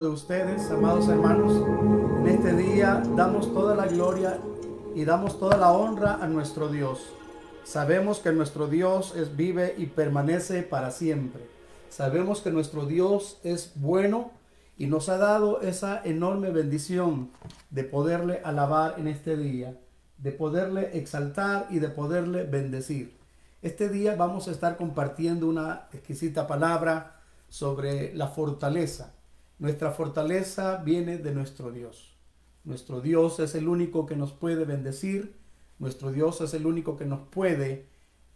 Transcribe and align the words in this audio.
de 0.00 0.08
ustedes, 0.08 0.70
amados 0.70 1.08
hermanos. 1.08 1.62
En 2.20 2.28
este 2.28 2.54
día 2.54 3.02
damos 3.16 3.52
toda 3.52 3.74
la 3.74 3.86
gloria 3.86 4.38
y 4.94 5.04
damos 5.04 5.38
toda 5.38 5.58
la 5.58 5.72
honra 5.72 6.14
a 6.22 6.26
nuestro 6.26 6.68
Dios. 6.68 7.00
Sabemos 7.64 8.20
que 8.20 8.32
nuestro 8.32 8.66
Dios 8.66 9.14
es 9.14 9.36
vive 9.36 9.74
y 9.76 9.84
permanece 9.84 10.62
para 10.62 10.90
siempre. 10.90 11.42
Sabemos 11.90 12.40
que 12.40 12.50
nuestro 12.50 12.86
Dios 12.86 13.40
es 13.44 13.72
bueno 13.74 14.30
y 14.78 14.86
nos 14.86 15.10
ha 15.10 15.18
dado 15.18 15.60
esa 15.60 16.02
enorme 16.02 16.50
bendición 16.50 17.28
de 17.68 17.84
poderle 17.84 18.40
alabar 18.42 18.94
en 18.96 19.06
este 19.06 19.36
día, 19.36 19.78
de 20.16 20.32
poderle 20.32 20.96
exaltar 20.96 21.66
y 21.68 21.78
de 21.78 21.90
poderle 21.90 22.44
bendecir. 22.44 23.18
Este 23.60 23.90
día 23.90 24.16
vamos 24.16 24.48
a 24.48 24.52
estar 24.52 24.78
compartiendo 24.78 25.46
una 25.46 25.88
exquisita 25.92 26.46
palabra 26.46 27.20
sobre 27.50 28.14
la 28.14 28.28
fortaleza 28.28 29.12
nuestra 29.60 29.90
fortaleza 29.90 30.78
viene 30.78 31.18
de 31.18 31.34
nuestro 31.34 31.70
Dios. 31.70 32.16
Nuestro 32.64 33.02
Dios 33.02 33.40
es 33.40 33.54
el 33.54 33.68
único 33.68 34.06
que 34.06 34.16
nos 34.16 34.32
puede 34.32 34.64
bendecir. 34.64 35.36
Nuestro 35.78 36.12
Dios 36.12 36.40
es 36.40 36.54
el 36.54 36.64
único 36.64 36.96
que 36.96 37.04
nos 37.04 37.20
puede 37.28 37.86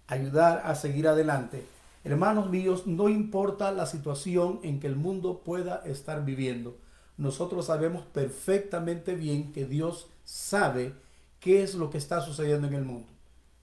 ayudar 0.06 0.60
a 0.66 0.74
seguir 0.74 1.08
adelante. 1.08 1.64
Hermanos 2.04 2.50
míos, 2.50 2.86
no 2.86 3.08
importa 3.08 3.72
la 3.72 3.86
situación 3.86 4.60
en 4.62 4.80
que 4.80 4.86
el 4.86 4.96
mundo 4.96 5.40
pueda 5.42 5.76
estar 5.86 6.26
viviendo. 6.26 6.76
Nosotros 7.16 7.66
sabemos 7.66 8.04
perfectamente 8.04 9.14
bien 9.14 9.50
que 9.52 9.64
Dios 9.64 10.08
sabe 10.26 10.92
qué 11.40 11.62
es 11.62 11.74
lo 11.74 11.88
que 11.88 11.96
está 11.96 12.20
sucediendo 12.20 12.66
en 12.66 12.74
el 12.74 12.84
mundo. 12.84 13.08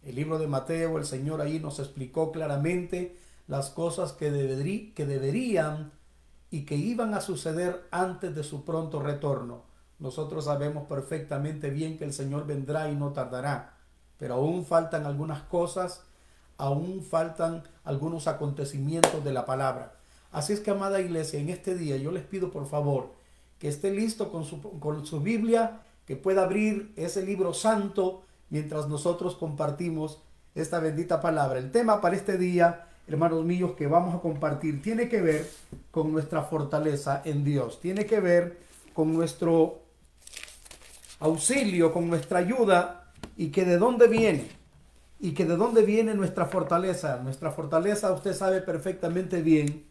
El 0.01 0.15
libro 0.15 0.39
de 0.39 0.47
Mateo, 0.47 0.97
el 0.97 1.05
Señor 1.05 1.41
ahí 1.41 1.59
nos 1.59 1.77
explicó 1.77 2.31
claramente 2.31 3.15
las 3.47 3.69
cosas 3.69 4.13
que, 4.13 4.31
deberí, 4.31 4.93
que 4.95 5.05
deberían 5.05 5.91
y 6.51 6.65
que 6.65 6.75
iban 6.75 7.13
a 7.13 7.21
suceder 7.21 7.87
antes 7.91 8.35
de 8.35 8.43
su 8.43 8.65
pronto 8.65 9.01
retorno. 9.01 9.63
Nosotros 9.99 10.45
sabemos 10.45 10.85
perfectamente 10.87 11.69
bien 11.69 11.97
que 11.97 12.03
el 12.03 12.13
Señor 12.13 12.45
vendrá 12.45 12.89
y 12.89 12.95
no 12.95 13.13
tardará, 13.13 13.77
pero 14.17 14.35
aún 14.35 14.65
faltan 14.65 15.05
algunas 15.05 15.41
cosas, 15.43 16.03
aún 16.57 17.03
faltan 17.03 17.63
algunos 17.85 18.27
acontecimientos 18.27 19.23
de 19.23 19.31
la 19.31 19.45
palabra. 19.45 19.95
Así 20.31 20.53
es 20.53 20.59
que, 20.59 20.71
amada 20.71 20.99
iglesia, 20.99 21.39
en 21.39 21.49
este 21.49 21.75
día 21.75 21.97
yo 21.97 22.11
les 22.11 22.23
pido 22.23 22.51
por 22.51 22.67
favor 22.67 23.13
que 23.57 23.67
esté 23.67 23.91
listo 23.91 24.31
con 24.31 24.43
su, 24.43 24.61
con 24.79 25.05
su 25.05 25.21
Biblia, 25.21 25.81
que 26.05 26.15
pueda 26.15 26.43
abrir 26.43 26.93
ese 26.97 27.23
libro 27.25 27.53
santo 27.53 28.23
mientras 28.49 28.87
nosotros 28.87 29.35
compartimos 29.35 30.19
esta 30.55 30.79
bendita 30.79 31.21
palabra. 31.21 31.59
El 31.59 31.71
tema 31.71 32.01
para 32.01 32.15
este 32.15 32.37
día 32.37 32.87
hermanos 33.13 33.43
míos, 33.43 33.71
que 33.77 33.87
vamos 33.87 34.15
a 34.15 34.19
compartir 34.19 34.81
tiene 34.81 35.09
que 35.09 35.21
ver 35.21 35.49
con 35.91 36.11
nuestra 36.11 36.43
fortaleza 36.43 37.21
en 37.25 37.43
Dios, 37.43 37.79
tiene 37.79 38.05
que 38.05 38.19
ver 38.19 38.57
con 38.93 39.13
nuestro 39.13 39.79
auxilio, 41.19 41.93
con 41.93 42.09
nuestra 42.09 42.39
ayuda 42.39 43.11
y 43.37 43.49
que 43.49 43.65
de 43.65 43.77
dónde 43.77 44.07
viene 44.07 44.47
y 45.19 45.33
que 45.33 45.45
de 45.45 45.55
dónde 45.55 45.83
viene 45.83 46.15
nuestra 46.15 46.45
fortaleza. 46.45 47.19
Nuestra 47.23 47.51
fortaleza 47.51 48.11
usted 48.11 48.33
sabe 48.33 48.61
perfectamente 48.61 49.41
bien 49.41 49.85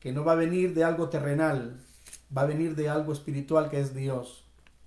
que 0.00 0.12
no 0.12 0.24
va 0.24 0.32
a 0.32 0.36
venir 0.36 0.74
de 0.74 0.84
algo 0.84 1.08
terrenal, 1.08 1.76
va 2.36 2.42
a 2.42 2.46
venir 2.46 2.74
de 2.74 2.88
algo 2.88 3.12
espiritual 3.12 3.68
que 3.70 3.80
es 3.80 3.94
Dios. 3.94 4.44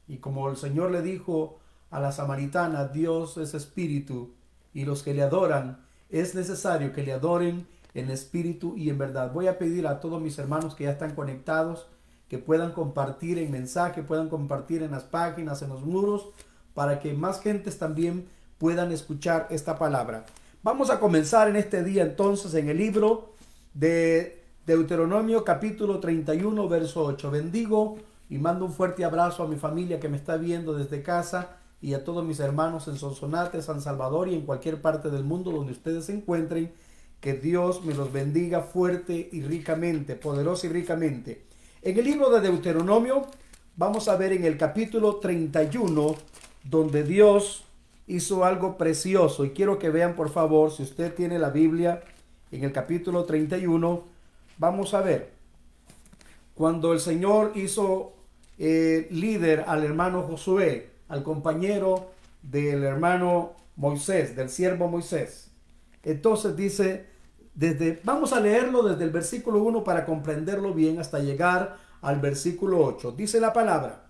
Y 0.08 0.18
como 0.18 0.50
el 0.50 0.58
Señor 0.58 0.92
le 0.92 1.02
dijo 1.02 1.60
a 1.92 2.00
la 2.00 2.12
samaritana, 2.12 2.88
Dios 2.88 3.38
es 3.38 3.54
espíritu 3.54 4.34
y 4.74 4.86
los 4.86 5.04
que 5.04 5.14
le 5.14 5.22
adoran 5.22 5.89
es 6.10 6.36
necesario 6.36 6.92
que 6.92 7.04
le 7.04 7.14
adoren 7.14 7.68
en 7.94 8.10
espíritu 8.10 8.76
y 8.78 8.90
en 8.90 8.98
verdad. 8.98 9.32
Voy 9.32 9.48
a 9.48 9.58
pedir 9.58 9.88
a 9.88 10.00
todos 10.00 10.22
mis 10.22 10.38
hermanos 10.38 10.76
que 10.76 10.86
ya 10.86 10.92
están 10.92 11.16
conectados 11.16 11.88
que 12.30 12.38
puedan 12.38 12.72
compartir 12.72 13.40
en 13.40 13.52
mensaje, 13.52 14.04
puedan 14.04 14.30
compartir 14.30 14.84
en 14.84 14.92
las 14.92 15.04
páginas, 15.04 15.64
en 15.64 15.70
los 15.70 15.82
muros, 15.82 16.30
para 16.76 17.00
que 17.00 17.14
más 17.14 17.42
gentes 17.42 17.80
también 17.80 18.28
puedan 18.60 18.92
escuchar 18.92 19.48
esta 19.50 19.80
palabra. 19.80 20.26
Vamos 20.62 20.92
a 20.92 21.00
comenzar 21.00 21.50
en 21.50 21.56
este 21.56 21.84
día 21.84 22.04
entonces 22.04 22.54
en 22.54 22.70
el 22.70 22.78
libro 22.78 23.34
de 23.74 24.44
Deuteronomio 24.68 25.44
capítulo 25.44 26.00
31 26.00 26.70
verso 26.70 27.04
8. 27.04 27.32
Bendigo 27.32 27.98
y 28.30 28.38
mando 28.38 28.66
un 28.66 28.74
fuerte 28.74 29.04
abrazo 29.04 29.44
a 29.44 29.48
mi 29.48 29.56
familia 29.56 30.00
que 30.00 30.10
me 30.10 30.18
está 30.18 30.38
viendo 30.38 30.74
desde 30.74 31.02
casa 31.02 31.58
y 31.82 31.94
a 31.94 32.04
todos 32.04 32.26
mis 32.26 32.40
hermanos 32.40 32.88
en 32.88 32.98
Sonsonate, 32.98 33.62
San 33.62 33.82
Salvador 33.82 34.28
y 34.28 34.36
en 34.36 34.46
cualquier 34.46 34.82
parte 34.82 35.10
del 35.10 35.24
mundo 35.24 35.52
donde 35.52 35.72
ustedes 35.72 36.06
se 36.06 36.14
encuentren. 36.14 36.74
Que 37.22 37.34
Dios 37.34 37.84
me 37.84 37.94
los 37.94 38.14
bendiga 38.14 38.62
fuerte 38.62 39.30
y 39.32 39.42
ricamente, 39.42 40.16
poderoso 40.16 40.68
y 40.68 40.70
ricamente. 40.70 41.44
En 41.82 41.98
el 41.98 42.06
libro 42.06 42.30
de 42.30 42.40
Deuteronomio 42.40 43.28
vamos 43.76 44.08
a 44.08 44.16
ver 44.16 44.32
en 44.34 44.46
el 44.46 44.58
capítulo 44.58 45.18
31 45.18 46.16
donde 46.64 47.04
Dios 47.04 47.66
hizo 48.08 48.44
algo 48.44 48.78
precioso 48.78 49.46
y 49.46 49.52
quiero 49.52 49.80
que 49.80 49.90
vean 49.90 50.16
por 50.16 50.30
favor, 50.30 50.72
si 50.72 50.84
usted 50.84 51.14
tiene 51.14 51.40
la 51.40 51.50
Biblia 51.50 52.02
en 52.52 52.64
el 52.64 52.72
capítulo 52.72 53.26
31, 53.26 54.04
vamos 54.58 54.94
a 54.94 55.02
ver 55.02 55.32
cuando 56.56 56.92
el 56.92 57.00
Señor 57.00 57.54
hizo 57.56 58.14
eh, 58.58 59.08
líder 59.12 59.64
al 59.68 59.86
hermano 59.86 60.24
Josué 60.24 60.89
al 61.10 61.24
compañero 61.24 62.12
del 62.42 62.84
hermano 62.84 63.54
Moisés, 63.76 64.36
del 64.36 64.50
siervo 64.50 64.88
Moisés. 64.88 65.52
Entonces 66.04 66.56
dice, 66.56 67.08
desde, 67.54 68.00
vamos 68.04 68.32
a 68.32 68.40
leerlo 68.40 68.84
desde 68.84 69.04
el 69.04 69.10
versículo 69.10 69.62
1 69.64 69.84
para 69.84 70.06
comprenderlo 70.06 70.74
bien 70.74 71.00
hasta 71.00 71.20
llegar 71.20 71.78
al 72.02 72.20
versículo 72.20 72.84
8. 72.86 73.12
Dice 73.12 73.42
la 73.42 73.52
palabra, 73.52 74.06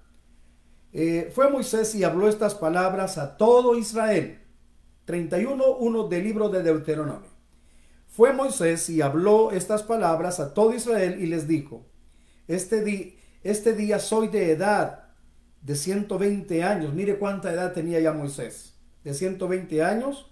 eh, 0.91 1.31
fue 1.33 1.49
Moisés 1.49 1.95
y 1.95 2.03
habló 2.03 2.27
estas 2.27 2.55
palabras 2.55 3.17
a 3.17 3.37
todo 3.37 3.77
Israel. 3.77 4.39
31.1 5.07 6.07
del 6.07 6.23
libro 6.23 6.49
de 6.49 6.61
Deuteronomio. 6.61 7.29
Fue 8.07 8.33
Moisés 8.33 8.89
y 8.89 9.01
habló 9.01 9.51
estas 9.51 9.81
palabras 9.81 10.39
a 10.39 10.53
todo 10.53 10.73
Israel 10.73 11.19
y 11.19 11.27
les 11.27 11.47
dijo, 11.47 11.85
este, 12.47 13.17
este 13.43 13.73
día 13.73 13.99
soy 13.99 14.27
de 14.27 14.51
edad 14.51 14.98
de 15.61 15.75
120 15.75 16.63
años. 16.63 16.93
Mire 16.93 17.17
cuánta 17.17 17.51
edad 17.51 17.73
tenía 17.73 17.99
ya 17.99 18.13
Moisés. 18.13 18.75
De 19.03 19.13
120 19.13 19.83
años. 19.83 20.31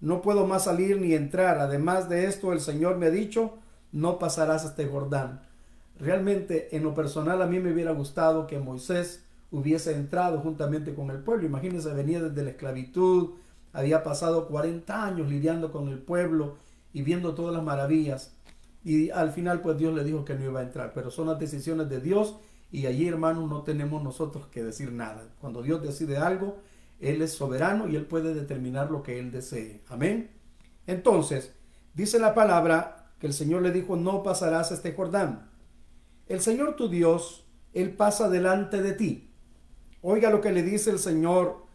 No 0.00 0.22
puedo 0.22 0.46
más 0.46 0.64
salir 0.64 1.00
ni 1.00 1.14
entrar. 1.14 1.58
Además 1.58 2.08
de 2.08 2.26
esto, 2.26 2.52
el 2.52 2.60
Señor 2.60 2.96
me 2.96 3.06
ha 3.06 3.10
dicho, 3.10 3.58
no 3.92 4.18
pasarás 4.18 4.64
este 4.64 4.86
Jordán. 4.86 5.42
Realmente, 5.98 6.74
en 6.74 6.82
lo 6.82 6.94
personal, 6.94 7.42
a 7.42 7.46
mí 7.46 7.58
me 7.60 7.72
hubiera 7.72 7.92
gustado 7.92 8.46
que 8.46 8.58
Moisés 8.58 9.24
hubiese 9.50 9.94
entrado 9.94 10.40
juntamente 10.40 10.94
con 10.94 11.10
el 11.10 11.18
pueblo. 11.18 11.46
Imagínense, 11.46 11.92
venía 11.92 12.22
desde 12.22 12.42
la 12.42 12.50
esclavitud, 12.50 13.32
había 13.72 14.02
pasado 14.02 14.48
40 14.48 15.04
años 15.04 15.28
lidiando 15.28 15.70
con 15.70 15.88
el 15.88 15.98
pueblo 15.98 16.56
y 16.92 17.02
viendo 17.02 17.34
todas 17.34 17.54
las 17.54 17.62
maravillas. 17.62 18.32
Y 18.82 19.10
al 19.10 19.32
final, 19.32 19.60
pues 19.60 19.76
Dios 19.76 19.94
le 19.94 20.04
dijo 20.04 20.24
que 20.24 20.34
no 20.34 20.44
iba 20.44 20.60
a 20.60 20.64
entrar. 20.64 20.92
Pero 20.94 21.10
son 21.10 21.26
las 21.26 21.38
decisiones 21.38 21.90
de 21.90 22.00
Dios 22.00 22.36
y 22.72 22.86
allí, 22.86 23.08
hermanos, 23.08 23.48
no 23.48 23.62
tenemos 23.62 24.02
nosotros 24.02 24.46
que 24.46 24.62
decir 24.62 24.92
nada. 24.92 25.28
Cuando 25.40 25.62
Dios 25.62 25.82
decide 25.82 26.18
algo, 26.18 26.58
Él 27.00 27.20
es 27.20 27.32
soberano 27.32 27.88
y 27.88 27.96
Él 27.96 28.06
puede 28.06 28.32
determinar 28.32 28.90
lo 28.90 29.02
que 29.02 29.18
Él 29.18 29.32
desee. 29.32 29.82
Amén. 29.88 30.30
Entonces, 30.86 31.52
dice 31.94 32.18
la 32.20 32.32
palabra 32.32 33.12
que 33.18 33.26
el 33.26 33.32
Señor 33.32 33.62
le 33.62 33.72
dijo, 33.72 33.96
no 33.96 34.22
pasarás 34.22 34.70
este 34.70 34.92
Jordán. 34.92 35.50
El 36.28 36.40
Señor 36.40 36.76
tu 36.76 36.88
Dios, 36.88 37.44
Él 37.74 37.92
pasa 37.96 38.28
delante 38.28 38.82
de 38.82 38.92
ti. 38.92 39.32
Oiga 40.00 40.30
lo 40.30 40.40
que 40.40 40.52
le 40.52 40.62
dice 40.62 40.90
el 40.90 41.00
Señor 41.00 41.66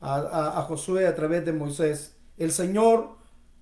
a, 0.00 0.58
a 0.58 0.62
Josué 0.62 1.06
a 1.06 1.14
través 1.14 1.46
de 1.46 1.54
Moisés. 1.54 2.16
El 2.36 2.52
Señor, 2.52 3.16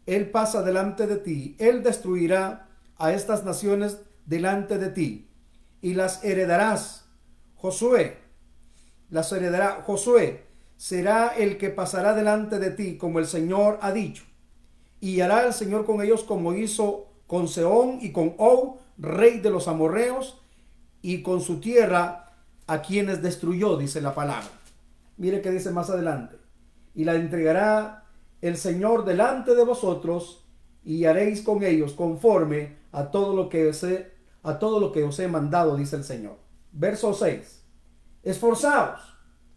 Él 0.07 0.31
pasa 0.31 0.63
delante 0.63 1.07
de 1.07 1.17
ti. 1.17 1.55
Él 1.61 1.85
destruirá 1.85 2.69
a 2.99 3.13
estas 3.13 3.45
naciones 3.45 4.01
delante 4.27 4.77
de 4.77 4.91
ti 4.91 5.30
y 5.81 5.95
las 5.95 6.25
heredarás. 6.25 7.09
Josué, 7.55 8.19
las 9.11 9.33
heredará. 9.33 9.83
Josué 9.85 10.45
será 10.77 11.29
el 11.29 11.59
que 11.59 11.71
pasará 11.71 12.15
delante 12.15 12.59
de 12.59 12.71
ti, 12.71 12.97
como 12.97 13.19
el 13.19 13.27
Señor 13.27 13.79
ha 13.83 13.93
dicho. 13.93 14.25
Y 15.01 15.21
hará 15.21 15.47
el 15.47 15.53
Señor 15.53 15.85
con 15.85 16.03
ellos 16.03 16.25
como 16.25 16.55
hizo 16.55 17.07
con 17.27 17.49
Seón 17.49 17.99
y 18.01 18.13
con 18.13 18.35
Og, 18.39 18.79
rey 18.99 19.39
de 19.39 19.51
los 19.51 19.69
amorreos, 19.69 20.41
y 21.03 21.23
con 21.23 21.41
su 21.41 21.61
tierra 21.61 22.35
a 22.67 22.83
quienes 22.83 23.23
destruyó, 23.23 23.77
dice 23.77 24.01
la 24.01 24.15
palabra. 24.15 24.51
Mire 25.17 25.41
que 25.41 25.51
dice 25.51 25.71
más 25.71 25.91
adelante. 25.91 26.37
Y 26.95 27.05
la 27.05 27.15
entregará 27.15 28.05
el 28.41 28.57
Señor 28.57 29.05
delante 29.05 29.55
de 29.55 29.65
vosotros, 29.65 30.45
y 30.83 31.05
haréis 31.05 31.43
con 31.43 31.63
ellos 31.63 31.93
conforme 31.93 32.79
a 32.91 33.11
todo 33.11 33.37
lo 33.37 33.49
que 33.49 33.73
se 33.73 34.11
a 34.43 34.59
todo 34.59 34.81
lo 34.81 34.93
que 34.93 35.05
os 35.05 35.19
he 35.19 35.29
mandado, 35.29 35.77
dice 35.77 35.97
el 35.97 36.05
Señor. 36.05 36.39
Verso 36.73 37.13
6. 37.15 37.65
Esforzaos, 38.23 39.01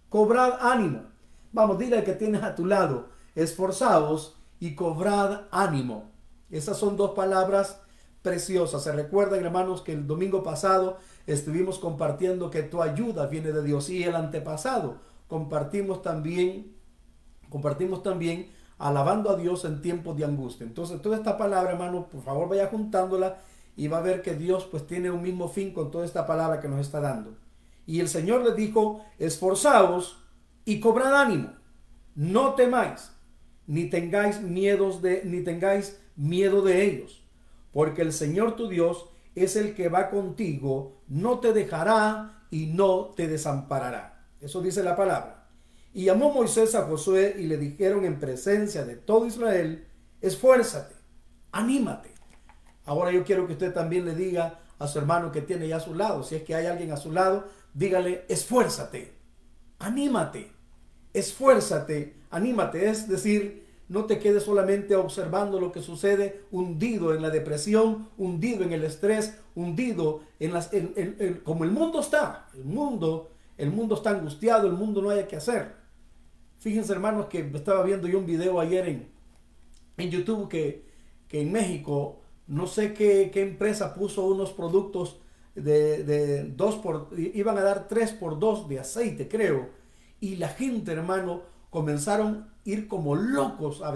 cobrad 0.09 0.53
ánimo. 0.62 1.03
Vamos, 1.51 1.77
dile 1.77 2.03
que 2.03 2.13
tienes 2.13 2.44
a 2.44 2.56
tu 2.56 2.65
lado. 2.65 3.09
Esforzaos 3.35 4.38
y 4.59 4.75
cobrad 4.75 5.41
ánimo. 5.51 6.12
Esas 6.50 6.77
son 6.77 6.97
dos 6.97 7.12
palabras 7.12 7.81
preciosas. 8.21 8.83
Se 8.83 8.91
recuerdan, 8.91 9.44
hermanos, 9.44 9.81
que 9.81 9.94
el 9.94 10.07
domingo 10.07 10.44
pasado 10.44 10.97
estuvimos 11.27 11.79
compartiendo 11.79 12.50
que 12.50 12.63
tu 12.63 12.81
ayuda 12.81 13.27
viene 13.27 13.51
de 13.51 13.63
Dios 13.63 13.89
y 13.89 14.03
el 14.03 14.15
antepasado 14.15 14.97
compartimos 15.27 16.03
también, 16.03 16.75
compartimos 17.50 18.03
también 18.03 18.51
alabando 18.77 19.29
a 19.29 19.36
Dios 19.36 19.65
en 19.65 19.81
tiempos 19.81 20.15
de 20.15 20.25
angustia. 20.25 20.65
Entonces, 20.65 21.01
toda 21.01 21.18
esta 21.18 21.38
palabra, 21.38 21.71
hermano, 21.71 22.07
por 22.07 22.21
favor 22.21 22.50
vaya 22.50 22.68
juntándola 22.68 23.39
y 23.75 23.88
va 23.88 23.98
a 23.98 24.02
ver 24.02 24.22
que 24.22 24.36
Dios 24.36 24.68
pues 24.70 24.86
tiene 24.86 25.12
un 25.12 25.22
mismo 25.22 25.50
fin 25.50 25.74
con 25.74 25.92
toda 25.92 26.06
esta 26.06 26.25
palabra 26.25 26.60
que 26.60 26.68
nos 26.68 26.81
está 26.81 27.00
dando. 27.00 27.38
Y 27.86 28.00
el 28.00 28.08
Señor 28.08 28.44
les 28.44 28.56
dijo, 28.56 29.04
esforzaos 29.20 30.24
y 30.66 30.80
cobrad 30.80 31.22
ánimo, 31.22 31.54
no 32.16 32.54
temáis, 32.56 33.12
ni 33.68 33.90
tengáis 33.90 34.42
miedos 34.42 35.02
de, 35.02 35.24
ni 35.25 35.42
tengáis 35.42 36.00
miedo 36.16 36.62
de 36.62 36.86
ellos, 36.86 37.24
porque 37.72 38.02
el 38.02 38.14
Señor 38.14 38.56
tu 38.56 38.70
Dios 38.70 39.10
es 39.36 39.56
el 39.56 39.74
que 39.74 39.90
va 39.90 40.10
contigo, 40.10 41.02
no 41.08 41.40
te 41.40 41.54
dejará 41.54 42.46
y 42.52 42.68
no 42.68 43.12
te 43.16 43.28
desamparará. 43.28 44.28
Eso 44.40 44.62
dice 44.62 44.84
la 44.84 44.96
palabra. 44.96 45.48
Y 45.94 46.06
llamó 46.06 46.31
Moisés 46.31 46.75
a 46.75 46.84
Josué 46.84 47.36
y 47.40 47.44
le 47.44 47.58
dijeron 47.58 48.06
en 48.06 48.20
presencia 48.20 48.84
de 48.86 48.96
todo 48.96 49.25
Israel, 49.25 49.88
esfuérzate, 50.22 50.96
anímate. 51.52 52.12
Ahora 52.85 53.12
yo 53.12 53.24
quiero 53.24 53.47
que 53.47 53.53
usted 53.53 53.74
también 53.74 54.06
le 54.06 54.15
diga 54.15 54.59
a 54.80 54.88
su 54.88 55.00
hermano 55.00 55.31
que 55.31 55.41
tiene 55.41 55.68
ya 55.68 55.77
a 55.77 55.80
su 55.80 55.95
lado, 55.95 56.24
si 56.24 56.35
es 56.35 56.44
que 56.44 56.56
hay 56.56 56.65
alguien 56.65 56.91
a 56.91 56.97
su 56.97 57.12
lado, 57.12 57.45
dígale, 57.74 58.25
esfuérzate, 58.27 59.13
anímate, 59.80 60.51
esfuérzate, 61.13 62.15
anímate. 62.30 62.89
Es 62.89 63.07
decir, 63.07 63.63
no 63.88 64.06
te 64.06 64.19
quedes 64.19 64.44
solamente 64.44 64.95
observando 64.95 65.59
lo 65.59 65.71
que 65.71 65.81
sucede, 65.81 66.45
hundido 66.51 67.13
en 67.13 67.21
la 67.21 67.30
depresión, 67.30 68.09
hundido 68.18 68.63
en 68.63 68.74
el 68.74 68.83
estrés, 68.83 69.38
hundido 69.56 70.24
en 70.39 70.53
las, 70.53 70.71
como 71.44 71.63
el 71.63 71.71
mundo 71.71 72.00
está. 72.00 72.47
El 72.53 72.65
mundo, 72.65 73.31
el 73.57 73.71
mundo 73.71 73.95
está 73.95 74.12
angustiado, 74.12 74.68
el 74.68 74.74
mundo 74.74 75.01
no 75.01 75.09
hay 75.09 75.25
que 75.25 75.36
hacer. 75.36 75.75
Fíjense, 76.59 76.94
hermanos, 76.94 77.27
que 77.27 77.39
estaba 77.53 77.83
viendo 77.83 78.07
yo 78.07 78.19
un 78.19 78.25
video 78.25 78.59
ayer 78.59 78.88
en, 78.88 79.09
en 79.97 80.09
YouTube 80.09 80.47
que, 80.50 80.86
que 81.27 81.41
en 81.41 81.51
México, 81.51 82.23
no 82.48 82.68
sé 82.68 82.94
qué, 82.94 83.31
qué 83.34 83.42
empresa 83.42 83.94
puso 83.94 84.25
unos 84.25 84.51
productos 84.51 85.19
de, 85.56 86.04
de, 86.04 86.44
dos 86.45 86.75
por, 86.75 87.10
iban 87.18 87.57
a 87.57 87.62
dar 87.62 87.88
tres 87.88 88.12
por 88.12 88.40
dos 88.40 88.68
de 88.68 88.80
aceite, 88.80 89.28
creo. 89.28 89.69
Y 90.19 90.38
la 90.38 90.50
gente, 90.50 90.92
hermano, 90.92 91.42
comenzaron 91.69 92.36
a 92.36 92.54
ir 92.66 92.88
como 92.88 93.16
locos 93.16 93.81
a 93.81 93.94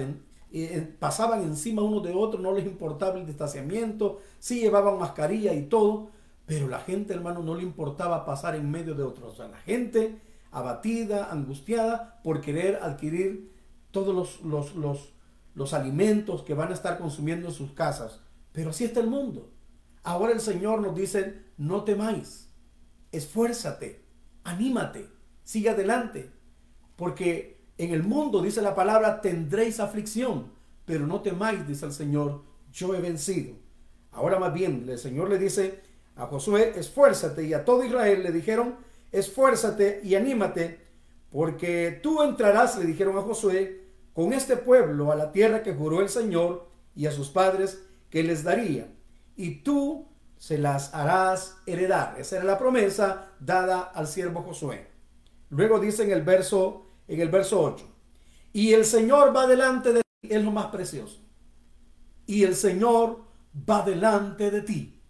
eh, 0.52 0.96
pasaban 1.00 1.44
encima 1.44 1.82
uno 1.82 2.00
de 2.00 2.14
otro, 2.14 2.40
no 2.40 2.54
les 2.54 2.66
importaba 2.66 3.20
el 3.20 3.26
distanciamiento, 3.26 4.20
sí 4.40 4.62
llevaban 4.62 4.98
mascarilla 4.98 5.54
y 5.54 5.64
todo, 5.64 6.10
pero 6.46 6.68
la 6.70 6.80
gente, 6.80 7.14
hermano, 7.14 7.44
no 7.44 7.56
le 7.56 7.64
importaba 7.64 8.26
pasar 8.26 8.56
en 8.56 8.72
medio 8.72 8.96
de 8.96 9.04
otros. 9.04 9.34
O 9.34 9.36
sea, 9.36 9.50
la 9.50 9.58
gente 9.58 10.22
abatida, 10.52 11.30
angustiada 11.32 12.22
por 12.24 12.40
querer 12.40 12.80
adquirir 12.82 13.52
todos 13.92 14.16
los, 14.16 14.42
los, 14.42 14.76
los, 14.76 15.14
los 15.54 15.74
alimentos 15.74 16.44
que 16.44 16.54
van 16.54 16.72
a 16.72 16.74
estar 16.74 16.98
consumiendo 16.98 17.50
en 17.50 17.54
sus 17.54 17.72
casas. 17.72 18.22
Pero 18.58 18.72
así 18.72 18.86
está 18.86 19.02
el 19.02 19.08
mundo. 19.08 19.52
Ahora 20.02 20.34
el 20.34 20.40
Señor 20.40 20.82
nos 20.82 20.96
dice, 20.96 21.44
no 21.58 21.84
temáis, 21.84 22.50
esfuérzate, 23.12 24.02
anímate, 24.44 25.08
sigue 25.44 25.70
adelante, 25.70 26.32
porque 26.96 27.62
en 27.78 27.94
el 27.94 28.02
mundo, 28.02 28.42
dice 28.42 28.64
la 28.64 28.74
palabra, 28.74 29.22
tendréis 29.22 29.80
aflicción, 29.80 30.54
pero 30.86 31.06
no 31.06 31.22
temáis, 31.22 31.68
dice 31.68 31.86
el 31.86 31.94
Señor, 31.94 32.42
yo 32.74 32.96
he 32.96 33.00
vencido. 33.00 33.54
Ahora 34.12 34.40
más 34.40 34.52
bien, 34.56 34.88
el 34.90 34.98
Señor 34.98 35.30
le 35.30 35.38
dice 35.38 35.84
a 36.16 36.26
Josué, 36.26 36.74
esfuérzate, 36.78 37.44
y 37.44 37.54
a 37.54 37.64
todo 37.64 37.84
Israel 37.84 38.24
le 38.24 38.32
dijeron, 38.32 38.78
esfuérzate 39.12 40.02
y 40.04 40.16
anímate, 40.16 40.80
porque 41.30 42.00
tú 42.02 42.24
entrarás, 42.24 42.76
le 42.80 42.86
dijeron 42.86 43.20
a 43.20 43.22
Josué, 43.22 43.84
con 44.14 44.34
este 44.34 44.58
pueblo 44.58 45.12
a 45.12 45.16
la 45.16 45.32
tierra 45.32 45.62
que 45.62 45.76
juró 45.76 46.02
el 46.02 46.10
Señor 46.10 46.68
y 46.96 47.06
a 47.06 47.12
sus 47.12 47.30
padres 47.30 47.84
que 48.10 48.24
les 48.24 48.44
daría, 48.44 48.94
y 49.36 49.62
tú 49.62 50.08
se 50.38 50.58
las 50.58 50.94
harás 50.94 51.58
heredar. 51.66 52.16
Esa 52.20 52.38
era 52.38 52.46
la 52.46 52.58
promesa 52.58 53.32
dada 53.40 53.82
al 53.82 54.08
siervo 54.08 54.44
Josué. 54.44 54.88
Luego 55.50 55.80
dice 55.80 56.04
en 56.04 56.12
el 56.12 56.24
verso, 56.24 56.86
en 57.08 57.22
el 57.22 57.30
verso 57.30 57.62
8, 57.62 57.86
y 58.54 58.74
el 58.74 58.86
Señor 58.86 59.36
va 59.36 59.48
delante 59.48 59.94
de 59.94 60.02
ti, 60.02 60.36
es 60.36 60.44
lo 60.44 60.52
más 60.52 60.68
precioso. 60.68 61.20
Y 62.26 62.44
el 62.44 62.56
Señor 62.56 63.24
va 63.70 63.84
delante 63.84 64.52
de 64.52 64.62
ti. 64.62 65.02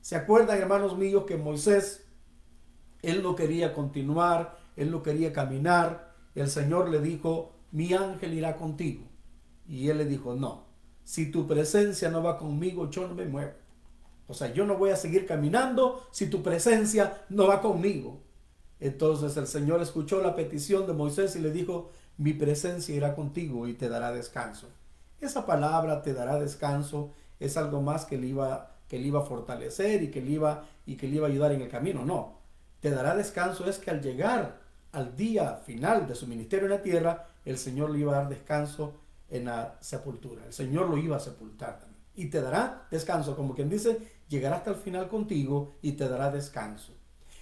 ¿Se 0.00 0.16
acuerdan, 0.16 0.58
hermanos 0.58 0.96
míos, 0.96 1.24
que 1.26 1.36
Moisés, 1.36 2.06
él 3.02 3.22
no 3.22 3.36
quería 3.36 3.72
continuar, 3.72 4.58
él 4.76 4.90
no 4.90 5.02
quería 5.02 5.32
caminar? 5.32 6.14
El 6.34 6.48
Señor 6.48 6.88
le 6.88 7.00
dijo, 7.00 7.52
mi 7.70 7.92
ángel 7.92 8.34
irá 8.34 8.56
contigo. 8.56 9.04
Y 9.68 9.88
él 9.88 9.98
le 9.98 10.04
dijo, 10.06 10.34
no, 10.34 10.69
si 11.10 11.28
tu 11.28 11.44
presencia 11.44 12.08
no 12.08 12.22
va 12.22 12.38
conmigo, 12.38 12.88
yo 12.88 13.08
no 13.08 13.16
me 13.16 13.24
muevo. 13.24 13.50
O 14.28 14.32
sea, 14.32 14.54
yo 14.54 14.64
no 14.64 14.76
voy 14.76 14.90
a 14.90 14.96
seguir 14.96 15.26
caminando 15.26 16.06
si 16.12 16.28
tu 16.28 16.40
presencia 16.40 17.24
no 17.30 17.48
va 17.48 17.60
conmigo. 17.60 18.20
Entonces 18.78 19.36
el 19.36 19.48
Señor 19.48 19.82
escuchó 19.82 20.22
la 20.22 20.36
petición 20.36 20.86
de 20.86 20.92
Moisés 20.92 21.34
y 21.34 21.40
le 21.40 21.50
dijo, 21.50 21.90
mi 22.16 22.32
presencia 22.32 22.94
irá 22.94 23.16
contigo 23.16 23.66
y 23.66 23.74
te 23.74 23.88
dará 23.88 24.12
descanso. 24.12 24.68
Esa 25.20 25.46
palabra 25.46 26.00
te 26.02 26.14
dará 26.14 26.38
descanso 26.38 27.10
es 27.40 27.56
algo 27.56 27.82
más 27.82 28.04
que 28.04 28.16
le 28.16 28.28
iba, 28.28 28.76
que 28.86 29.00
le 29.00 29.08
iba 29.08 29.18
a 29.18 29.26
fortalecer 29.26 30.04
y 30.04 30.12
que, 30.12 30.20
le 30.20 30.30
iba, 30.30 30.68
y 30.86 30.94
que 30.94 31.08
le 31.08 31.16
iba 31.16 31.26
a 31.26 31.30
ayudar 31.30 31.50
en 31.50 31.62
el 31.62 31.68
camino. 31.68 32.04
No, 32.04 32.38
te 32.78 32.90
dará 32.90 33.16
descanso 33.16 33.68
es 33.68 33.78
que 33.78 33.90
al 33.90 34.00
llegar 34.00 34.60
al 34.92 35.16
día 35.16 35.56
final 35.56 36.06
de 36.06 36.14
su 36.14 36.28
ministerio 36.28 36.66
en 36.66 36.74
la 36.74 36.82
tierra, 36.82 37.26
el 37.44 37.58
Señor 37.58 37.90
le 37.90 37.98
iba 37.98 38.12
a 38.12 38.20
dar 38.20 38.28
descanso 38.28 38.94
en 39.30 39.46
la 39.46 39.78
sepultura. 39.80 40.44
El 40.44 40.52
Señor 40.52 40.88
lo 40.88 40.98
iba 40.98 41.16
a 41.16 41.20
sepultar. 41.20 41.88
Y 42.14 42.26
te 42.26 42.40
dará 42.40 42.86
descanso, 42.90 43.36
como 43.36 43.54
quien 43.54 43.70
dice, 43.70 43.98
llegará 44.28 44.56
hasta 44.56 44.70
el 44.70 44.76
final 44.76 45.08
contigo 45.08 45.76
y 45.80 45.92
te 45.92 46.08
dará 46.08 46.30
descanso. 46.30 46.92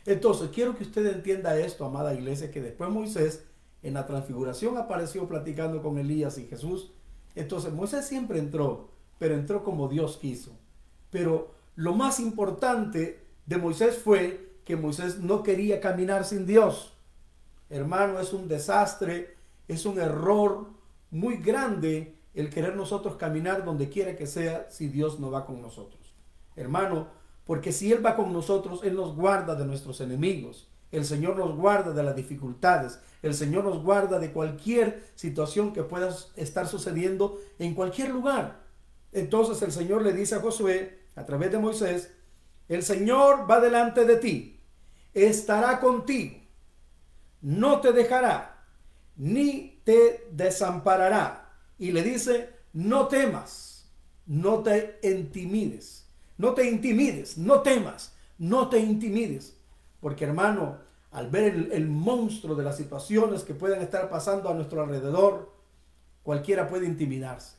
Entonces, 0.05 0.51
quiero 0.55 0.77
que 0.77 0.85
usted 0.85 1.07
entienda 1.07 1.59
esto, 1.59 1.85
amada 1.85 2.15
iglesia, 2.15 2.51
que 2.51 2.63
después 2.63 2.91
Moisés 2.91 3.45
en 3.83 3.95
la 3.95 4.07
transfiguración 4.07 4.77
apareció 4.77 5.27
platicando 5.27 5.83
con 5.83 5.99
Elías 5.99 6.39
y 6.39 6.47
Jesús. 6.47 6.93
Entonces, 7.35 7.73
Moisés 7.73 8.07
siempre 8.07 8.39
entró, 8.39 8.91
pero 9.19 9.35
entró 9.35 9.65
como 9.65 9.89
Dios 9.89 10.17
quiso. 10.17 10.53
Pero 11.11 11.55
lo 11.77 11.95
más 11.95 12.21
importante 12.21 13.25
de 13.47 13.57
Moisés 13.57 13.99
fue 13.99 14.57
que 14.65 14.77
Moisés 14.77 15.19
no 15.19 15.43
quería 15.43 15.81
caminar 15.81 16.25
sin 16.25 16.47
Dios. 16.47 16.95
Hermano, 17.71 18.21
es 18.21 18.33
un 18.33 18.49
desastre, 18.49 19.37
es 19.67 19.87
un 19.87 19.99
error 19.99 20.78
muy 21.11 21.37
grande 21.37 22.17
el 22.35 22.51
querer 22.51 22.77
nosotros 22.77 23.17
caminar 23.17 23.65
donde 23.65 23.89
quiera 23.89 24.17
que 24.17 24.27
sea 24.27 24.67
si 24.71 24.89
Dios 24.89 25.19
no 25.19 25.31
va 25.31 25.47
con 25.47 25.61
nosotros 25.63 26.09
hermano, 26.59 27.09
porque 27.45 27.73
si 27.73 27.93
Él 27.93 28.05
va 28.05 28.17
con 28.17 28.33
nosotros, 28.33 28.81
Él 28.83 28.95
nos 28.95 29.15
guarda 29.15 29.55
de 29.55 29.65
nuestros 29.65 30.01
enemigos. 30.01 30.69
El 30.91 31.05
Señor 31.05 31.37
nos 31.37 31.55
guarda 31.57 31.93
de 31.93 32.03
las 32.03 32.17
dificultades. 32.17 32.99
El 33.23 33.35
Señor 33.35 33.65
nos 33.65 33.83
guarda 33.83 34.19
de 34.19 34.33
cualquier 34.33 35.05
situación 35.15 35.73
que 35.73 35.83
pueda 35.83 36.15
estar 36.37 36.67
sucediendo 36.67 37.39
en 37.59 37.75
cualquier 37.75 38.11
lugar. 38.11 38.61
Entonces 39.13 39.61
el 39.63 39.73
Señor 39.73 40.03
le 40.03 40.13
dice 40.13 40.35
a 40.35 40.41
Josué, 40.41 40.99
a 41.15 41.25
través 41.25 41.51
de 41.51 41.59
Moisés, 41.59 42.13
el 42.69 42.83
Señor 42.83 43.51
va 43.51 43.61
delante 43.61 44.05
de 44.05 44.17
ti, 44.17 44.61
estará 45.15 45.81
contigo, 45.81 46.37
no 47.41 47.81
te 47.81 47.93
dejará, 47.93 48.63
ni 49.17 49.78
te 49.89 50.29
desamparará. 50.33 51.51
Y 51.79 51.93
le 51.93 52.03
dice, 52.03 52.51
no 52.75 53.09
temas, 53.09 53.89
no 54.27 54.63
te 54.63 54.99
intimides. 55.03 56.05
No 56.37 56.53
te 56.53 56.69
intimides, 56.69 57.39
no 57.39 57.63
temas, 57.63 58.13
no 58.37 58.69
te 58.69 58.81
intimides. 58.81 59.57
Porque 60.01 60.27
hermano, 60.27 60.77
al 61.11 61.31
ver 61.31 61.71
el, 61.73 61.89
monstruo 61.89 62.55
de 62.55 62.65
las 62.65 62.77
situaciones 62.77 63.45
que 63.45 63.55
pueden 63.55 63.81
estar 63.81 64.11
pasando 64.11 64.51
a 64.51 64.55
nuestro 64.55 64.83
alrededor, 64.83 65.55
cualquiera 66.23 66.69
puede 66.69 66.85
intimidarse, 66.85 67.57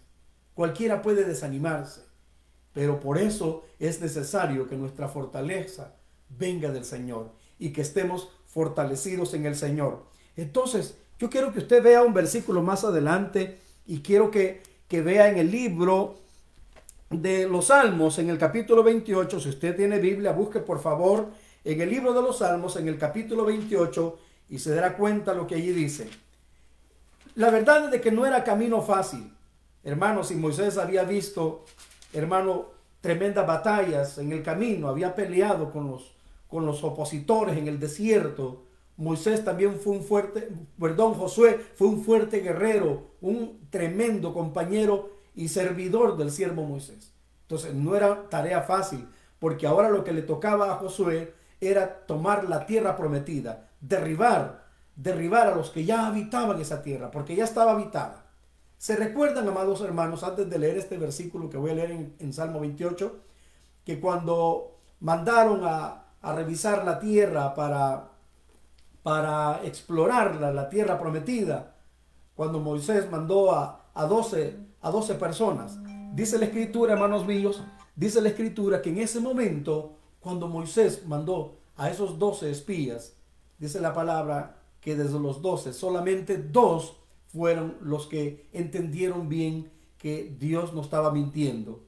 cualquiera 0.53 1.01
puede 1.01 1.23
desanimarse. 1.23 2.01
Pero 2.73 2.99
por 2.99 3.17
eso 3.17 3.65
es 3.79 4.01
necesario 4.01 4.69
que 4.69 4.75
nuestra 4.75 5.07
fortaleza 5.07 5.95
venga 6.29 6.69
del 6.69 6.85
Señor 6.85 7.31
y 7.57 7.73
que 7.73 7.81
estemos 7.81 8.29
fortalecidos 8.45 9.33
en 9.33 9.47
el 9.47 9.55
Señor. 9.55 10.05
Entonces, 10.35 10.95
yo 11.19 11.29
quiero 11.29 11.51
que 11.51 11.59
usted 11.59 11.83
vea 11.83 12.01
un 12.01 12.13
versículo 12.13 12.61
más 12.63 12.85
adelante 12.85 13.59
y 13.85 13.99
quiero 13.99 14.31
que, 14.31 14.63
que 14.87 15.01
vea 15.01 15.27
en 15.29 15.37
el 15.37 15.51
libro 15.51 16.15
de 17.09 17.47
los 17.47 17.65
Salmos, 17.65 18.19
en 18.19 18.29
el 18.29 18.37
capítulo 18.37 18.83
28, 18.83 19.39
si 19.39 19.49
usted 19.49 19.75
tiene 19.75 19.99
Biblia, 19.99 20.31
busque 20.31 20.59
por 20.59 20.79
favor 20.79 21.27
en 21.65 21.81
el 21.81 21.89
libro 21.89 22.13
de 22.13 22.21
los 22.21 22.37
Salmos, 22.37 22.77
en 22.77 22.87
el 22.87 22.97
capítulo 22.97 23.43
28, 23.45 24.17
y 24.49 24.59
se 24.59 24.73
dará 24.73 24.95
cuenta 24.95 25.33
lo 25.33 25.45
que 25.45 25.55
allí 25.55 25.71
dice. 25.71 26.09
La 27.35 27.49
verdad 27.49 27.85
es 27.85 27.91
de 27.91 28.01
que 28.01 28.11
no 28.11 28.25
era 28.25 28.43
camino 28.43 28.81
fácil. 28.81 29.33
Hermanos, 29.83 30.29
si 30.29 30.35
Moisés 30.35 30.77
había 30.77 31.03
visto, 31.03 31.65
hermano, 32.13 32.67
tremendas 33.01 33.45
batallas 33.45 34.17
en 34.19 34.31
el 34.31 34.41
camino, 34.41 34.87
había 34.87 35.15
peleado 35.15 35.71
con 35.71 35.89
los, 35.89 36.13
con 36.47 36.65
los 36.65 36.83
opositores 36.83 37.57
en 37.57 37.67
el 37.67 37.79
desierto, 37.79 38.63
Moisés 38.99 39.45
también 39.45 39.79
fue 39.79 39.93
un 39.93 40.03
fuerte, 40.03 40.49
perdón, 40.77 41.13
Josué 41.13 41.57
fue 41.75 41.87
un 41.87 42.03
fuerte 42.03 42.41
guerrero, 42.41 43.11
un 43.21 43.61
tremendo 43.69 44.33
compañero 44.33 45.11
y 45.33 45.47
servidor 45.47 46.17
del 46.17 46.31
siervo 46.31 46.65
Moisés. 46.65 47.13
Entonces 47.43 47.73
no 47.73 47.95
era 47.95 48.27
tarea 48.29 48.61
fácil, 48.63 49.07
porque 49.39 49.65
ahora 49.65 49.89
lo 49.89 50.03
que 50.03 50.11
le 50.11 50.21
tocaba 50.21 50.73
a 50.73 50.75
Josué 50.75 51.33
era 51.61 52.05
tomar 52.07 52.49
la 52.49 52.65
tierra 52.65 52.97
prometida, 52.97 53.69
derribar, 53.79 54.65
derribar 54.97 55.47
a 55.47 55.55
los 55.55 55.69
que 55.69 55.85
ya 55.85 56.07
habitaban 56.07 56.59
esa 56.59 56.81
tierra, 56.81 57.09
porque 57.09 57.37
ya 57.37 57.45
estaba 57.45 57.71
habitada. 57.71 58.25
¿Se 58.77 58.97
recuerdan, 58.97 59.47
amados 59.47 59.79
hermanos, 59.79 60.25
antes 60.25 60.49
de 60.49 60.59
leer 60.59 60.77
este 60.77 60.97
versículo 60.97 61.49
que 61.49 61.57
voy 61.57 61.71
a 61.71 61.75
leer 61.75 62.11
en, 62.19 62.33
Salmo 62.33 62.59
28, 62.59 63.17
que 63.85 64.01
cuando 64.01 64.75
mandaron 64.99 65.61
a, 65.63 66.03
a 66.21 66.35
revisar 66.35 66.83
la 66.83 66.99
tierra 66.99 67.53
para 67.53 68.18
para 69.03 69.61
explorarla, 69.63 70.51
la 70.51 70.69
tierra 70.69 70.99
prometida, 70.99 71.75
cuando 72.35 72.59
Moisés 72.59 73.09
mandó 73.09 73.51
a, 73.51 73.91
a, 73.93 74.05
12, 74.05 74.57
a 74.81 74.91
12 74.91 75.15
personas. 75.15 75.77
Dice 76.13 76.37
la 76.37 76.45
escritura, 76.45 76.93
hermanos 76.93 77.25
míos, 77.25 77.63
dice 77.95 78.21
la 78.21 78.29
escritura 78.29 78.81
que 78.81 78.89
en 78.89 78.99
ese 78.99 79.19
momento, 79.19 79.97
cuando 80.19 80.47
Moisés 80.47 81.05
mandó 81.05 81.59
a 81.75 81.89
esos 81.89 82.17
12 82.17 82.49
espías, 82.49 83.15
dice 83.57 83.79
la 83.79 83.93
palabra 83.93 84.57
que 84.81 84.95
desde 84.95 85.19
los 85.19 85.41
12 85.41 85.73
solamente 85.73 86.37
dos 86.37 86.97
fueron 87.27 87.77
los 87.81 88.07
que 88.07 88.49
entendieron 88.53 89.29
bien 89.29 89.71
que 89.97 90.35
Dios 90.39 90.73
no 90.73 90.81
estaba 90.81 91.11
mintiendo. 91.11 91.83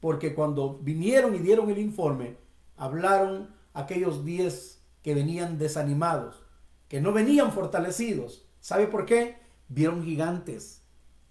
Porque 0.00 0.34
cuando 0.34 0.78
vinieron 0.78 1.34
y 1.34 1.38
dieron 1.38 1.70
el 1.70 1.78
informe, 1.78 2.36
hablaron 2.76 3.50
aquellos 3.74 4.24
10 4.24 4.82
que 5.02 5.14
venían 5.14 5.58
desanimados 5.58 6.45
que 6.88 7.00
no 7.00 7.12
venían 7.12 7.52
fortalecidos. 7.52 8.46
¿Sabe 8.60 8.86
por 8.86 9.06
qué? 9.06 9.38
Vieron 9.68 10.04
gigantes 10.04 10.82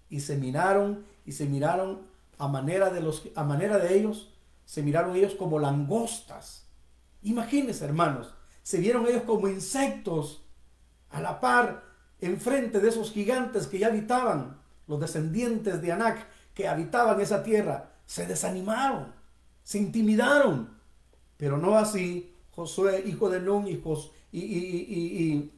y 0.08 0.20
se 0.20 0.36
miraron 0.36 1.04
y 1.24 1.32
se 1.32 1.46
miraron 1.46 2.02
a 2.38 2.48
manera 2.48 2.90
de 2.90 3.00
los 3.00 3.28
a 3.34 3.44
manera 3.44 3.78
de 3.78 3.96
ellos, 3.98 4.32
se 4.64 4.82
miraron 4.82 5.16
ellos 5.16 5.34
como 5.34 5.58
langostas. 5.58 6.66
Imagínense, 7.22 7.84
hermanos, 7.84 8.34
se 8.62 8.78
vieron 8.78 9.06
ellos 9.06 9.22
como 9.22 9.48
insectos 9.48 10.42
a 11.10 11.20
la 11.20 11.40
par 11.40 11.84
enfrente 12.20 12.80
de 12.80 12.88
esos 12.88 13.12
gigantes 13.12 13.66
que 13.66 13.78
ya 13.78 13.88
habitaban, 13.88 14.60
los 14.86 15.00
descendientes 15.00 15.82
de 15.82 15.92
Anak 15.92 16.26
que 16.54 16.68
habitaban 16.68 17.20
esa 17.20 17.42
tierra, 17.42 17.92
se 18.06 18.26
desanimaron, 18.26 19.12
se 19.62 19.78
intimidaron. 19.78 20.76
Pero 21.36 21.58
no 21.58 21.76
así 21.76 22.34
Josué, 22.52 23.04
hijo 23.06 23.28
de 23.28 23.40
Nun, 23.40 23.68
hijos 23.68 24.12
y, 24.40 25.50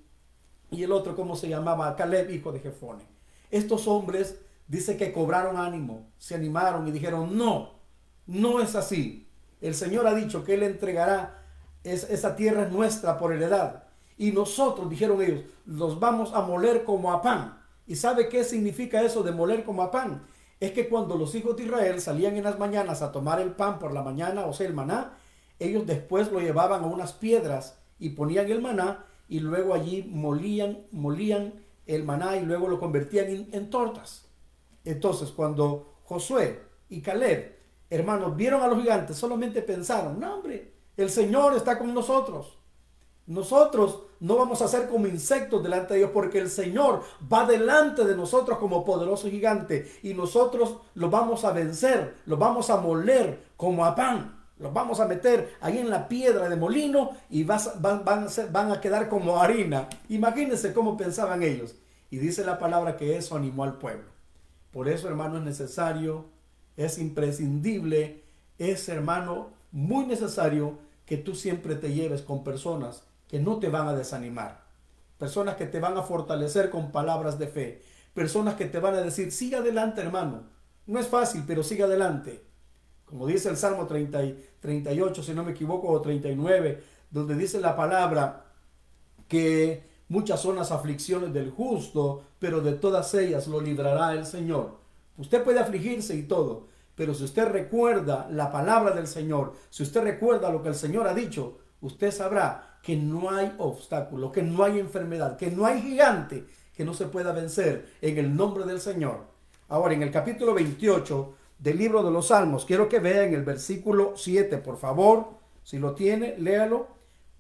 y, 0.71 0.83
el 0.85 0.93
otro, 0.93 1.17
¿cómo 1.17 1.35
se 1.35 1.49
llamaba? 1.49 1.97
Caleb, 1.97 2.31
hijo 2.31 2.53
de 2.53 2.61
Jefone. 2.61 3.03
Estos 3.51 3.89
hombres 3.89 4.39
dice 4.69 4.97
que 4.97 5.13
cobraron 5.13 5.57
ánimo, 5.57 6.07
se 6.19 6.35
animaron 6.35 6.87
y 6.87 6.93
dijeron, 6.93 7.37
no, 7.37 7.73
no 8.27 8.61
es 8.61 8.77
así. 8.77 9.27
El 9.61 9.75
Señor 9.75 10.07
ha 10.07 10.15
dicho 10.15 10.45
que 10.45 10.55
Él 10.55 10.63
entregará 10.63 11.43
esa 11.83 12.37
tierra 12.37 12.69
nuestra 12.69 13.19
por 13.19 13.33
heredad. 13.33 13.85
Y 14.17 14.33
nosotros, 14.33 14.91
dijeron 14.91 15.23
ellos, 15.23 15.43
los 15.65 15.99
vamos 15.99 16.33
a 16.35 16.43
moler 16.43 16.85
como 16.85 17.13
a 17.13 17.23
pan. 17.23 17.59
¿Y 17.87 17.97
sabe 17.97 18.29
qué 18.29 18.45
significa 18.45 19.03
eso 19.03 19.23
de 19.23 19.33
moler 19.33 19.65
como 19.65 19.83
a 19.83 19.91
pan? 19.91 20.23
Es 20.61 20.73
que 20.73 20.89
cuando 20.89 21.17
los 21.17 21.35
hijos 21.35 21.57
de 21.57 21.65
Israel 21.65 22.01
salían 22.01 22.37
en 22.37 22.45
las 22.45 22.59
mañanas 22.59 23.01
a 23.01 23.13
tomar 23.13 23.41
el 23.41 23.53
pan 23.53 23.79
por 23.79 23.93
la 23.93 24.03
mañana, 24.03 24.45
o 24.47 24.53
sea, 24.53 24.67
el 24.67 24.75
maná, 24.75 25.15
ellos 25.59 25.87
después 25.87 26.31
lo 26.31 26.41
llevaban 26.41 26.85
a 26.85 26.87
unas 26.87 27.13
piedras 27.13 27.78
y 27.99 28.11
ponían 28.11 28.51
el 28.51 28.61
maná 28.61 29.05
y 29.29 29.41
luego 29.41 29.75
allí 29.75 30.03
molían, 30.03 30.87
molían 30.91 31.55
el 31.87 32.05
maná 32.05 32.37
y 32.37 32.45
luego 32.45 32.69
lo 32.69 32.79
convertían 32.79 33.49
en, 33.53 33.71
tortas. 33.71 34.27
Entonces, 34.85 35.31
cuando 35.31 35.97
Josué 36.05 36.61
y 36.89 37.01
Caleb, 37.01 37.57
hermanos, 37.91 38.37
vieron 38.37 38.63
a 38.63 38.69
los 38.69 38.79
gigantes, 38.79 39.17
solamente 39.17 39.63
pensaron, 39.63 40.19
no 40.21 40.37
hombre, 40.37 40.73
el 40.97 41.11
Señor 41.11 41.55
está 41.55 41.79
con 41.79 41.93
nosotros. 41.95 42.59
Nosotros 43.27 44.05
no 44.21 44.37
vamos 44.37 44.63
a 44.63 44.69
ser 44.69 44.89
como 44.89 45.07
insectos 45.07 45.63
delante 45.63 45.93
de 45.93 46.01
Dios 46.01 46.11
porque 46.13 46.39
el 46.39 46.49
Señor 46.49 47.03
va 47.31 47.45
delante 47.45 48.05
de 48.05 48.17
nosotros 48.17 48.59
como 48.59 48.85
poderoso 48.85 49.29
gigante 49.29 49.93
y 50.03 50.15
nosotros 50.15 50.79
lo 50.95 51.11
vamos 51.11 51.45
a 51.45 51.53
vencer, 51.53 52.17
lo 52.25 52.39
vamos 52.39 52.71
a 52.71 52.79
moler 52.79 53.45
como 53.57 53.85
a 53.85 53.95
pan. 53.95 54.38
Los 54.59 54.73
vamos 54.73 54.99
a 54.99 55.07
meter 55.07 55.57
ahí 55.61 55.79
en 55.79 55.89
la 55.89 56.09
piedra 56.09 56.49
de 56.49 56.57
molino 56.57 57.11
y 57.31 57.45
van, 57.45 57.61
a 57.61 58.47
van 58.51 58.73
a 58.73 58.81
quedar 58.81 59.09
como 59.09 59.41
harina. 59.41 59.89
Imagínense 60.09 60.73
cómo 60.73 60.97
pensaban 60.97 61.43
ellos. 61.43 61.77
Y 62.11 62.19
dice 62.19 62.45
la 62.45 62.59
palabra 62.59 62.97
que 62.97 63.17
eso 63.17 63.37
animó 63.37 63.63
al 63.65 63.79
pueblo. 63.79 64.11
Por 64.73 64.89
eso, 64.89 65.09
hermano, 65.09 65.39
es 65.39 65.45
necesario, 65.45 66.27
es 66.77 66.99
imprescindible, 66.99 68.25
es, 68.59 68.89
hermano, 68.89 69.51
muy 69.71 70.07
necesario 70.07 70.79
que 71.07 71.17
tú 71.17 71.35
siempre 71.35 71.77
te 71.77 71.93
lleves 71.93 72.23
con 72.23 72.43
personas 72.43 73.05
que 73.29 73.39
no 73.39 73.59
te 73.59 73.69
van 73.69 73.87
a 73.87 73.95
desanimar. 73.95 74.63
Personas 75.19 75.57
que 75.57 75.67
te 75.67 75.81
van 75.81 75.97
a 75.97 76.03
fortalecer 76.03 76.71
con 76.71 76.91
palabras 76.91 77.39
de 77.39 77.47
fe. 77.47 77.83
Personas 78.13 78.55
que 78.55 78.67
te 78.67 78.81
van 78.81 78.95
a 78.95 79.03
decir, 79.03 79.31
sigue 79.31 79.57
adelante, 79.57 80.01
hermano. 80.01 80.45
No 80.87 80.99
es 80.99 81.07
fácil, 81.07 81.45
pero 81.47 81.63
sigue 81.63 81.85
adelante 81.85 82.48
como 83.09 83.27
dice 83.27 83.49
el 83.49 83.57
Salmo 83.57 83.87
30, 83.87 84.21
38, 84.61 85.23
si 85.23 85.33
no 85.33 85.45
me 85.45 85.53
equivoco, 85.53 85.89
o 85.89 86.01
39, 86.01 86.83
donde 87.11 87.35
dice 87.35 87.61
la 87.61 87.75
palabra 87.75 88.45
que 89.27 89.83
muchas 90.09 90.41
son 90.41 90.57
las 90.57 90.73
aflicciones 90.73 91.33
del 91.33 91.51
justo, 91.51 92.23
pero 92.39 92.61
de 92.61 92.73
todas 92.73 93.13
ellas 93.15 93.47
lo 93.47 93.61
librará 93.61 94.13
el 94.13 94.27
Señor. 94.27 94.77
Usted 95.17 95.43
puede 95.43 95.61
afligirse 95.61 96.15
y 96.15 96.25
todo, 96.25 96.67
pero 96.95 97.15
si 97.15 97.25
usted 97.25 97.49
recuerda 97.49 98.29
la 98.31 98.51
palabra 98.51 98.93
del 98.93 99.07
Señor, 99.07 99.55
si 99.71 99.83
usted 99.83 100.03
recuerda 100.03 100.51
lo 100.51 100.63
que 100.63 100.69
el 100.69 100.75
Señor 100.75 101.07
ha 101.09 101.15
dicho, 101.15 101.59
usted 101.81 102.11
sabrá 102.11 102.79
que 102.83 102.97
no 102.97 103.31
hay 103.31 103.55
obstáculo, 103.59 104.31
que 104.31 104.43
no 104.43 104.65
hay 104.65 104.79
enfermedad, 104.79 105.37
que 105.37 105.51
no 105.51 105.67
hay 105.67 105.81
gigante 105.81 106.47
que 106.79 106.85
no 106.85 106.95
se 106.95 107.07
pueda 107.07 107.33
vencer 107.33 107.93
en 108.01 108.19
el 108.19 108.37
nombre 108.37 108.65
del 108.65 108.81
Señor. 108.81 109.25
Ahora, 109.69 109.95
en 109.95 110.03
el 110.05 110.13
capítulo 110.13 110.55
28, 110.55 111.35
del 111.59 111.79
libro 111.79 112.03
de 112.03 112.11
los 112.11 112.29
Salmos. 112.29 112.65
Quiero 112.65 112.89
que 112.89 113.01
vean 113.01 113.35
el 113.35 113.45
versículo 113.45 114.15
7, 114.17 114.59
por 114.59 114.79
favor. 114.79 115.29
Si 115.65 115.79
lo 115.79 115.95
tiene, 115.95 116.37
léalo. 116.39 116.89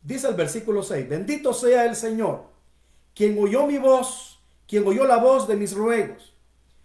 Dice 0.02 0.28
el 0.28 0.34
versículo 0.34 0.82
6, 0.82 1.08
bendito 1.08 1.52
sea 1.52 1.84
el 1.84 1.96
Señor, 1.96 2.44
quien 3.14 3.36
oyó 3.38 3.66
mi 3.66 3.78
voz, 3.78 4.38
quien 4.66 4.86
oyó 4.86 5.04
la 5.04 5.18
voz 5.18 5.48
de 5.48 5.56
mis 5.56 5.74
ruegos. 5.74 6.34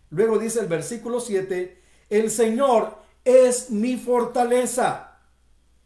Luego 0.10 0.40
dice 0.40 0.60
el 0.60 0.68
versículo 0.68 1.20
7, 1.20 1.82
el 2.10 2.32
Señor 2.32 2.98
es 3.24 3.70
mi 3.70 3.98
fortaleza. 3.98 5.20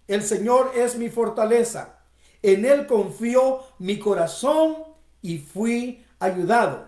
El 0.08 0.24
Señor 0.24 0.72
es 0.76 0.98
mi 0.98 1.10
fortaleza. 1.10 2.00
En 2.42 2.66
Él 2.66 2.88
confió 2.88 3.62
mi 3.80 4.00
corazón 4.00 4.78
y 5.22 5.38
fui 5.40 6.06
ayudado. 6.20 6.88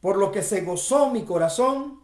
Por 0.00 0.16
lo 0.16 0.32
que 0.32 0.42
se 0.42 0.62
gozó 0.62 1.10
mi 1.10 1.24
corazón 1.24 1.99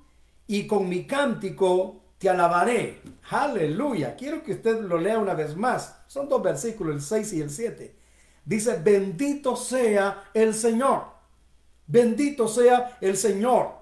y 0.47 0.67
con 0.67 0.89
mi 0.89 1.07
cántico 1.07 2.03
te 2.19 2.29
alabaré. 2.29 3.03
Aleluya. 3.31 4.17
Quiero 4.17 4.43
que 4.43 4.53
usted 4.53 4.81
lo 4.81 4.99
lea 4.99 5.19
una 5.19 5.35
vez 5.35 5.57
más. 5.57 5.97
Son 6.07 6.29
dos 6.29 6.43
versículos, 6.43 6.95
el 6.95 7.03
6 7.03 7.33
y 7.35 7.41
el 7.43 7.51
7. 7.51 7.97
Dice, 8.45 8.81
bendito 8.83 9.57
sea 9.57 10.25
el 10.33 10.55
Señor. 10.55 11.05
Bendito 11.87 12.49
sea 12.49 12.97
el 13.01 13.17
Señor 13.17 13.75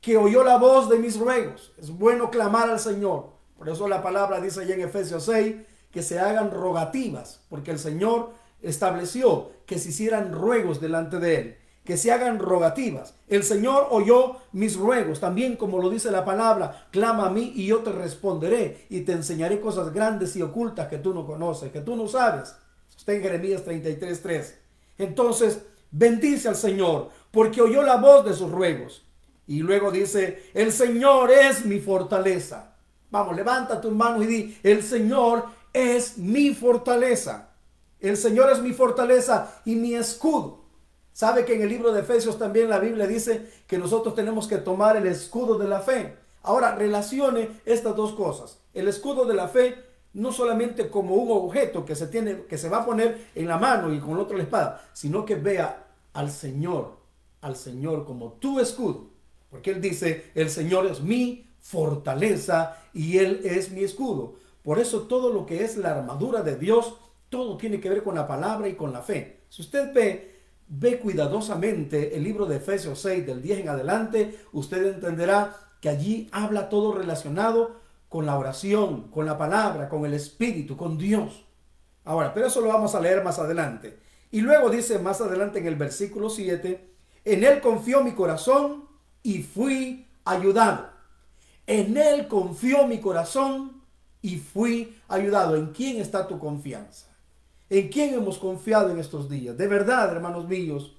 que 0.00 0.16
oyó 0.16 0.44
la 0.44 0.56
voz 0.56 0.88
de 0.88 0.98
mis 0.98 1.18
ruegos. 1.18 1.72
Es 1.78 1.90
bueno 1.90 2.30
clamar 2.30 2.70
al 2.70 2.80
Señor. 2.80 3.30
Por 3.56 3.68
eso 3.68 3.88
la 3.88 4.02
palabra 4.02 4.40
dice 4.40 4.60
allá 4.60 4.74
en 4.74 4.82
Efesios 4.82 5.24
6 5.24 5.56
que 5.90 6.02
se 6.02 6.18
hagan 6.18 6.52
rogativas, 6.52 7.40
porque 7.48 7.72
el 7.72 7.78
Señor 7.78 8.32
estableció 8.62 9.50
que 9.66 9.78
se 9.78 9.90
hicieran 9.90 10.32
ruegos 10.32 10.80
delante 10.80 11.18
de 11.18 11.36
Él 11.36 11.59
que 11.90 11.96
se 11.96 12.12
hagan 12.12 12.38
rogativas. 12.38 13.14
El 13.26 13.42
Señor 13.42 13.88
oyó 13.90 14.36
mis 14.52 14.76
ruegos, 14.76 15.18
también 15.18 15.56
como 15.56 15.82
lo 15.82 15.90
dice 15.90 16.12
la 16.12 16.24
palabra, 16.24 16.86
clama 16.92 17.26
a 17.26 17.30
mí 17.30 17.52
y 17.56 17.66
yo 17.66 17.78
te 17.78 17.90
responderé 17.90 18.86
y 18.90 19.00
te 19.00 19.10
enseñaré 19.10 19.60
cosas 19.60 19.92
grandes 19.92 20.36
y 20.36 20.42
ocultas 20.42 20.86
que 20.86 20.98
tú 20.98 21.12
no 21.12 21.26
conoces, 21.26 21.72
que 21.72 21.80
tú 21.80 21.96
no 21.96 22.06
sabes. 22.06 22.54
Está 22.96 23.12
en 23.12 23.22
Jeremías 23.22 23.64
33.3. 23.66 24.54
Entonces, 24.98 25.62
bendice 25.90 26.48
al 26.48 26.54
Señor, 26.54 27.08
porque 27.32 27.60
oyó 27.60 27.82
la 27.82 27.96
voz 27.96 28.24
de 28.24 28.34
sus 28.34 28.52
ruegos. 28.52 29.04
Y 29.48 29.58
luego 29.58 29.90
dice, 29.90 30.44
el 30.54 30.70
Señor 30.70 31.32
es 31.32 31.64
mi 31.66 31.80
fortaleza. 31.80 32.76
Vamos, 33.10 33.34
levanta 33.34 33.80
tus 33.80 33.90
manos 33.90 34.22
y 34.22 34.26
di, 34.26 34.58
el 34.62 34.84
Señor 34.84 35.44
es 35.72 36.18
mi 36.18 36.54
fortaleza. 36.54 37.48
El 37.98 38.16
Señor 38.16 38.48
es 38.52 38.60
mi 38.60 38.72
fortaleza 38.74 39.60
y 39.64 39.74
mi 39.74 39.96
escudo. 39.96 40.59
Sabe 41.12 41.44
que 41.44 41.54
en 41.54 41.62
el 41.62 41.68
libro 41.68 41.92
de 41.92 42.00
Efesios 42.00 42.38
también 42.38 42.70
la 42.70 42.78
Biblia 42.78 43.06
dice 43.06 43.50
que 43.66 43.78
nosotros 43.78 44.14
tenemos 44.14 44.46
que 44.46 44.58
tomar 44.58 44.96
el 44.96 45.06
escudo 45.06 45.58
de 45.58 45.68
la 45.68 45.80
fe. 45.80 46.16
Ahora, 46.42 46.74
relacione 46.74 47.50
estas 47.66 47.94
dos 47.96 48.12
cosas. 48.12 48.58
El 48.72 48.88
escudo 48.88 49.24
de 49.24 49.34
la 49.34 49.48
fe 49.48 49.90
no 50.12 50.32
solamente 50.32 50.90
como 50.90 51.14
un 51.14 51.30
objeto 51.30 51.84
que 51.84 51.94
se 51.94 52.06
tiene, 52.06 52.44
que 52.44 52.58
se 52.58 52.68
va 52.68 52.78
a 52.78 52.86
poner 52.86 53.28
en 53.34 53.46
la 53.46 53.58
mano 53.58 53.92
y 53.92 54.00
con 54.00 54.12
el 54.12 54.20
otro 54.20 54.36
la 54.36 54.42
espada, 54.42 54.88
sino 54.92 55.24
que 55.24 55.36
vea 55.36 55.86
al 56.12 56.30
Señor, 56.30 56.96
al 57.40 57.56
Señor 57.56 58.04
como 58.04 58.32
tu 58.32 58.58
escudo. 58.58 59.08
Porque 59.50 59.70
Él 59.70 59.80
dice, 59.80 60.30
el 60.34 60.50
Señor 60.50 60.86
es 60.86 61.00
mi 61.00 61.46
fortaleza 61.60 62.78
y 62.92 63.18
Él 63.18 63.42
es 63.44 63.70
mi 63.70 63.84
escudo. 63.84 64.34
Por 64.62 64.78
eso 64.78 65.02
todo 65.02 65.32
lo 65.32 65.46
que 65.46 65.64
es 65.64 65.76
la 65.76 65.92
armadura 65.92 66.42
de 66.42 66.56
Dios, 66.56 66.94
todo 67.28 67.56
tiene 67.56 67.80
que 67.80 67.88
ver 67.88 68.02
con 68.02 68.14
la 68.14 68.26
palabra 68.26 68.68
y 68.68 68.74
con 68.74 68.92
la 68.92 69.02
fe. 69.02 69.42
Si 69.48 69.62
usted 69.62 69.92
ve, 69.92 70.39
ve 70.70 71.00
cuidadosamente 71.00 72.16
el 72.16 72.22
libro 72.22 72.46
de 72.46 72.56
Efesios 72.56 73.00
6 73.00 73.26
del 73.26 73.42
10 73.42 73.60
en 73.60 73.68
adelante, 73.68 74.38
usted 74.52 74.94
entenderá 74.94 75.56
que 75.80 75.88
allí 75.88 76.28
habla 76.30 76.68
todo 76.68 76.94
relacionado 76.94 77.80
con 78.08 78.24
la 78.24 78.38
oración, 78.38 79.08
con 79.10 79.26
la 79.26 79.36
palabra, 79.36 79.88
con 79.88 80.06
el 80.06 80.14
Espíritu, 80.14 80.76
con 80.76 80.96
Dios. 80.96 81.44
Ahora, 82.04 82.32
pero 82.32 82.46
eso 82.46 82.60
lo 82.60 82.68
vamos 82.68 82.94
a 82.94 83.00
leer 83.00 83.22
más 83.22 83.38
adelante. 83.38 83.98
Y 84.30 84.40
luego 84.40 84.70
dice 84.70 84.98
más 85.00 85.20
adelante 85.20 85.58
en 85.58 85.66
el 85.66 85.76
versículo 85.76 86.30
7, 86.30 86.88
en 87.24 87.44
Él 87.44 87.60
confió 87.60 88.02
mi 88.02 88.12
corazón 88.12 88.88
y 89.22 89.42
fui 89.42 90.06
ayudado. 90.24 90.88
En 91.66 91.96
Él 91.96 92.28
confió 92.28 92.86
mi 92.86 93.00
corazón 93.00 93.82
y 94.22 94.36
fui 94.36 94.96
ayudado. 95.08 95.56
¿En 95.56 95.72
quién 95.72 96.00
está 96.00 96.28
tu 96.28 96.38
confianza? 96.38 97.09
¿En 97.70 97.88
quién 97.88 98.14
hemos 98.14 98.38
confiado 98.38 98.90
en 98.90 98.98
estos 98.98 99.30
días? 99.30 99.56
De 99.56 99.68
verdad, 99.68 100.10
hermanos 100.10 100.48
míos, 100.48 100.96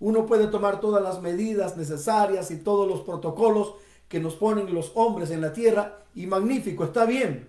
uno 0.00 0.26
puede 0.26 0.48
tomar 0.48 0.80
todas 0.80 1.00
las 1.00 1.22
medidas 1.22 1.76
necesarias 1.76 2.50
y 2.50 2.56
todos 2.56 2.88
los 2.88 3.02
protocolos 3.02 3.74
que 4.08 4.18
nos 4.18 4.34
ponen 4.34 4.74
los 4.74 4.90
hombres 4.96 5.30
en 5.30 5.40
la 5.40 5.52
tierra 5.52 6.00
y 6.16 6.26
magnífico, 6.26 6.82
está 6.82 7.04
bien. 7.04 7.48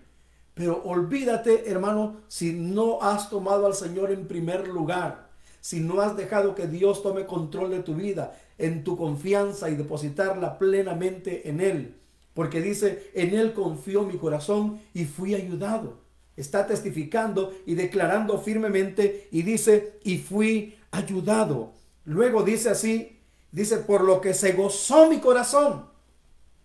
Pero 0.54 0.80
olvídate, 0.84 1.72
hermano, 1.72 2.18
si 2.28 2.54
no 2.54 3.02
has 3.02 3.32
tomado 3.32 3.66
al 3.66 3.74
Señor 3.74 4.12
en 4.12 4.28
primer 4.28 4.68
lugar, 4.68 5.32
si 5.60 5.80
no 5.80 6.00
has 6.00 6.16
dejado 6.16 6.54
que 6.54 6.68
Dios 6.68 7.02
tome 7.02 7.26
control 7.26 7.72
de 7.72 7.82
tu 7.82 7.96
vida, 7.96 8.38
en 8.60 8.84
tu 8.84 8.96
confianza 8.96 9.72
y 9.72 9.76
depositarla 9.76 10.60
plenamente 10.60 11.50
en 11.50 11.62
Él. 11.62 11.96
Porque 12.36 12.62
dice, 12.62 13.10
en 13.16 13.34
Él 13.34 13.54
confió 13.54 14.04
mi 14.04 14.20
corazón 14.20 14.80
y 14.94 15.06
fui 15.06 15.34
ayudado. 15.34 16.01
Está 16.42 16.66
testificando 16.66 17.54
y 17.68 17.76
declarando 17.76 18.40
firmemente 18.40 19.28
y 19.32 19.44
dice, 19.44 20.00
y 20.04 20.18
fui 20.18 20.76
ayudado. 20.90 21.74
Luego 22.04 22.42
dice 22.42 22.70
así, 22.70 23.20
dice, 23.52 23.78
por 23.78 24.04
lo 24.04 24.22
que 24.22 24.34
se 24.34 24.54
gozó 24.54 25.08
mi 25.08 25.20
corazón. 25.20 25.86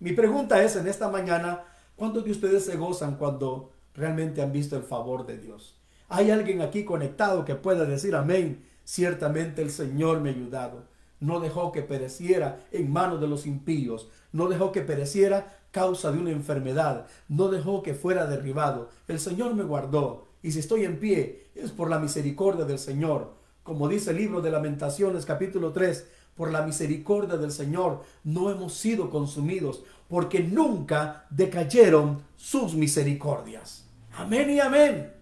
Mi 0.01 0.13
pregunta 0.13 0.63
es 0.65 0.77
en 0.77 0.89
esta 0.89 1.11
mañana, 1.11 1.63
¿cuántos 1.95 2.25
de 2.25 2.31
ustedes 2.31 2.65
se 2.65 2.79
gozan 2.79 3.17
cuando 3.17 3.71
realmente 3.93 4.41
han 4.41 4.51
visto 4.51 4.79
el 4.79 4.83
favor 4.83 5.27
de 5.27 5.37
Dios? 5.37 5.79
¿Hay 6.09 6.31
alguien 6.31 6.63
aquí 6.63 6.87
conectado 6.87 7.45
que 7.45 7.55
pueda 7.55 7.85
decir 7.85 8.17
amén? 8.17 8.65
Ciertamente 8.83 9.61
el 9.61 9.71
Señor 9.71 10.23
me 10.23 10.31
ha 10.31 10.33
ayudado. 10.33 10.85
No 11.21 11.39
dejó 11.39 11.71
que 11.71 11.83
pereciera 11.83 12.61
en 12.73 12.91
manos 12.91 13.21
de 13.21 13.29
los 13.29 13.45
impíos. 13.45 14.09
No 14.33 14.49
dejó 14.49 14.73
que 14.73 14.81
pereciera 14.81 15.56
causa 15.77 16.11
de 16.11 16.19
una 16.19 16.31
enfermedad. 16.31 17.07
No 17.29 17.49
dejó 17.49 17.83
que 17.83 17.93
fuera 17.93 18.27
derribado. 18.27 18.89
El 19.09 19.21
Señor 19.21 19.55
me 19.55 19.63
guardó. 19.63 20.27
Y 20.43 20.53
si 20.53 20.61
estoy 20.61 20.87
en 20.87 20.99
pie, 20.99 21.49
es 21.55 21.71
por 21.71 21.91
la 21.91 21.99
misericordia 21.99 22.65
del 22.65 22.79
Señor. 22.79 23.35
Como 23.63 23.87
dice 23.87 24.13
el 24.13 24.17
libro 24.17 24.41
de 24.41 24.51
lamentaciones 24.51 25.27
capítulo 25.27 25.73
3, 25.73 26.07
por 26.35 26.51
la 26.51 26.63
misericordia 26.63 27.37
del 27.37 27.53
Señor, 27.53 28.05
no 28.25 28.51
hemos 28.51 28.73
sido 28.73 29.11
consumidos, 29.11 29.83
porque 30.09 30.41
nunca 30.41 31.27
decayeron 31.29 32.23
sus 32.37 32.73
misericordias. 32.73 33.85
Amén 34.17 34.49
y 34.49 34.61
amén. 34.61 35.13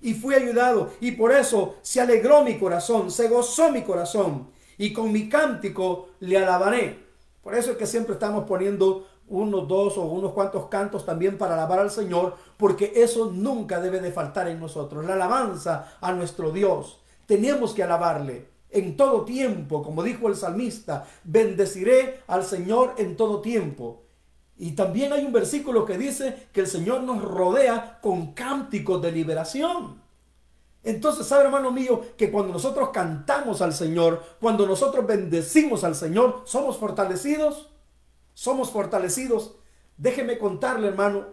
Y 0.00 0.14
fui 0.14 0.36
ayudado, 0.36 0.92
y 1.00 1.12
por 1.12 1.32
eso 1.32 1.78
se 1.82 2.00
alegró 2.00 2.44
mi 2.44 2.58
corazón, 2.58 3.10
se 3.10 3.28
gozó 3.28 3.72
mi 3.72 3.82
corazón, 3.82 4.50
y 4.78 4.92
con 4.92 5.10
mi 5.10 5.28
cántico 5.28 6.10
le 6.20 6.38
alabaré. 6.38 7.06
Por 7.42 7.56
eso 7.56 7.72
es 7.72 7.76
que 7.76 7.86
siempre 7.86 8.14
estamos 8.14 8.44
poniendo 8.44 9.06
unos 9.28 9.66
dos 9.66 9.98
o 9.98 10.02
unos 10.02 10.32
cuantos 10.32 10.66
cantos 10.66 11.04
también 11.04 11.38
para 11.38 11.54
alabar 11.54 11.80
al 11.80 11.90
Señor, 11.90 12.36
porque 12.56 12.92
eso 12.96 13.30
nunca 13.32 13.80
debe 13.80 14.00
de 14.00 14.12
faltar 14.12 14.48
en 14.48 14.60
nosotros. 14.60 15.04
La 15.04 15.14
alabanza 15.14 15.96
a 16.00 16.12
nuestro 16.12 16.52
Dios. 16.52 17.00
Tenemos 17.26 17.74
que 17.74 17.82
alabarle 17.82 18.48
en 18.70 18.96
todo 18.96 19.24
tiempo, 19.24 19.82
como 19.82 20.02
dijo 20.02 20.28
el 20.28 20.36
salmista, 20.36 21.06
bendeciré 21.24 22.20
al 22.26 22.44
Señor 22.44 22.94
en 22.98 23.16
todo 23.16 23.40
tiempo. 23.40 24.02
Y 24.58 24.72
también 24.72 25.12
hay 25.12 25.24
un 25.24 25.32
versículo 25.32 25.84
que 25.84 25.98
dice 25.98 26.48
que 26.52 26.60
el 26.60 26.66
Señor 26.66 27.02
nos 27.02 27.22
rodea 27.22 27.98
con 28.00 28.32
cánticos 28.32 29.02
de 29.02 29.12
liberación. 29.12 30.02
Entonces, 30.82 31.26
¿sabe 31.26 31.44
hermano 31.44 31.72
mío 31.72 32.00
que 32.16 32.30
cuando 32.30 32.52
nosotros 32.52 32.90
cantamos 32.90 33.60
al 33.60 33.74
Señor, 33.74 34.22
cuando 34.40 34.66
nosotros 34.66 35.06
bendecimos 35.06 35.82
al 35.82 35.94
Señor, 35.94 36.42
somos 36.44 36.76
fortalecidos? 36.76 37.70
Somos 38.36 38.70
fortalecidos. 38.70 39.54
Déjeme 39.96 40.36
contarle, 40.36 40.88
hermano, 40.88 41.24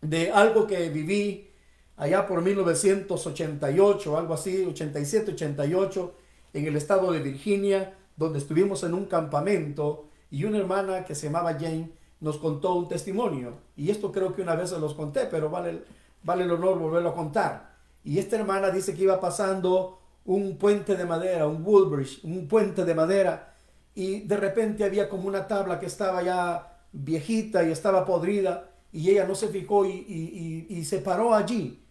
de 0.00 0.30
algo 0.30 0.64
que 0.64 0.88
viví 0.88 1.50
allá 1.96 2.24
por 2.24 2.40
1988, 2.40 4.16
algo 4.16 4.34
así, 4.34 4.64
87, 4.64 5.32
88 5.32 6.14
en 6.52 6.66
el 6.68 6.76
estado 6.76 7.10
de 7.10 7.18
Virginia, 7.18 7.98
donde 8.14 8.38
estuvimos 8.38 8.84
en 8.84 8.94
un 8.94 9.06
campamento 9.06 10.06
y 10.30 10.44
una 10.44 10.58
hermana 10.58 11.04
que 11.04 11.16
se 11.16 11.26
llamaba 11.26 11.54
Jane 11.54 11.90
nos 12.20 12.38
contó 12.38 12.74
un 12.74 12.86
testimonio. 12.86 13.54
Y 13.76 13.90
esto 13.90 14.12
creo 14.12 14.36
que 14.36 14.42
una 14.42 14.54
vez 14.54 14.70
se 14.70 14.78
los 14.78 14.94
conté, 14.94 15.26
pero 15.26 15.50
vale, 15.50 15.82
vale 16.22 16.44
el 16.44 16.52
honor 16.52 16.78
volverlo 16.78 17.08
a 17.08 17.14
contar. 17.14 17.74
Y 18.04 18.20
esta 18.20 18.36
hermana 18.36 18.70
dice 18.70 18.94
que 18.94 19.02
iba 19.02 19.18
pasando 19.18 19.98
un 20.24 20.58
puente 20.58 20.94
de 20.94 21.06
madera, 21.06 21.48
un 21.48 21.66
woodbridge, 21.66 22.20
un 22.22 22.46
puente 22.46 22.84
de 22.84 22.94
madera, 22.94 23.53
y 23.94 24.20
de 24.20 24.36
repente 24.36 24.84
había 24.84 25.08
como 25.08 25.28
una 25.28 25.46
tabla 25.46 25.78
que 25.78 25.86
estaba 25.86 26.22
ya 26.22 26.74
viejita 26.92 27.62
y 27.64 27.70
estaba 27.70 28.04
podrida, 28.04 28.70
y 28.92 29.10
ella 29.10 29.26
no 29.26 29.34
se 29.34 29.48
fijó 29.48 29.84
y, 29.84 30.84
se 30.84 30.98
paró 30.98 31.34
allí. 31.34 31.82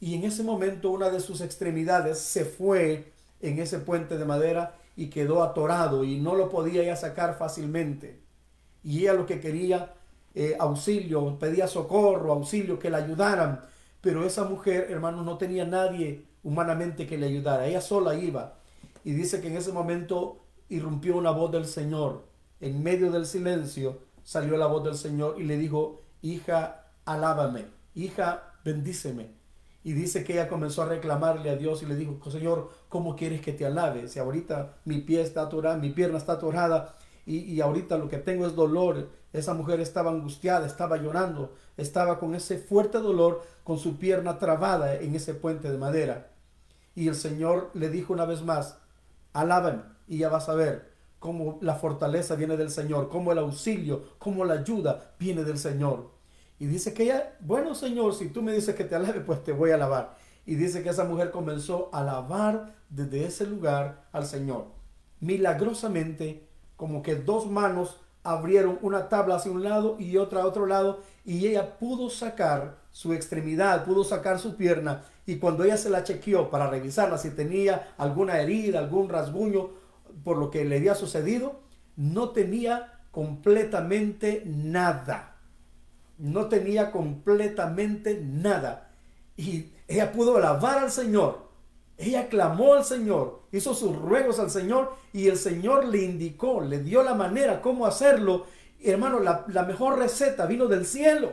Y 0.00 0.14
en 0.14 0.24
ese 0.24 0.42
momento 0.42 0.90
una 0.90 1.10
de 1.10 1.20
sus 1.20 1.40
extremidades 1.40 2.18
se 2.18 2.44
fue 2.44 3.12
en 3.40 3.58
ese 3.58 3.78
puente 3.78 4.16
de 4.16 4.24
madera 4.24 4.74
y 4.96 5.08
quedó 5.08 5.42
atorado 5.42 6.04
y 6.04 6.18
no 6.18 6.34
lo 6.34 6.48
podía 6.48 6.82
ya 6.82 6.96
sacar 6.96 7.36
fácilmente. 7.36 8.20
Y 8.82 9.00
ella 9.00 9.14
lo 9.14 9.26
que 9.26 9.40
quería, 9.40 9.94
eh, 10.34 10.56
auxilio, 10.58 11.38
pedía 11.38 11.66
socorro, 11.66 12.32
auxilio, 12.32 12.78
que 12.78 12.88
la 12.88 12.98
ayudaran. 12.98 13.60
Pero 14.00 14.24
esa 14.24 14.44
mujer, 14.44 14.86
hermano, 14.90 15.22
no 15.22 15.36
tenía 15.36 15.66
nadie 15.66 16.24
humanamente 16.42 17.06
que 17.06 17.18
le 17.18 17.26
ayudara. 17.26 17.66
Ella 17.66 17.80
sola 17.80 18.14
iba. 18.14 18.54
Y 19.04 19.12
dice 19.12 19.40
que 19.40 19.48
en 19.48 19.56
ese 19.56 19.72
momento 19.72 20.45
irrumpió 20.68 21.16
una 21.16 21.30
voz 21.30 21.52
del 21.52 21.66
Señor. 21.66 22.24
En 22.60 22.82
medio 22.82 23.10
del 23.10 23.26
silencio 23.26 23.98
salió 24.22 24.56
la 24.56 24.66
voz 24.66 24.84
del 24.84 24.96
Señor 24.96 25.40
y 25.40 25.44
le 25.44 25.56
dijo, 25.56 26.02
hija, 26.22 26.86
alábame, 27.04 27.66
hija, 27.94 28.54
bendíceme. 28.64 29.30
Y 29.84 29.92
dice 29.92 30.24
que 30.24 30.32
ella 30.32 30.48
comenzó 30.48 30.82
a 30.82 30.86
reclamarle 30.86 31.50
a 31.50 31.56
Dios 31.56 31.82
y 31.82 31.86
le 31.86 31.94
dijo, 31.94 32.18
Señor, 32.30 32.70
¿cómo 32.88 33.14
quieres 33.14 33.40
que 33.40 33.52
te 33.52 33.64
alabe? 33.64 34.08
Si 34.08 34.18
ahorita 34.18 34.78
mi 34.84 34.98
pie 34.98 35.20
está 35.20 35.42
atorada, 35.42 35.76
mi 35.76 35.90
pierna 35.90 36.18
está 36.18 36.32
atorada 36.32 36.96
y, 37.24 37.38
y 37.38 37.60
ahorita 37.60 37.96
lo 37.96 38.08
que 38.08 38.18
tengo 38.18 38.46
es 38.46 38.56
dolor. 38.56 39.10
Esa 39.32 39.54
mujer 39.54 39.78
estaba 39.80 40.10
angustiada, 40.10 40.66
estaba 40.66 40.96
llorando, 40.96 41.54
estaba 41.76 42.18
con 42.18 42.34
ese 42.34 42.58
fuerte 42.58 42.98
dolor, 42.98 43.42
con 43.62 43.78
su 43.78 43.96
pierna 43.96 44.38
trabada 44.38 44.96
en 44.96 45.14
ese 45.14 45.34
puente 45.34 45.70
de 45.70 45.78
madera. 45.78 46.32
Y 46.96 47.06
el 47.06 47.14
Señor 47.14 47.70
le 47.74 47.90
dijo 47.90 48.12
una 48.12 48.24
vez 48.24 48.42
más, 48.42 48.78
alábame 49.34 49.95
y 50.06 50.18
ya 50.18 50.28
vas 50.28 50.48
a 50.48 50.54
ver 50.54 50.92
cómo 51.18 51.58
la 51.60 51.74
fortaleza 51.74 52.36
viene 52.36 52.56
del 52.56 52.70
Señor, 52.70 53.08
cómo 53.08 53.32
el 53.32 53.38
auxilio, 53.38 54.04
cómo 54.18 54.44
la 54.44 54.54
ayuda 54.54 55.14
viene 55.18 55.44
del 55.44 55.58
Señor. 55.58 56.10
Y 56.58 56.66
dice 56.66 56.94
que 56.94 57.04
ella, 57.04 57.36
bueno 57.40 57.74
Señor, 57.74 58.14
si 58.14 58.28
tú 58.28 58.42
me 58.42 58.52
dices 58.52 58.74
que 58.74 58.84
te 58.84 58.94
alabe, 58.94 59.20
pues 59.20 59.42
te 59.42 59.52
voy 59.52 59.70
a 59.70 59.74
alabar. 59.74 60.16
Y 60.46 60.54
dice 60.54 60.82
que 60.82 60.90
esa 60.90 61.04
mujer 61.04 61.30
comenzó 61.30 61.90
a 61.92 62.00
alabar 62.00 62.76
desde 62.88 63.24
ese 63.24 63.46
lugar 63.46 64.06
al 64.12 64.26
Señor. 64.26 64.66
Milagrosamente, 65.20 66.46
como 66.76 67.02
que 67.02 67.16
dos 67.16 67.50
manos 67.50 67.96
abrieron 68.22 68.78
una 68.82 69.08
tabla 69.08 69.36
hacia 69.36 69.52
un 69.52 69.62
lado 69.62 69.96
y 69.98 70.16
otra 70.16 70.42
a 70.42 70.46
otro 70.46 70.66
lado, 70.66 71.00
y 71.24 71.46
ella 71.46 71.78
pudo 71.78 72.10
sacar 72.10 72.78
su 72.90 73.12
extremidad, 73.12 73.84
pudo 73.84 74.04
sacar 74.04 74.38
su 74.38 74.56
pierna, 74.56 75.04
y 75.26 75.36
cuando 75.36 75.64
ella 75.64 75.76
se 75.76 75.90
la 75.90 76.04
chequeó 76.04 76.50
para 76.50 76.68
revisarla 76.68 77.18
si 77.18 77.30
tenía 77.30 77.94
alguna 77.98 78.40
herida, 78.40 78.78
algún 78.78 79.08
rasguño 79.08 79.70
por 80.24 80.38
lo 80.38 80.50
que 80.50 80.64
le 80.64 80.76
había 80.76 80.94
sucedido, 80.94 81.60
no 81.96 82.30
tenía 82.30 83.00
completamente 83.10 84.42
nada 84.46 85.36
no 86.18 86.46
tenía 86.48 86.90
completamente 86.90 88.20
nada. 88.22 88.90
Y 89.36 89.72
ella 89.86 90.12
pudo 90.12 90.36
alabar 90.36 90.78
al 90.78 90.90
Señor. 90.90 91.46
Ella 91.98 92.28
clamó 92.28 92.74
al 92.74 92.84
Señor, 92.84 93.42
hizo 93.52 93.74
sus 93.74 93.96
ruegos 93.96 94.38
al 94.38 94.50
Señor 94.50 94.94
y 95.14 95.28
el 95.28 95.38
Señor 95.38 95.86
le 95.86 96.02
indicó, 96.02 96.60
le 96.60 96.80
dio 96.80 97.02
la 97.02 97.14
manera 97.14 97.62
cómo 97.62 97.86
hacerlo. 97.86 98.44
Hermano, 98.82 99.20
la, 99.20 99.62
mejor 99.66 99.98
receta 99.98 100.44
vino 100.44 100.66
del 100.66 100.84
cielo. 100.84 101.32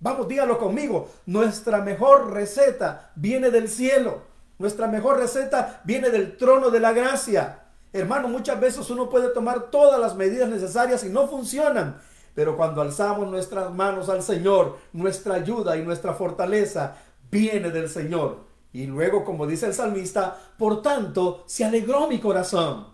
Vamos, 0.00 0.26
dígalo 0.26 0.58
conmigo. 0.58 1.08
Nuestra 1.26 1.82
mejor 1.82 2.32
receta 2.32 3.12
viene 3.14 3.50
del 3.50 3.68
cielo. 3.68 4.22
Nuestra 4.58 4.88
mejor 4.88 5.18
receta 5.18 5.82
viene 5.84 6.10
del 6.10 6.36
trono 6.36 6.70
de 6.70 6.80
la 6.80 6.92
gracia. 6.92 7.65
Hermano, 7.92 8.28
muchas 8.28 8.60
veces 8.60 8.88
uno 8.90 9.08
puede 9.08 9.28
tomar 9.30 9.70
todas 9.70 9.98
las 10.00 10.14
medidas 10.14 10.48
necesarias 10.48 11.04
y 11.04 11.08
no 11.08 11.28
funcionan. 11.28 12.00
Pero 12.34 12.56
cuando 12.56 12.82
alzamos 12.82 13.28
nuestras 13.30 13.72
manos 13.72 14.08
al 14.08 14.22
Señor, 14.22 14.76
nuestra 14.92 15.36
ayuda 15.36 15.76
y 15.76 15.82
nuestra 15.82 16.12
fortaleza 16.12 16.96
viene 17.30 17.70
del 17.70 17.88
Señor. 17.88 18.44
Y 18.72 18.86
luego, 18.86 19.24
como 19.24 19.46
dice 19.46 19.66
el 19.66 19.74
salmista, 19.74 20.38
por 20.58 20.82
tanto, 20.82 21.44
se 21.46 21.64
alegró 21.64 22.08
mi 22.08 22.20
corazón. 22.20 22.88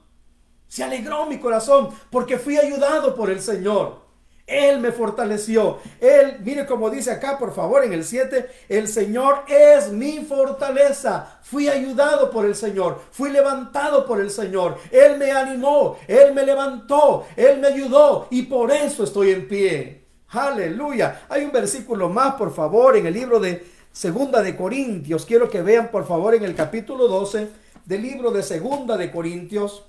Se 0.69 0.85
alegró 0.85 1.27
mi 1.27 1.39
corazón 1.39 1.89
porque 2.11 2.39
fui 2.39 2.57
ayudado 2.57 3.17
por 3.17 3.31
el 3.31 3.41
Señor. 3.41 4.03
Él 4.47 4.81
me 4.81 4.93
fortaleció. 4.93 5.79
Él, 6.01 6.39
mire 6.45 6.67
como 6.67 6.91
dice 6.91 7.11
acá, 7.11 7.39
por 7.39 7.55
favor, 7.55 7.85
en 7.85 7.93
el 7.93 8.05
7, 8.05 8.49
el 8.69 8.89
Señor 8.89 9.45
es 9.49 9.91
mi 9.91 10.25
fortaleza. 10.25 11.39
Fui 11.43 11.69
ayudado 11.69 12.31
por 12.31 12.45
el 12.45 12.55
Señor. 12.55 13.01
Fui 13.13 13.31
levantado 13.31 14.05
por 14.05 14.21
el 14.21 14.31
Señor. 14.31 14.79
Él 14.91 15.17
me 15.19 15.31
animó. 15.31 15.97
Él 16.09 16.35
me 16.35 16.45
levantó. 16.45 17.27
Él 17.37 17.61
me 17.61 17.69
ayudó. 17.69 18.27
Y 18.31 18.43
por 18.43 18.71
eso 18.71 19.05
estoy 19.05 19.31
en 19.31 19.49
pie. 19.49 20.05
Aleluya. 20.29 21.23
Hay 21.29 21.45
un 21.45 21.53
versículo 21.53 22.09
más, 22.09 22.35
por 22.35 22.55
favor, 22.55 22.97
en 22.97 23.07
el 23.07 23.15
libro 23.15 23.39
de 23.39 23.65
Segunda 23.93 24.43
de 24.43 24.57
Corintios. 24.57 25.27
Quiero 25.27 25.51
que 25.51 25.63
vean, 25.63 25.91
por 25.91 26.07
favor, 26.07 26.35
en 26.35 26.45
el 26.45 26.55
capítulo 26.55 27.07
12 27.07 27.49
del 27.85 28.03
libro 28.03 28.31
de 28.31 28.43
Segunda 28.43 28.97
de 28.97 29.11
Corintios. 29.11 29.85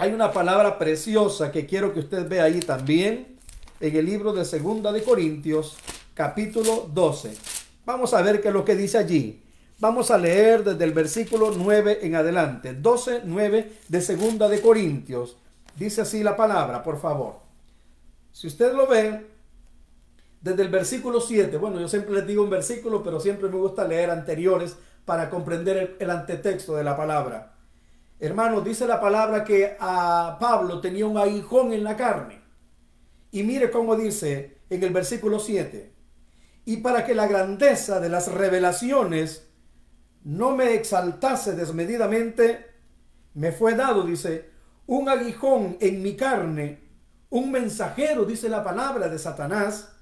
Hay 0.00 0.12
una 0.12 0.30
palabra 0.30 0.78
preciosa 0.78 1.50
que 1.50 1.66
quiero 1.66 1.92
que 1.92 1.98
usted 1.98 2.28
vea 2.28 2.44
ahí 2.44 2.60
también 2.60 3.36
en 3.80 3.96
el 3.96 4.06
libro 4.06 4.32
de 4.32 4.44
Segunda 4.44 4.92
de 4.92 5.02
Corintios, 5.02 5.76
capítulo 6.14 6.88
12. 6.94 7.36
Vamos 7.84 8.14
a 8.14 8.22
ver 8.22 8.40
qué 8.40 8.46
es 8.46 8.54
lo 8.54 8.64
que 8.64 8.76
dice 8.76 8.96
allí. 8.96 9.42
Vamos 9.80 10.12
a 10.12 10.18
leer 10.18 10.62
desde 10.62 10.84
el 10.84 10.92
versículo 10.92 11.50
9 11.50 11.98
en 12.02 12.14
adelante. 12.14 12.74
12, 12.74 13.22
9 13.24 13.72
de 13.88 14.00
Segunda 14.00 14.48
de 14.48 14.60
Corintios. 14.60 15.36
Dice 15.76 16.02
así 16.02 16.22
la 16.22 16.36
palabra, 16.36 16.84
por 16.84 17.00
favor. 17.00 17.40
Si 18.30 18.46
usted 18.46 18.74
lo 18.74 18.86
ve, 18.86 19.26
desde 20.40 20.62
el 20.62 20.68
versículo 20.68 21.20
7, 21.20 21.56
bueno, 21.56 21.80
yo 21.80 21.88
siempre 21.88 22.14
les 22.14 22.24
digo 22.24 22.44
un 22.44 22.50
versículo, 22.50 23.02
pero 23.02 23.18
siempre 23.18 23.48
me 23.48 23.56
gusta 23.56 23.82
leer 23.82 24.10
anteriores 24.10 24.76
para 25.04 25.28
comprender 25.28 25.76
el, 25.76 25.96
el 25.98 26.10
antetexto 26.10 26.76
de 26.76 26.84
la 26.84 26.96
palabra. 26.96 27.57
Hermanos, 28.20 28.64
dice 28.64 28.86
la 28.86 29.00
palabra 29.00 29.44
que 29.44 29.76
a 29.78 30.38
Pablo 30.40 30.80
tenía 30.80 31.06
un 31.06 31.18
aguijón 31.18 31.72
en 31.72 31.84
la 31.84 31.96
carne. 31.96 32.42
Y 33.30 33.44
mire 33.44 33.70
cómo 33.70 33.94
dice 33.94 34.58
en 34.70 34.82
el 34.82 34.90
versículo 34.90 35.38
7. 35.38 35.92
Y 36.64 36.78
para 36.78 37.06
que 37.06 37.14
la 37.14 37.28
grandeza 37.28 38.00
de 38.00 38.08
las 38.08 38.32
revelaciones 38.32 39.48
no 40.24 40.56
me 40.56 40.74
exaltase 40.74 41.52
desmedidamente, 41.52 42.66
me 43.34 43.52
fue 43.52 43.74
dado, 43.74 44.02
dice, 44.02 44.50
un 44.86 45.08
aguijón 45.08 45.76
en 45.80 46.02
mi 46.02 46.16
carne, 46.16 46.80
un 47.30 47.52
mensajero, 47.52 48.24
dice 48.24 48.48
la 48.48 48.64
palabra 48.64 49.08
de 49.08 49.18
Satanás, 49.18 49.94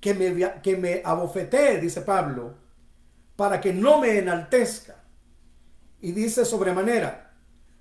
que 0.00 0.14
me, 0.14 0.62
que 0.62 0.76
me 0.78 1.02
abofetee, 1.04 1.78
dice 1.78 2.00
Pablo, 2.00 2.54
para 3.36 3.60
que 3.60 3.74
no 3.74 4.00
me 4.00 4.18
enaltezca. 4.18 4.96
Y 6.00 6.12
dice 6.12 6.46
sobremanera, 6.46 7.29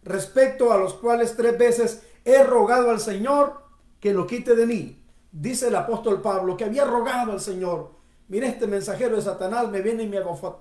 respecto 0.04 0.72
a 0.72 0.78
los 0.78 0.94
cuales 0.94 1.36
tres 1.36 1.58
veces 1.58 2.04
he 2.26 2.44
rogado 2.44 2.90
al 2.92 3.00
Señor 3.00 3.62
que 4.00 4.14
lo 4.14 4.28
quite 4.28 4.56
de 4.56 4.66
mí. 4.66 5.04
Dice 5.32 5.68
el 5.68 5.76
apóstol 5.76 6.22
Pablo 6.22 6.58
que 6.58 6.66
había 6.66 6.86
rogado 6.86 7.32
al 7.32 7.42
Señor, 7.42 7.92
mire 8.28 8.48
este 8.48 8.68
mensajero 8.68 9.16
de 9.16 9.22
Satanás 9.22 9.70
me 9.70 9.82
viene 9.82 10.04
y 10.04 10.12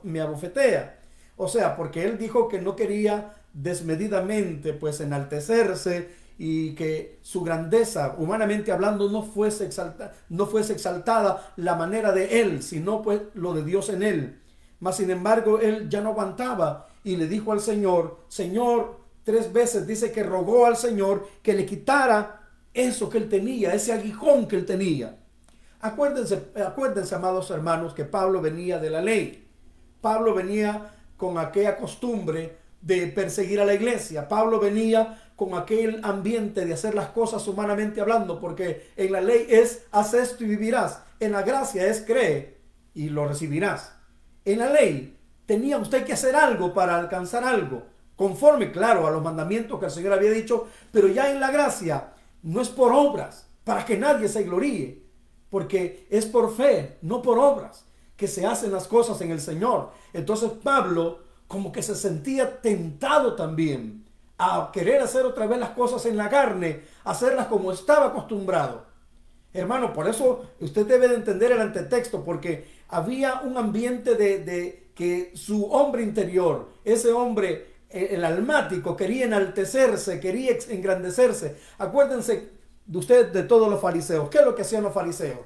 me 0.02 0.20
abofetea. 0.20 0.98
O 1.36 1.48
sea, 1.48 1.76
porque 1.76 2.04
él 2.04 2.18
dijo 2.18 2.48
que 2.48 2.60
no 2.60 2.74
quería 2.74 3.32
desmedidamente 3.52 4.72
pues 4.72 5.00
enaltecerse 5.00 6.08
y 6.36 6.74
que 6.74 7.18
su 7.22 7.42
grandeza, 7.42 8.14
humanamente 8.18 8.70
hablando, 8.70 9.08
no 9.08 9.22
fuese, 9.22 9.66
exaltada, 9.66 10.14
no 10.28 10.46
fuese 10.46 10.72
exaltada 10.72 11.52
la 11.56 11.74
manera 11.74 12.12
de 12.12 12.40
él, 12.40 12.62
sino 12.62 13.02
pues 13.02 13.22
lo 13.34 13.54
de 13.54 13.64
Dios 13.64 13.88
en 13.88 14.02
él. 14.02 14.40
Mas 14.80 14.96
sin 14.96 15.10
embargo, 15.10 15.58
él 15.58 15.88
ya 15.88 16.00
no 16.00 16.10
aguantaba 16.10 16.88
y 17.02 17.16
le 17.16 17.26
dijo 17.26 17.52
al 17.52 17.60
Señor, 17.60 18.18
Señor, 18.28 19.00
tres 19.28 19.52
veces 19.52 19.86
dice 19.86 20.10
que 20.10 20.22
rogó 20.22 20.64
al 20.64 20.78
Señor 20.78 21.28
que 21.42 21.52
le 21.52 21.66
quitara 21.66 22.48
eso 22.72 23.10
que 23.10 23.18
él 23.18 23.28
tenía, 23.28 23.74
ese 23.74 23.92
aguijón 23.92 24.48
que 24.48 24.56
él 24.56 24.64
tenía. 24.64 25.18
Acuérdense, 25.82 26.44
acuérdense, 26.66 27.14
amados 27.14 27.50
hermanos, 27.50 27.92
que 27.92 28.06
Pablo 28.06 28.40
venía 28.40 28.78
de 28.78 28.88
la 28.88 29.02
ley. 29.02 29.46
Pablo 30.00 30.32
venía 30.32 30.94
con 31.18 31.36
aquella 31.36 31.76
costumbre 31.76 32.56
de 32.80 33.08
perseguir 33.08 33.60
a 33.60 33.66
la 33.66 33.74
iglesia. 33.74 34.26
Pablo 34.26 34.58
venía 34.60 35.20
con 35.36 35.52
aquel 35.52 36.00
ambiente 36.04 36.64
de 36.64 36.72
hacer 36.72 36.94
las 36.94 37.10
cosas 37.10 37.46
humanamente 37.48 38.00
hablando, 38.00 38.40
porque 38.40 38.92
en 38.96 39.12
la 39.12 39.20
ley 39.20 39.44
es 39.50 39.82
haz 39.90 40.14
esto 40.14 40.42
y 40.42 40.46
vivirás. 40.46 41.02
En 41.20 41.32
la 41.32 41.42
gracia 41.42 41.86
es 41.86 42.00
cree 42.00 42.56
y 42.94 43.10
lo 43.10 43.28
recibirás. 43.28 43.92
En 44.46 44.60
la 44.60 44.70
ley 44.70 45.18
tenía 45.44 45.76
usted 45.76 46.06
que 46.06 46.14
hacer 46.14 46.34
algo 46.34 46.72
para 46.72 46.96
alcanzar 46.96 47.44
algo 47.44 47.97
conforme, 48.18 48.72
claro, 48.72 49.06
a 49.06 49.10
los 49.12 49.22
mandamientos 49.22 49.78
que 49.78 49.86
el 49.86 49.92
Señor 49.92 50.12
había 50.12 50.32
dicho, 50.32 50.66
pero 50.90 51.06
ya 51.06 51.30
en 51.30 51.38
la 51.38 51.52
gracia 51.52 52.14
no 52.42 52.60
es 52.60 52.68
por 52.68 52.92
obras, 52.92 53.46
para 53.62 53.84
que 53.84 53.96
nadie 53.96 54.28
se 54.28 54.42
gloríe, 54.42 55.04
porque 55.48 56.08
es 56.10 56.26
por 56.26 56.54
fe, 56.54 56.98
no 57.00 57.22
por 57.22 57.38
obras, 57.38 57.86
que 58.16 58.26
se 58.26 58.44
hacen 58.44 58.72
las 58.72 58.88
cosas 58.88 59.20
en 59.20 59.30
el 59.30 59.40
Señor. 59.40 59.92
Entonces 60.12 60.50
Pablo 60.62 61.20
como 61.46 61.70
que 61.70 61.80
se 61.80 61.94
sentía 61.94 62.60
tentado 62.60 63.36
también 63.36 64.04
a 64.36 64.70
querer 64.72 65.00
hacer 65.00 65.24
otra 65.24 65.46
vez 65.46 65.58
las 65.58 65.70
cosas 65.70 66.04
en 66.04 66.16
la 66.16 66.28
carne, 66.28 66.82
hacerlas 67.04 67.46
como 67.46 67.70
estaba 67.70 68.06
acostumbrado. 68.06 68.84
Hermano, 69.54 69.92
por 69.92 70.08
eso 70.08 70.44
usted 70.60 70.86
debe 70.86 71.06
de 71.06 71.14
entender 71.14 71.52
el 71.52 71.60
antetexto, 71.60 72.24
porque 72.24 72.68
había 72.88 73.42
un 73.42 73.56
ambiente 73.56 74.16
de, 74.16 74.44
de 74.44 74.90
que 74.94 75.30
su 75.36 75.66
hombre 75.66 76.02
interior, 76.02 76.68
ese 76.84 77.12
hombre 77.12 77.67
el 77.90 78.24
almático 78.24 78.96
quería 78.96 79.24
enaltecerse, 79.24 80.20
quería 80.20 80.56
engrandecerse. 80.68 81.56
Acuérdense 81.78 82.50
de 82.84 82.98
ustedes 82.98 83.32
de 83.32 83.42
todos 83.44 83.70
los 83.70 83.80
fariseos. 83.80 84.28
¿Qué 84.28 84.38
es 84.38 84.44
lo 84.44 84.54
que 84.54 84.62
hacían 84.62 84.82
los 84.82 84.92
fariseos? 84.92 85.40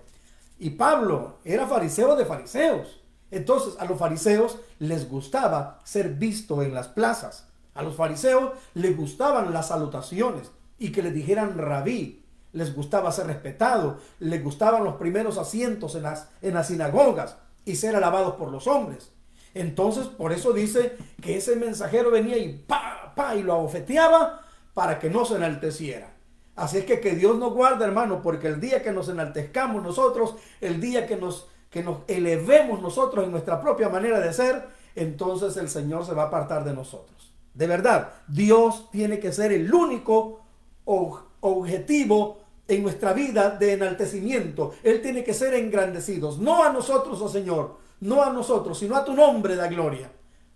Y 0.58 0.70
Pablo 0.70 1.38
era 1.44 1.66
fariseo 1.66 2.16
de 2.16 2.24
fariseos. 2.24 3.00
Entonces 3.30 3.74
a 3.78 3.84
los 3.84 3.98
fariseos 3.98 4.58
les 4.78 5.08
gustaba 5.08 5.80
ser 5.84 6.10
visto 6.10 6.62
en 6.62 6.74
las 6.74 6.88
plazas. 6.88 7.48
A 7.74 7.82
los 7.82 7.96
fariseos 7.96 8.52
les 8.74 8.96
gustaban 8.96 9.52
las 9.52 9.68
salutaciones 9.68 10.50
y 10.78 10.92
que 10.92 11.02
les 11.02 11.14
dijeran 11.14 11.56
rabí. 11.58 12.24
Les 12.52 12.74
gustaba 12.74 13.10
ser 13.12 13.26
respetado. 13.26 13.98
Les 14.18 14.42
gustaban 14.42 14.84
los 14.84 14.96
primeros 14.96 15.38
asientos 15.38 15.94
en 15.94 16.02
las, 16.02 16.28
en 16.42 16.54
las 16.54 16.68
sinagogas 16.68 17.36
y 17.64 17.76
ser 17.76 17.96
alabados 17.96 18.34
por 18.34 18.50
los 18.50 18.66
hombres. 18.66 19.10
Entonces, 19.54 20.06
por 20.06 20.32
eso 20.32 20.52
dice 20.52 20.96
que 21.20 21.36
ese 21.36 21.56
mensajero 21.56 22.10
venía 22.10 22.38
y 22.38 22.52
pa, 22.52 23.12
pa, 23.14 23.34
y 23.34 23.42
lo 23.42 23.54
abofeteaba 23.54 24.40
para 24.74 24.98
que 24.98 25.10
no 25.10 25.24
se 25.24 25.36
enalteciera. 25.36 26.12
Así 26.56 26.78
es 26.78 26.84
que 26.84 27.00
que 27.00 27.14
Dios 27.14 27.36
nos 27.38 27.54
guarde, 27.54 27.84
hermano, 27.84 28.22
porque 28.22 28.48
el 28.48 28.60
día 28.60 28.82
que 28.82 28.92
nos 28.92 29.08
enaltezcamos 29.08 29.82
nosotros, 29.82 30.36
el 30.60 30.80
día 30.80 31.06
que 31.06 31.16
nos, 31.16 31.48
que 31.70 31.82
nos 31.82 31.98
elevemos 32.08 32.82
nosotros 32.82 33.24
en 33.24 33.30
nuestra 33.30 33.60
propia 33.60 33.88
manera 33.88 34.20
de 34.20 34.32
ser, 34.32 34.66
entonces 34.94 35.56
el 35.56 35.68
Señor 35.68 36.04
se 36.04 36.12
va 36.12 36.24
a 36.24 36.26
apartar 36.26 36.64
de 36.64 36.74
nosotros. 36.74 37.32
De 37.54 37.66
verdad, 37.66 38.12
Dios 38.28 38.90
tiene 38.90 39.18
que 39.18 39.32
ser 39.32 39.52
el 39.52 39.72
único 39.72 40.40
objetivo 40.84 42.38
en 42.68 42.82
nuestra 42.82 43.12
vida 43.12 43.50
de 43.50 43.72
enaltecimiento. 43.72 44.72
Él 44.82 45.00
tiene 45.02 45.24
que 45.24 45.34
ser 45.34 45.54
engrandecido, 45.54 46.36
no 46.38 46.62
a 46.62 46.72
nosotros, 46.72 47.20
oh 47.20 47.28
Señor, 47.28 47.76
no 48.02 48.22
a 48.22 48.32
nosotros, 48.32 48.78
sino 48.78 48.96
a 48.96 49.04
tu 49.04 49.14
nombre 49.14 49.54
da 49.54 49.68
gloria, 49.68 50.10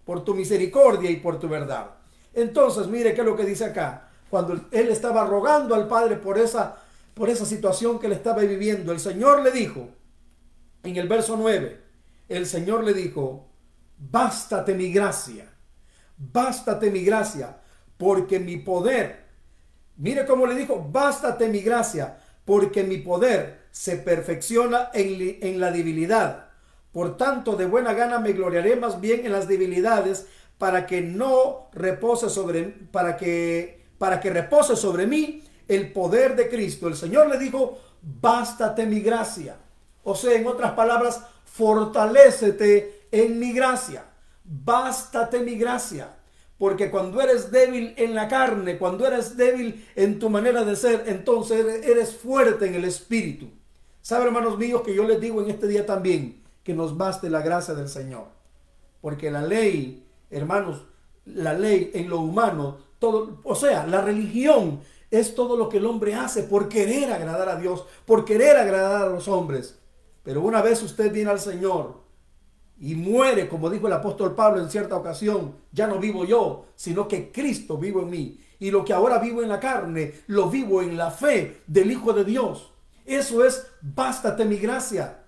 por 0.04 0.24
tu 0.24 0.34
misericordia 0.34 1.10
y 1.10 1.16
por 1.16 1.38
tu 1.38 1.48
verdad. 1.48 1.90
Entonces, 2.34 2.88
mire 2.88 3.14
qué 3.14 3.20
es 3.20 3.26
lo 3.26 3.36
que 3.36 3.44
dice 3.44 3.64
acá. 3.64 4.08
Cuando 4.28 4.54
él 4.72 4.88
estaba 4.88 5.24
rogando 5.24 5.74
al 5.76 5.86
Padre 5.86 6.16
por 6.16 6.38
esa, 6.38 6.76
por 7.14 7.30
esa 7.30 7.46
situación 7.46 8.00
que 8.00 8.08
él 8.08 8.14
estaba 8.14 8.42
viviendo, 8.42 8.90
el 8.90 8.98
Señor 8.98 9.42
le 9.42 9.52
dijo, 9.52 9.88
en 10.82 10.96
el 10.96 11.06
verso 11.06 11.36
9, 11.36 11.80
el 12.28 12.46
Señor 12.46 12.82
le 12.82 12.92
dijo, 12.92 13.46
bástate 13.96 14.74
mi 14.74 14.92
gracia, 14.92 15.48
bástate 16.16 16.90
mi 16.90 17.04
gracia, 17.04 17.58
porque 17.96 18.40
mi 18.40 18.56
poder, 18.56 19.24
mire 19.96 20.26
cómo 20.26 20.48
le 20.48 20.56
dijo, 20.56 20.84
bástate 20.90 21.48
mi 21.48 21.60
gracia, 21.60 22.18
porque 22.44 22.82
mi 22.82 22.98
poder 22.98 23.66
se 23.70 23.98
perfecciona 23.98 24.90
en, 24.92 25.38
en 25.42 25.60
la 25.60 25.70
debilidad. 25.70 26.45
Por 26.96 27.18
tanto, 27.18 27.56
de 27.56 27.66
buena 27.66 27.92
gana 27.92 28.20
me 28.20 28.32
gloriaré 28.32 28.74
más 28.74 29.02
bien 29.02 29.26
en 29.26 29.32
las 29.32 29.46
debilidades 29.46 30.28
para 30.56 30.86
que 30.86 31.02
no 31.02 31.68
repose 31.74 32.30
sobre 32.30 32.62
para 32.90 33.18
que 33.18 33.84
para 33.98 34.18
que 34.18 34.30
repose 34.30 34.76
sobre 34.76 35.06
mí 35.06 35.44
el 35.68 35.92
poder 35.92 36.34
de 36.36 36.48
Cristo. 36.48 36.88
El 36.88 36.96
Señor 36.96 37.28
le 37.28 37.38
dijo, 37.38 37.78
"Bástate 38.00 38.86
mi 38.86 39.00
gracia." 39.00 39.58
O 40.04 40.14
sea, 40.14 40.32
en 40.38 40.46
otras 40.46 40.72
palabras, 40.72 41.20
fortalécete 41.44 43.08
en 43.12 43.38
mi 43.38 43.52
gracia. 43.52 44.06
Bástate 44.42 45.40
mi 45.40 45.56
gracia. 45.56 46.16
Porque 46.56 46.90
cuando 46.90 47.20
eres 47.20 47.50
débil 47.50 47.92
en 47.98 48.14
la 48.14 48.26
carne, 48.26 48.78
cuando 48.78 49.06
eres 49.06 49.36
débil 49.36 49.86
en 49.96 50.18
tu 50.18 50.30
manera 50.30 50.64
de 50.64 50.74
ser, 50.74 51.04
entonces 51.08 51.86
eres 51.86 52.16
fuerte 52.16 52.68
en 52.68 52.74
el 52.74 52.86
espíritu. 52.86 53.50
¿Saben, 54.00 54.28
hermanos 54.28 54.56
míos, 54.56 54.80
que 54.82 54.94
yo 54.94 55.06
les 55.06 55.20
digo 55.20 55.42
en 55.42 55.50
este 55.50 55.68
día 55.68 55.84
también 55.84 56.45
que 56.66 56.74
nos 56.74 56.98
baste 56.98 57.30
la 57.30 57.42
gracia 57.42 57.74
del 57.74 57.88
Señor? 57.88 58.24
Porque 59.00 59.30
la 59.30 59.40
ley, 59.40 60.04
hermanos, 60.30 60.82
la 61.24 61.54
ley 61.54 61.92
en 61.94 62.10
lo 62.10 62.18
humano, 62.18 62.78
todo, 62.98 63.40
o 63.44 63.54
sea, 63.54 63.86
la 63.86 64.00
religión 64.00 64.80
es 65.08 65.36
todo 65.36 65.56
lo 65.56 65.68
que 65.68 65.76
el 65.76 65.86
hombre 65.86 66.16
hace 66.16 66.42
por 66.42 66.68
querer 66.68 67.12
agradar 67.12 67.48
a 67.48 67.54
Dios, 67.54 67.86
por 68.04 68.24
querer 68.24 68.56
agradar 68.56 69.06
a 69.06 69.10
los 69.10 69.28
hombres. 69.28 69.78
Pero 70.24 70.42
una 70.42 70.60
vez 70.60 70.82
usted 70.82 71.12
viene 71.12 71.30
al 71.30 71.38
Señor 71.38 72.00
y 72.80 72.96
muere, 72.96 73.48
como 73.48 73.70
dijo 73.70 73.86
el 73.86 73.92
apóstol 73.92 74.34
Pablo 74.34 74.60
en 74.60 74.68
cierta 74.68 74.96
ocasión, 74.96 75.54
ya 75.70 75.86
no 75.86 76.00
vivo 76.00 76.24
yo, 76.24 76.66
sino 76.74 77.06
que 77.06 77.30
Cristo 77.30 77.78
vivo 77.78 78.02
en 78.02 78.10
mí. 78.10 78.40
Y 78.58 78.72
lo 78.72 78.84
que 78.84 78.92
ahora 78.92 79.20
vivo 79.20 79.40
en 79.40 79.50
la 79.50 79.60
carne, 79.60 80.14
lo 80.26 80.50
vivo 80.50 80.82
en 80.82 80.96
la 80.96 81.12
fe 81.12 81.62
del 81.68 81.92
Hijo 81.92 82.12
de 82.12 82.24
Dios. 82.24 82.72
Eso 83.04 83.44
es, 83.44 83.68
bástate 83.82 84.44
mi 84.44 84.56
gracia. 84.56 85.25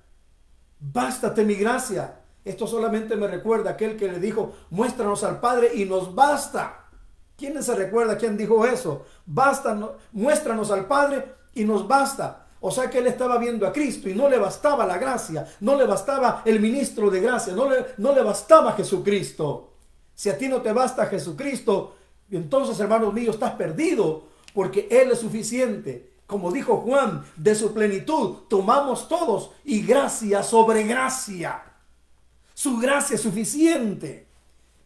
Bástate 0.80 1.44
mi 1.44 1.54
gracia. 1.54 2.20
Esto 2.44 2.66
solamente 2.66 3.16
me 3.16 3.26
recuerda 3.26 3.70
aquel 3.70 3.96
que 3.96 4.10
le 4.10 4.20
dijo, 4.20 4.52
muéstranos 4.70 5.24
al 5.24 5.40
Padre 5.40 5.72
y 5.74 5.84
nos 5.84 6.14
basta. 6.14 6.86
¿Quién 7.36 7.62
se 7.62 7.74
recuerda 7.74 8.16
quién 8.16 8.36
dijo 8.36 8.66
eso? 8.66 9.04
Basta, 9.26 9.78
muéstranos 10.12 10.70
al 10.70 10.86
Padre 10.86 11.24
y 11.54 11.64
nos 11.64 11.86
basta. 11.86 12.46
O 12.60 12.70
sea 12.70 12.90
que 12.90 12.98
él 12.98 13.06
estaba 13.06 13.38
viendo 13.38 13.66
a 13.66 13.72
Cristo 13.72 14.08
y 14.08 14.14
no 14.14 14.28
le 14.28 14.38
bastaba 14.38 14.84
la 14.84 14.98
gracia, 14.98 15.46
no 15.60 15.76
le 15.76 15.86
bastaba 15.86 16.42
el 16.44 16.58
ministro 16.58 17.10
de 17.10 17.20
gracia, 17.20 17.52
no 17.52 17.70
le, 17.70 17.86
no 17.98 18.12
le 18.12 18.22
bastaba 18.22 18.72
Jesucristo. 18.72 19.74
Si 20.14 20.28
a 20.28 20.36
ti 20.36 20.48
no 20.48 20.60
te 20.60 20.72
basta 20.72 21.06
Jesucristo, 21.06 21.94
entonces 22.30 22.80
hermanos 22.80 23.14
míos 23.14 23.36
estás 23.36 23.52
perdido 23.52 24.24
porque 24.52 24.88
Él 24.90 25.12
es 25.12 25.20
suficiente. 25.20 26.07
Como 26.28 26.52
dijo 26.52 26.76
Juan, 26.82 27.24
de 27.36 27.54
su 27.54 27.72
plenitud 27.72 28.40
tomamos 28.50 29.08
todos 29.08 29.50
y 29.64 29.80
gracia 29.80 30.42
sobre 30.42 30.82
gracia. 30.82 31.62
Su 32.52 32.76
gracia 32.76 33.14
es 33.14 33.22
suficiente. 33.22 34.26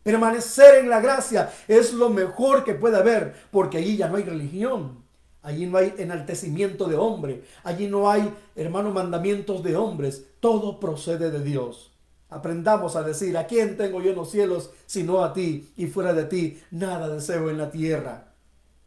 Permanecer 0.05 0.76
en 0.76 0.88
la 0.88 1.00
gracia 1.00 1.52
es 1.66 1.94
lo 1.94 2.11
mejor 2.11 2.62
que 2.62 2.74
puede 2.74 2.96
haber 2.96 3.35
porque 3.50 3.78
allí 3.78 3.96
ya 3.96 4.07
no 4.07 4.18
hay 4.18 4.22
religión. 4.22 5.02
Allí 5.42 5.66
no 5.66 5.78
hay 5.78 5.92
enaltecimiento 5.98 6.87
de 6.87 6.94
hombre. 6.94 7.42
Allí 7.64 7.88
no 7.88 8.09
hay, 8.09 8.33
hermanos, 8.55 8.94
mandamientos 8.94 9.64
de 9.64 9.74
hombres. 9.74 10.24
Todo 10.38 10.78
procede 10.78 11.33
de 11.33 11.42
Dios. 11.42 11.90
Aprendamos 12.31 12.94
a 12.94 13.02
decir, 13.02 13.37
¿a 13.37 13.48
quién 13.48 13.76
tengo 13.76 14.00
yo 14.00 14.11
en 14.11 14.16
los 14.16 14.31
cielos 14.31 14.70
sino 14.87 15.24
a 15.24 15.33
ti? 15.33 15.72
Y 15.76 15.88
fuera 15.88 16.12
de 16.12 16.26
ti, 16.26 16.62
nada 16.70 17.09
deseo 17.09 17.50
en 17.50 17.59
la 17.59 17.72
tierra. 17.72 18.33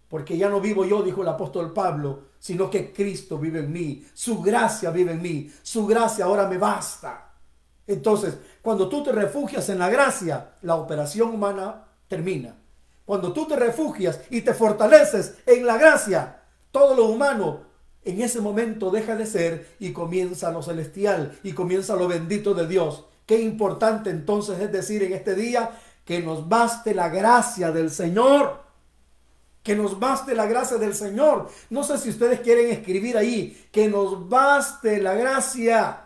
Porque 0.07 0.37
ya 0.37 0.49
no 0.49 0.61
vivo 0.61 0.85
yo, 0.85 1.03
dijo 1.03 1.23
el 1.23 1.27
apóstol 1.27 1.73
Pablo, 1.73 2.21
sino 2.45 2.69
que 2.69 2.93
Cristo 2.93 3.39
vive 3.39 3.57
en 3.57 3.73
mí. 3.73 4.05
Su 4.13 4.39
gracia 4.39 4.91
vive 4.91 5.13
en 5.13 5.21
mí. 5.23 5.51
Su 5.63 5.87
gracia 5.87 6.25
ahora 6.25 6.47
me 6.47 6.59
basta. 6.59 7.33
Entonces, 7.87 8.37
cuando 8.61 8.87
tú 8.87 9.03
te 9.03 9.11
refugias 9.11 9.67
en 9.69 9.79
la 9.79 9.89
gracia, 9.89 10.51
la 10.61 10.75
operación 10.75 11.31
humana 11.31 11.85
termina. 12.07 12.55
Cuando 13.03 13.33
tú 13.33 13.47
te 13.47 13.55
refugias 13.55 14.19
y 14.29 14.41
te 14.41 14.53
fortaleces 14.53 15.37
en 15.47 15.65
la 15.65 15.79
gracia, 15.79 16.43
todo 16.69 16.93
lo 16.93 17.05
humano 17.05 17.61
en 18.03 18.21
ese 18.21 18.41
momento 18.41 18.91
deja 18.91 19.15
de 19.15 19.25
ser 19.25 19.75
y 19.79 19.91
comienza 19.91 20.51
lo 20.51 20.61
celestial 20.61 21.39
y 21.41 21.53
comienza 21.53 21.95
lo 21.95 22.07
bendito 22.07 22.53
de 22.53 22.67
Dios. 22.67 23.05
Qué 23.25 23.41
importante 23.41 24.11
entonces 24.11 24.59
es 24.59 24.71
decir 24.71 25.01
en 25.01 25.13
este 25.13 25.33
día 25.33 25.71
que 26.05 26.21
nos 26.21 26.47
baste 26.47 26.93
la 26.93 27.09
gracia 27.09 27.71
del 27.71 27.89
Señor. 27.89 28.64
Que 29.65 29.75
nos 29.75 29.99
baste 29.99 30.35
la 30.35 30.45
gracia 30.45 30.77
del 30.77 30.93
Señor. 30.93 31.49
No 31.71 31.83
sé 31.83 31.97
si 31.97 32.09
ustedes 32.09 32.39
quieren 32.41 32.69
escribir 32.69 33.17
ahí, 33.17 33.67
que 33.71 33.89
nos 33.89 34.29
baste 34.29 35.01
la 35.01 35.15
gracia. 35.15 36.03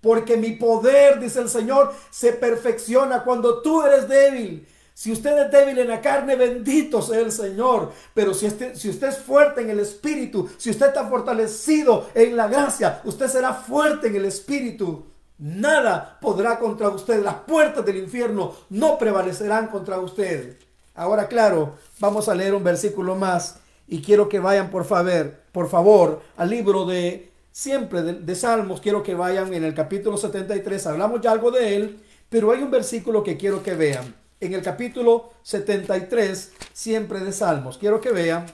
Porque 0.00 0.36
mi 0.36 0.52
poder, 0.52 1.20
dice 1.20 1.40
el 1.40 1.50
Señor, 1.50 1.94
se 2.10 2.32
perfecciona 2.32 3.22
cuando 3.22 3.60
tú 3.60 3.82
eres 3.82 4.08
débil. 4.08 4.66
Si 4.94 5.12
usted 5.12 5.36
es 5.44 5.50
débil 5.52 5.78
en 5.78 5.88
la 5.88 6.00
carne, 6.00 6.36
bendito 6.36 7.02
sea 7.02 7.20
el 7.20 7.30
Señor. 7.30 7.92
Pero 8.14 8.32
si 8.32 8.46
usted, 8.46 8.74
si 8.74 8.88
usted 8.88 9.08
es 9.08 9.18
fuerte 9.18 9.60
en 9.60 9.68
el 9.68 9.80
Espíritu, 9.80 10.48
si 10.56 10.70
usted 10.70 10.86
está 10.86 11.06
fortalecido 11.06 12.08
en 12.14 12.34
la 12.34 12.48
gracia, 12.48 13.02
usted 13.04 13.28
será 13.28 13.52
fuerte 13.52 14.06
en 14.06 14.16
el 14.16 14.24
Espíritu. 14.24 15.04
Nada 15.36 16.18
podrá 16.18 16.58
contra 16.58 16.88
usted. 16.88 17.22
Las 17.22 17.34
puertas 17.34 17.84
del 17.84 17.98
infierno 17.98 18.54
no 18.70 18.96
prevalecerán 18.96 19.66
contra 19.66 19.98
usted. 19.98 20.56
Ahora, 20.96 21.28
claro, 21.28 21.76
vamos 22.00 22.28
a 22.28 22.34
leer 22.34 22.54
un 22.54 22.64
versículo 22.64 23.14
más 23.14 23.56
y 23.86 24.00
quiero 24.00 24.28
que 24.28 24.40
vayan, 24.40 24.70
por 24.70 24.84
favor, 24.84 25.34
por 25.52 25.68
favor, 25.68 26.22
al 26.38 26.50
libro 26.50 26.86
de 26.86 27.30
siempre 27.52 28.02
de, 28.02 28.34
Salmos. 28.34 28.80
Quiero 28.80 29.02
que 29.02 29.14
vayan 29.14 29.52
en 29.52 29.62
el 29.62 29.74
capítulo 29.74 30.16
73. 30.16 30.86
Hablamos 30.86 31.20
ya 31.20 31.32
algo 31.32 31.50
de 31.50 31.76
él, 31.76 32.00
pero 32.30 32.50
hay 32.50 32.62
un 32.62 32.70
versículo 32.70 33.22
que 33.22 33.36
quiero 33.36 33.62
que 33.62 33.74
vean 33.74 34.14
en 34.40 34.54
el 34.54 34.62
capítulo 34.62 35.32
73, 35.42 36.52
siempre 36.72 37.20
de 37.20 37.32
Salmos. 37.32 37.76
Quiero 37.76 38.00
que 38.00 38.10
vean, 38.10 38.46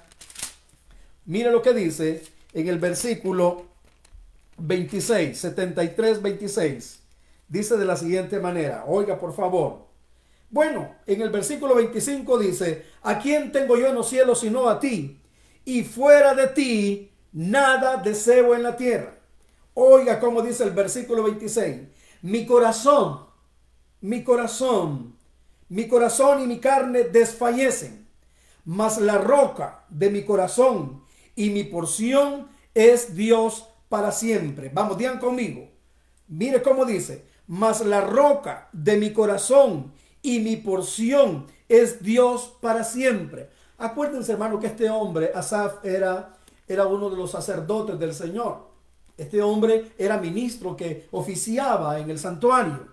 mire 1.24 1.50
lo 1.50 1.62
que 1.62 1.72
dice 1.72 2.24
en 2.52 2.68
el 2.68 2.78
versículo 2.78 3.66
26, 4.58 5.38
73, 5.38 6.22
26. 6.22 6.98
Dice 7.48 7.76
de 7.76 7.84
la 7.84 7.96
siguiente 7.96 8.40
manera, 8.40 8.84
oiga 8.86 9.18
por 9.18 9.32
favor. 9.32 9.91
Bueno, 10.52 10.94
en 11.06 11.20
el 11.20 11.30
versículo 11.30 11.74
25 11.74 12.38
dice, 12.38 12.86
¿a 13.02 13.18
quién 13.18 13.50
tengo 13.50 13.76
yo 13.76 13.88
en 13.88 13.96
los 13.96 14.08
cielos 14.08 14.38
sino 14.38 14.68
a 14.68 14.78
ti? 14.78 15.20
Y 15.64 15.82
fuera 15.82 16.34
de 16.34 16.46
ti, 16.46 17.10
nada 17.32 17.96
deseo 17.96 18.54
en 18.54 18.62
la 18.62 18.76
tierra. 18.76 19.18
Oiga 19.74 20.20
cómo 20.20 20.42
dice 20.42 20.62
el 20.62 20.70
versículo 20.70 21.24
26, 21.24 21.80
mi 22.22 22.46
corazón, 22.46 23.26
mi 24.00 24.22
corazón 24.22 25.16
mi 25.72 25.88
corazón 25.88 26.42
y 26.42 26.46
mi 26.46 26.58
carne 26.60 27.04
desfallecen, 27.04 28.06
mas 28.66 29.00
la 29.00 29.16
roca 29.16 29.86
de 29.88 30.10
mi 30.10 30.22
corazón 30.22 31.02
y 31.34 31.48
mi 31.48 31.64
porción 31.64 32.48
es 32.74 33.16
Dios 33.16 33.68
para 33.88 34.12
siempre. 34.12 34.68
Vamos, 34.68 34.98
digan 34.98 35.18
conmigo. 35.18 35.70
Mire 36.28 36.60
cómo 36.60 36.84
dice, 36.84 37.24
mas 37.46 37.80
la 37.86 38.02
roca 38.02 38.68
de 38.74 38.98
mi 38.98 39.14
corazón 39.14 39.94
y 40.22 40.40
mi 40.40 40.56
porción 40.56 41.46
es 41.68 42.02
Dios 42.02 42.54
para 42.60 42.84
siempre. 42.84 43.50
Acuérdense, 43.78 44.32
hermano, 44.32 44.60
que 44.60 44.68
este 44.68 44.88
hombre, 44.88 45.32
Asaf, 45.34 45.84
era, 45.84 46.36
era 46.68 46.86
uno 46.86 47.10
de 47.10 47.16
los 47.16 47.32
sacerdotes 47.32 47.98
del 47.98 48.14
Señor. 48.14 48.70
Este 49.16 49.42
hombre 49.42 49.92
era 49.98 50.18
ministro 50.18 50.76
que 50.76 51.08
oficiaba 51.10 51.98
en 51.98 52.08
el 52.08 52.18
santuario. 52.18 52.86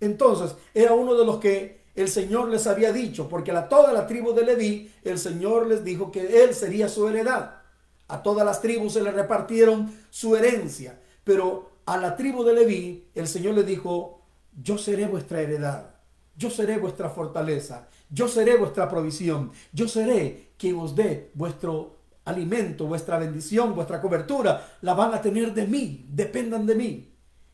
Entonces, 0.00 0.54
era 0.74 0.92
uno 0.92 1.14
de 1.14 1.24
los 1.24 1.38
que 1.38 1.86
el 1.94 2.08
Señor 2.08 2.48
les 2.48 2.66
había 2.66 2.92
dicho, 2.92 3.28
porque 3.28 3.50
a 3.52 3.68
toda 3.68 3.92
la 3.92 4.06
tribu 4.06 4.34
de 4.34 4.44
Leví, 4.44 4.92
el 5.02 5.18
Señor 5.18 5.66
les 5.66 5.82
dijo 5.82 6.12
que 6.12 6.44
él 6.44 6.54
sería 6.54 6.88
su 6.88 7.08
heredad. 7.08 7.62
A 8.08 8.22
todas 8.22 8.44
las 8.44 8.60
tribus 8.60 8.92
se 8.92 9.02
le 9.02 9.10
repartieron 9.10 9.92
su 10.10 10.36
herencia, 10.36 11.00
pero 11.24 11.70
a 11.86 11.96
la 11.96 12.16
tribu 12.16 12.44
de 12.44 12.52
Leví, 12.52 13.08
el 13.14 13.26
Señor 13.26 13.54
le 13.54 13.62
dijo, 13.62 14.20
yo 14.62 14.76
seré 14.76 15.06
vuestra 15.06 15.40
heredad, 15.40 15.95
yo 16.36 16.50
seré 16.50 16.78
vuestra 16.78 17.08
fortaleza, 17.08 17.88
yo 18.10 18.28
seré 18.28 18.56
vuestra 18.56 18.88
provisión, 18.88 19.52
yo 19.72 19.88
seré 19.88 20.52
quien 20.58 20.78
os 20.78 20.94
dé 20.94 21.30
vuestro 21.34 21.96
alimento, 22.24 22.86
vuestra 22.86 23.18
bendición, 23.18 23.74
vuestra 23.74 24.00
cobertura, 24.00 24.76
la 24.82 24.94
van 24.94 25.14
a 25.14 25.22
tener 25.22 25.54
de 25.54 25.66
mí, 25.66 26.06
dependan 26.08 26.66
de 26.66 26.74
mí. 26.74 27.12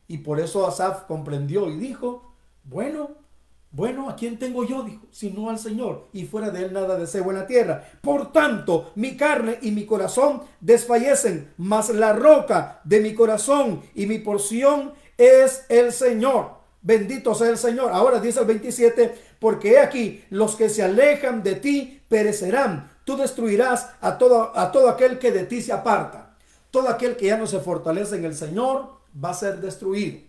Y 0.08 0.18
por 0.18 0.40
eso 0.40 0.66
Asaf 0.66 1.04
comprendió 1.04 1.70
y 1.70 1.76
dijo, 1.76 2.34
bueno, 2.64 3.22
bueno, 3.70 4.10
¿a 4.10 4.16
quién 4.16 4.38
tengo 4.38 4.64
yo? 4.64 4.82
Dijo, 4.82 5.06
sino 5.10 5.48
al 5.48 5.58
Señor, 5.58 6.08
y 6.12 6.24
fuera 6.24 6.50
de 6.50 6.66
él 6.66 6.72
nada 6.74 6.98
deseo 6.98 7.30
en 7.30 7.36
la 7.38 7.46
tierra. 7.46 7.82
Por 8.02 8.30
tanto, 8.30 8.92
mi 8.96 9.16
carne 9.16 9.58
y 9.62 9.70
mi 9.70 9.86
corazón 9.86 10.42
desfallecen, 10.60 11.52
mas 11.56 11.88
la 11.88 12.12
roca 12.12 12.80
de 12.84 13.00
mi 13.00 13.14
corazón 13.14 13.82
y 13.94 14.06
mi 14.06 14.18
porción 14.18 14.92
es 15.16 15.64
el 15.70 15.92
Señor. 15.92 16.61
Bendito 16.82 17.34
sea 17.34 17.48
el 17.48 17.58
Señor. 17.58 17.92
Ahora 17.92 18.20
dice 18.20 18.40
el 18.40 18.46
27, 18.46 19.14
porque 19.38 19.72
he 19.72 19.78
aquí, 19.78 20.24
los 20.30 20.56
que 20.56 20.68
se 20.68 20.82
alejan 20.82 21.42
de 21.42 21.54
ti 21.54 22.02
perecerán. 22.08 22.90
Tú 23.04 23.16
destruirás 23.16 23.90
a 24.00 24.18
todo, 24.18 24.56
a 24.56 24.70
todo 24.72 24.88
aquel 24.88 25.18
que 25.18 25.32
de 25.32 25.44
ti 25.44 25.62
se 25.62 25.72
aparta. 25.72 26.36
Todo 26.70 26.88
aquel 26.88 27.16
que 27.16 27.26
ya 27.26 27.36
no 27.36 27.46
se 27.46 27.60
fortalece 27.60 28.16
en 28.16 28.24
el 28.24 28.34
Señor 28.34 28.90
va 29.22 29.30
a 29.30 29.34
ser 29.34 29.60
destruido. 29.60 30.20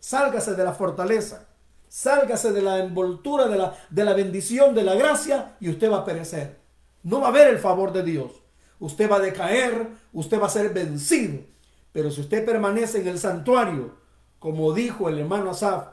Sálgase 0.00 0.54
de 0.54 0.64
la 0.64 0.72
fortaleza 0.72 1.46
Sálgase 1.92 2.52
de 2.52 2.62
la 2.62 2.78
envoltura 2.78 3.48
de 3.48 3.58
la, 3.58 3.76
de 3.90 4.02
la 4.02 4.14
bendición, 4.14 4.74
de 4.74 4.82
la 4.82 4.94
gracia 4.94 5.56
y 5.60 5.68
usted 5.68 5.90
va 5.90 5.98
a 5.98 6.04
perecer. 6.06 6.58
No 7.02 7.20
va 7.20 7.28
a 7.28 7.32
ver 7.32 7.48
el 7.48 7.58
favor 7.58 7.92
de 7.92 8.02
Dios. 8.02 8.32
Usted 8.78 9.10
va 9.10 9.16
a 9.16 9.20
decaer, 9.20 9.88
usted 10.14 10.40
va 10.40 10.46
a 10.46 10.48
ser 10.48 10.72
vencido. 10.72 11.40
Pero 11.92 12.10
si 12.10 12.22
usted 12.22 12.46
permanece 12.46 13.02
en 13.02 13.08
el 13.08 13.18
santuario, 13.18 13.94
como 14.42 14.74
dijo 14.74 15.08
el 15.08 15.20
hermano 15.20 15.50
Asaf, 15.50 15.86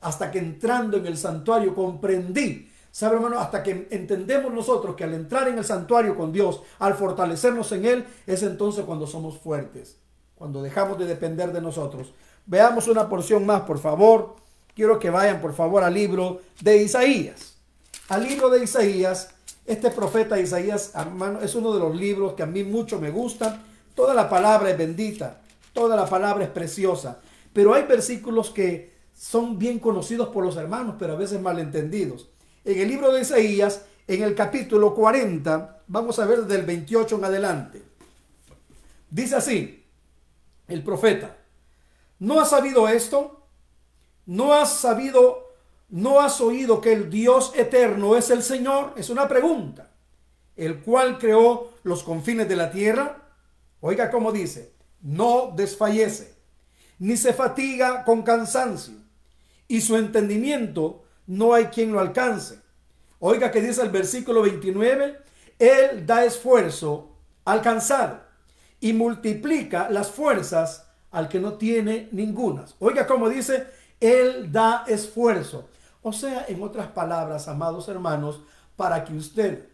hasta 0.00 0.30
que 0.30 0.38
entrando 0.38 0.96
en 0.96 1.06
el 1.06 1.18
santuario 1.18 1.74
comprendí 1.74 2.70
¿Sabe, 2.92 3.16
hermano? 3.16 3.38
Hasta 3.38 3.62
que 3.62 3.86
entendemos 3.90 4.52
nosotros 4.52 4.96
que 4.96 5.04
al 5.04 5.14
entrar 5.14 5.46
en 5.46 5.58
el 5.58 5.64
santuario 5.64 6.16
con 6.16 6.32
Dios, 6.32 6.62
al 6.80 6.94
fortalecernos 6.94 7.70
en 7.72 7.84
Él, 7.84 8.06
es 8.26 8.42
entonces 8.42 8.84
cuando 8.84 9.06
somos 9.06 9.38
fuertes, 9.38 9.96
cuando 10.34 10.60
dejamos 10.60 10.98
de 10.98 11.06
depender 11.06 11.52
de 11.52 11.60
nosotros. 11.60 12.12
Veamos 12.46 12.88
una 12.88 13.08
porción 13.08 13.46
más, 13.46 13.60
por 13.60 13.78
favor. 13.78 14.34
Quiero 14.74 14.98
que 14.98 15.08
vayan, 15.08 15.40
por 15.40 15.54
favor, 15.54 15.84
al 15.84 15.94
libro 15.94 16.40
de 16.60 16.78
Isaías. 16.78 17.54
Al 18.08 18.24
libro 18.24 18.50
de 18.50 18.64
Isaías, 18.64 19.28
este 19.66 19.90
profeta 19.90 20.40
Isaías, 20.40 20.90
hermano, 20.96 21.40
es 21.42 21.54
uno 21.54 21.72
de 21.72 21.78
los 21.78 21.94
libros 21.94 22.32
que 22.32 22.42
a 22.42 22.46
mí 22.46 22.64
mucho 22.64 22.98
me 22.98 23.10
gustan. 23.10 23.62
Toda 23.94 24.14
la 24.14 24.28
palabra 24.28 24.68
es 24.68 24.78
bendita, 24.78 25.40
toda 25.72 25.94
la 25.94 26.06
palabra 26.06 26.42
es 26.42 26.50
preciosa. 26.50 27.20
Pero 27.52 27.74
hay 27.74 27.84
versículos 27.84 28.50
que 28.50 28.94
son 29.12 29.58
bien 29.58 29.78
conocidos 29.78 30.28
por 30.28 30.44
los 30.44 30.56
hermanos, 30.56 30.96
pero 30.98 31.14
a 31.14 31.16
veces 31.16 31.40
malentendidos 31.40 32.30
en 32.64 32.78
el 32.78 32.88
libro 32.88 33.12
de 33.12 33.22
Isaías, 33.22 33.86
en 34.06 34.22
el 34.22 34.34
capítulo 34.34 34.94
40, 34.94 35.82
vamos 35.86 36.18
a 36.18 36.26
ver 36.26 36.44
del 36.44 36.62
28 36.62 37.16
en 37.16 37.24
adelante. 37.24 37.82
Dice 39.08 39.36
así, 39.36 39.86
el 40.68 40.82
profeta, 40.82 41.36
¿no 42.18 42.40
has 42.40 42.50
sabido 42.50 42.86
esto? 42.88 43.46
¿No 44.26 44.52
has 44.54 44.74
sabido, 44.74 45.54
no 45.88 46.20
has 46.20 46.40
oído 46.40 46.80
que 46.80 46.92
el 46.92 47.08
Dios 47.08 47.52
eterno 47.56 48.16
es 48.16 48.30
el 48.30 48.42
Señor? 48.42 48.92
Es 48.96 49.10
una 49.10 49.26
pregunta. 49.26 49.90
El 50.56 50.80
cual 50.80 51.18
creó 51.18 51.72
los 51.82 52.02
confines 52.02 52.48
de 52.48 52.56
la 52.56 52.70
tierra. 52.70 53.22
Oiga 53.80 54.10
cómo 54.10 54.30
dice, 54.30 54.74
no 55.00 55.52
desfallece, 55.56 56.34
ni 57.00 57.16
se 57.16 57.32
fatiga 57.32 58.04
con 58.04 58.22
cansancio, 58.22 58.94
y 59.66 59.80
su 59.80 59.96
entendimiento 59.96 61.04
no 61.26 61.54
hay 61.54 61.66
quien 61.66 61.92
lo 61.92 61.98
alcance. 61.98 62.60
Oiga 63.18 63.50
que 63.50 63.60
dice 63.60 63.82
el 63.82 63.90
versículo 63.90 64.42
29, 64.42 65.18
Él 65.58 66.06
da 66.06 66.24
esfuerzo 66.24 67.16
al 67.44 67.62
cansado 67.62 68.20
y 68.80 68.92
multiplica 68.92 69.88
las 69.90 70.10
fuerzas 70.10 70.86
al 71.10 71.28
que 71.28 71.40
no 71.40 71.54
tiene 71.54 72.08
ningunas. 72.12 72.76
Oiga 72.78 73.06
cómo 73.06 73.28
dice, 73.28 73.66
Él 73.98 74.52
da 74.52 74.84
esfuerzo. 74.86 75.68
O 76.02 76.12
sea, 76.12 76.44
en 76.48 76.62
otras 76.62 76.88
palabras, 76.88 77.48
amados 77.48 77.88
hermanos, 77.88 78.40
para 78.76 79.04
que 79.04 79.14
usted, 79.14 79.68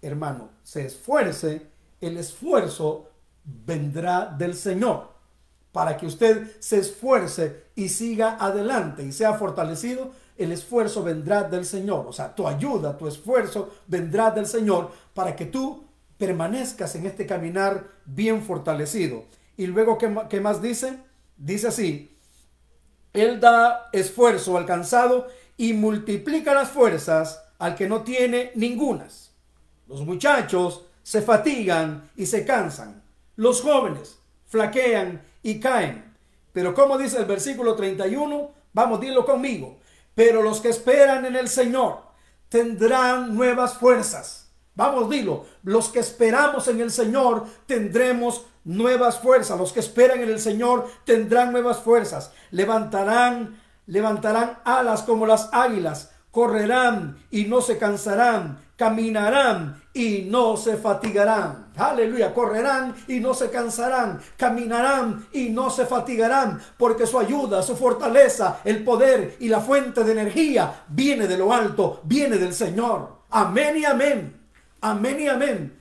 hermano, 0.00 0.50
se 0.62 0.86
esfuerce, 0.86 1.66
el 2.00 2.16
esfuerzo 2.16 3.10
vendrá 3.44 4.26
del 4.26 4.54
Señor. 4.54 5.11
Para 5.72 5.96
que 5.96 6.06
usted 6.06 6.50
se 6.60 6.78
esfuerce 6.78 7.64
y 7.74 7.88
siga 7.88 8.36
adelante 8.38 9.02
y 9.02 9.12
sea 9.12 9.34
fortalecido, 9.34 10.12
el 10.36 10.52
esfuerzo 10.52 11.02
vendrá 11.02 11.44
del 11.44 11.64
Señor. 11.64 12.06
O 12.06 12.12
sea, 12.12 12.34
tu 12.34 12.46
ayuda, 12.46 12.96
tu 12.96 13.08
esfuerzo 13.08 13.70
vendrá 13.86 14.30
del 14.30 14.46
Señor 14.46 14.90
para 15.14 15.34
que 15.34 15.46
tú 15.46 15.84
permanezcas 16.18 16.94
en 16.94 17.06
este 17.06 17.26
caminar 17.26 17.84
bien 18.04 18.42
fortalecido. 18.42 19.24
Y 19.56 19.66
luego, 19.66 19.98
¿qué, 19.98 20.40
más 20.40 20.62
dice? 20.62 20.98
Dice 21.36 21.68
así, 21.68 22.16
Él 23.12 23.40
da 23.40 23.88
esfuerzo 23.92 24.56
al 24.56 24.66
cansado 24.66 25.26
y 25.56 25.72
multiplica 25.72 26.54
las 26.54 26.70
fuerzas 26.70 27.42
al 27.58 27.74
que 27.74 27.88
no 27.88 28.02
tiene 28.02 28.52
ningunas. 28.54 29.32
Los 29.86 30.02
muchachos 30.02 30.84
se 31.02 31.22
fatigan 31.22 32.10
y 32.16 32.26
se 32.26 32.44
cansan. 32.44 33.02
Los 33.36 33.60
jóvenes 33.60 34.18
flaquean 34.46 35.22
y 35.42 35.60
caen. 35.60 36.16
Pero 36.52 36.74
como 36.74 36.98
dice 36.98 37.18
el 37.18 37.24
versículo 37.24 37.74
31, 37.74 38.50
vamos, 38.72 39.00
dilo 39.00 39.24
conmigo. 39.24 39.78
Pero 40.14 40.42
los 40.42 40.60
que 40.60 40.68
esperan 40.68 41.24
en 41.24 41.36
el 41.36 41.48
Señor 41.48 42.00
tendrán 42.48 43.34
nuevas 43.34 43.74
fuerzas. 43.74 44.50
Vamos, 44.74 45.10
dilo. 45.10 45.46
Los 45.62 45.88
que 45.88 46.00
esperamos 46.00 46.68
en 46.68 46.80
el 46.80 46.90
Señor 46.90 47.46
tendremos 47.66 48.46
nuevas 48.64 49.18
fuerzas. 49.18 49.58
Los 49.58 49.72
que 49.72 49.80
esperan 49.80 50.20
en 50.20 50.30
el 50.30 50.40
Señor 50.40 50.88
tendrán 51.04 51.52
nuevas 51.52 51.78
fuerzas. 51.78 52.32
Levantarán, 52.50 53.60
levantarán 53.86 54.58
alas 54.64 55.02
como 55.02 55.26
las 55.26 55.48
águilas. 55.52 56.10
Correrán 56.32 57.18
y 57.30 57.44
no 57.44 57.60
se 57.60 57.78
cansarán 57.78 58.58
caminarán 58.82 59.80
y 59.94 60.26
no 60.28 60.56
se 60.56 60.76
fatigarán. 60.76 61.68
Aleluya, 61.76 62.34
correrán 62.34 62.96
y 63.06 63.20
no 63.20 63.32
se 63.32 63.48
cansarán, 63.48 64.20
caminarán 64.36 65.24
y 65.32 65.50
no 65.50 65.70
se 65.70 65.86
fatigarán, 65.86 66.60
porque 66.76 67.06
su 67.06 67.16
ayuda, 67.16 67.62
su 67.62 67.76
fortaleza, 67.76 68.58
el 68.64 68.82
poder 68.82 69.36
y 69.38 69.48
la 69.48 69.60
fuente 69.60 70.02
de 70.02 70.10
energía 70.10 70.82
viene 70.88 71.28
de 71.28 71.38
lo 71.38 71.52
alto, 71.52 72.00
viene 72.02 72.38
del 72.38 72.52
Señor. 72.52 73.18
Amén 73.30 73.76
y 73.76 73.84
amén. 73.84 74.40
Amén 74.80 75.20
y 75.20 75.28
amén. 75.28 75.78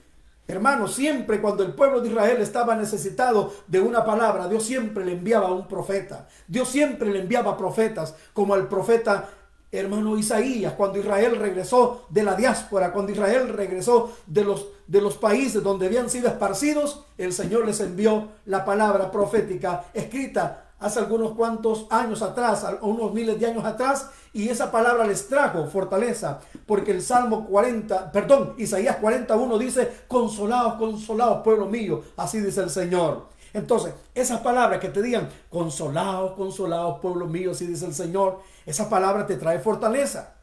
Hermano, 0.48 0.88
siempre 0.88 1.42
cuando 1.42 1.64
el 1.64 1.74
pueblo 1.74 2.02
de 2.02 2.10
Israel 2.10 2.40
estaba 2.40 2.76
necesitado 2.76 3.52
de 3.66 3.80
una 3.80 4.06
palabra, 4.06 4.48
Dios 4.48 4.64
siempre 4.64 5.04
le 5.06 5.14
enviaba 5.14 5.48
a 5.48 5.54
un 5.54 5.68
profeta. 5.68 6.28
Dios 6.48 6.68
siempre 6.68 7.10
le 7.10 7.22
enviaba 7.22 7.58
profetas, 7.58 8.14
como 8.34 8.54
al 8.54 8.68
profeta 8.68 9.28
hermano 9.72 10.18
Isaías, 10.18 10.74
cuando 10.74 11.00
Israel 11.00 11.38
regresó 11.38 12.06
de 12.10 12.24
la 12.24 12.36
diáspora, 12.36 12.92
cuando 12.92 13.12
Israel 13.12 13.50
regresó 13.50 14.12
de 14.26 14.44
los, 14.44 14.68
de 14.88 15.02
los 15.02 15.16
países 15.18 15.64
donde 15.64 15.86
habían 15.86 16.10
sido 16.10 16.28
esparcidos, 16.28 17.06
el 17.18 17.32
Señor 17.32 17.66
les 17.66 17.80
envió 17.80 18.30
la 18.46 18.66
palabra 18.66 19.10
profética 19.12 19.86
escrita 19.94 20.66
hace 20.82 21.00
algunos 21.00 21.34
cuantos 21.34 21.86
años 21.92 22.22
atrás, 22.22 22.66
unos 22.82 23.14
miles 23.14 23.40
de 23.40 23.46
años 23.46 23.64
atrás, 23.64 24.10
y 24.34 24.50
esa 24.50 24.72
palabra 24.72 25.06
les 25.06 25.28
trajo 25.28 25.68
fortaleza, 25.68 26.40
porque 26.66 26.92
el 26.92 27.04
Salmo 27.04 27.46
40, 27.46 28.12
perdón, 28.12 28.56
Isaías 28.58 28.98
41 28.98 29.58
dice, 29.60 29.90
consolados, 30.08 30.74
consolados, 30.76 31.44
pueblo 31.44 31.68
mío, 31.68 32.02
así 32.18 32.40
dice 32.40 32.62
el 32.62 32.72
Señor. 32.72 33.30
Entonces, 33.54 33.94
esas 34.16 34.42
palabras 34.42 34.80
que 34.80 34.90
te 34.90 35.02
digan, 35.02 35.30
consolados, 35.50 36.34
consolados, 36.34 37.00
pueblo 37.00 37.28
mío, 37.28 37.52
así 37.52 37.68
dice 37.68 37.86
el 37.86 37.94
Señor, 37.94 38.40
esa 38.66 38.90
palabra 38.90 39.26
te 39.26 39.36
trae 39.36 39.60
fortaleza. 39.60 40.36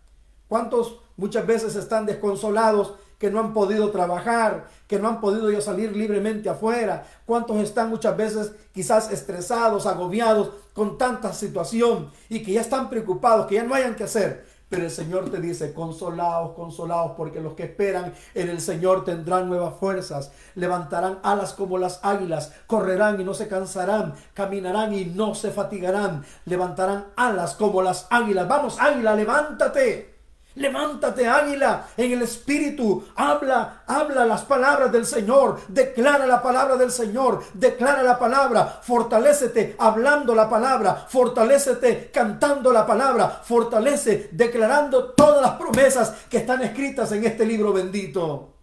¿Cuántos 0.48 1.00
muchas 1.16 1.46
veces 1.46 1.76
están 1.76 2.06
desconsolados 2.06 2.94
que 3.18 3.30
no 3.30 3.40
han 3.40 3.52
podido 3.52 3.90
trabajar, 3.90 4.68
que 4.86 4.98
no 4.98 5.08
han 5.08 5.20
podido 5.20 5.50
ya 5.50 5.60
salir 5.60 5.94
libremente 5.94 6.48
afuera? 6.48 7.06
¿Cuántos 7.26 7.58
están 7.58 7.90
muchas 7.90 8.16
veces 8.16 8.52
quizás 8.72 9.10
estresados, 9.10 9.86
agobiados 9.86 10.50
con 10.72 10.96
tanta 10.96 11.32
situación 11.32 12.10
y 12.28 12.42
que 12.42 12.52
ya 12.52 12.60
están 12.60 12.88
preocupados, 12.88 13.46
que 13.46 13.56
ya 13.56 13.64
no 13.64 13.74
hayan 13.74 13.94
que 13.94 14.04
hacer? 14.04 14.46
Pero 14.68 14.84
el 14.84 14.90
Señor 14.90 15.30
te 15.30 15.40
dice, 15.40 15.72
consolaos, 15.72 16.52
consolaos, 16.54 17.12
porque 17.16 17.40
los 17.40 17.54
que 17.54 17.64
esperan 17.64 18.12
en 18.34 18.50
el 18.50 18.60
Señor 18.60 19.04
tendrán 19.04 19.48
nuevas 19.48 19.74
fuerzas, 19.74 20.30
levantarán 20.54 21.20
alas 21.22 21.54
como 21.54 21.78
las 21.78 22.00
águilas, 22.02 22.52
correrán 22.66 23.20
y 23.20 23.24
no 23.24 23.32
se 23.32 23.48
cansarán, 23.48 24.14
caminarán 24.34 24.92
y 24.92 25.06
no 25.06 25.34
se 25.34 25.50
fatigarán, 25.50 26.24
levantarán 26.44 27.06
alas 27.16 27.54
como 27.54 27.80
las 27.80 28.06
águilas. 28.10 28.46
Vamos, 28.46 28.78
águila, 28.78 29.14
levántate. 29.14 30.17
Levántate, 30.54 31.28
águila, 31.28 31.86
en 31.96 32.12
el 32.12 32.22
espíritu. 32.22 33.06
Habla, 33.14 33.82
habla 33.86 34.26
las 34.26 34.42
palabras 34.42 34.90
del 34.90 35.06
Señor. 35.06 35.60
Declara 35.68 36.26
la 36.26 36.42
palabra 36.42 36.76
del 36.76 36.90
Señor. 36.90 37.44
Declara 37.54 38.02
la 38.02 38.18
palabra. 38.18 38.80
Fortalécete 38.82 39.76
hablando 39.78 40.34
la 40.34 40.50
palabra. 40.50 41.06
Fortalécete 41.08 42.10
cantando 42.12 42.72
la 42.72 42.86
palabra. 42.86 43.28
Fortalece 43.44 44.30
declarando 44.32 45.10
todas 45.12 45.42
las 45.42 45.52
promesas 45.52 46.14
que 46.28 46.38
están 46.38 46.62
escritas 46.62 47.12
en 47.12 47.24
este 47.24 47.46
libro 47.46 47.72
bendito. 47.72 48.54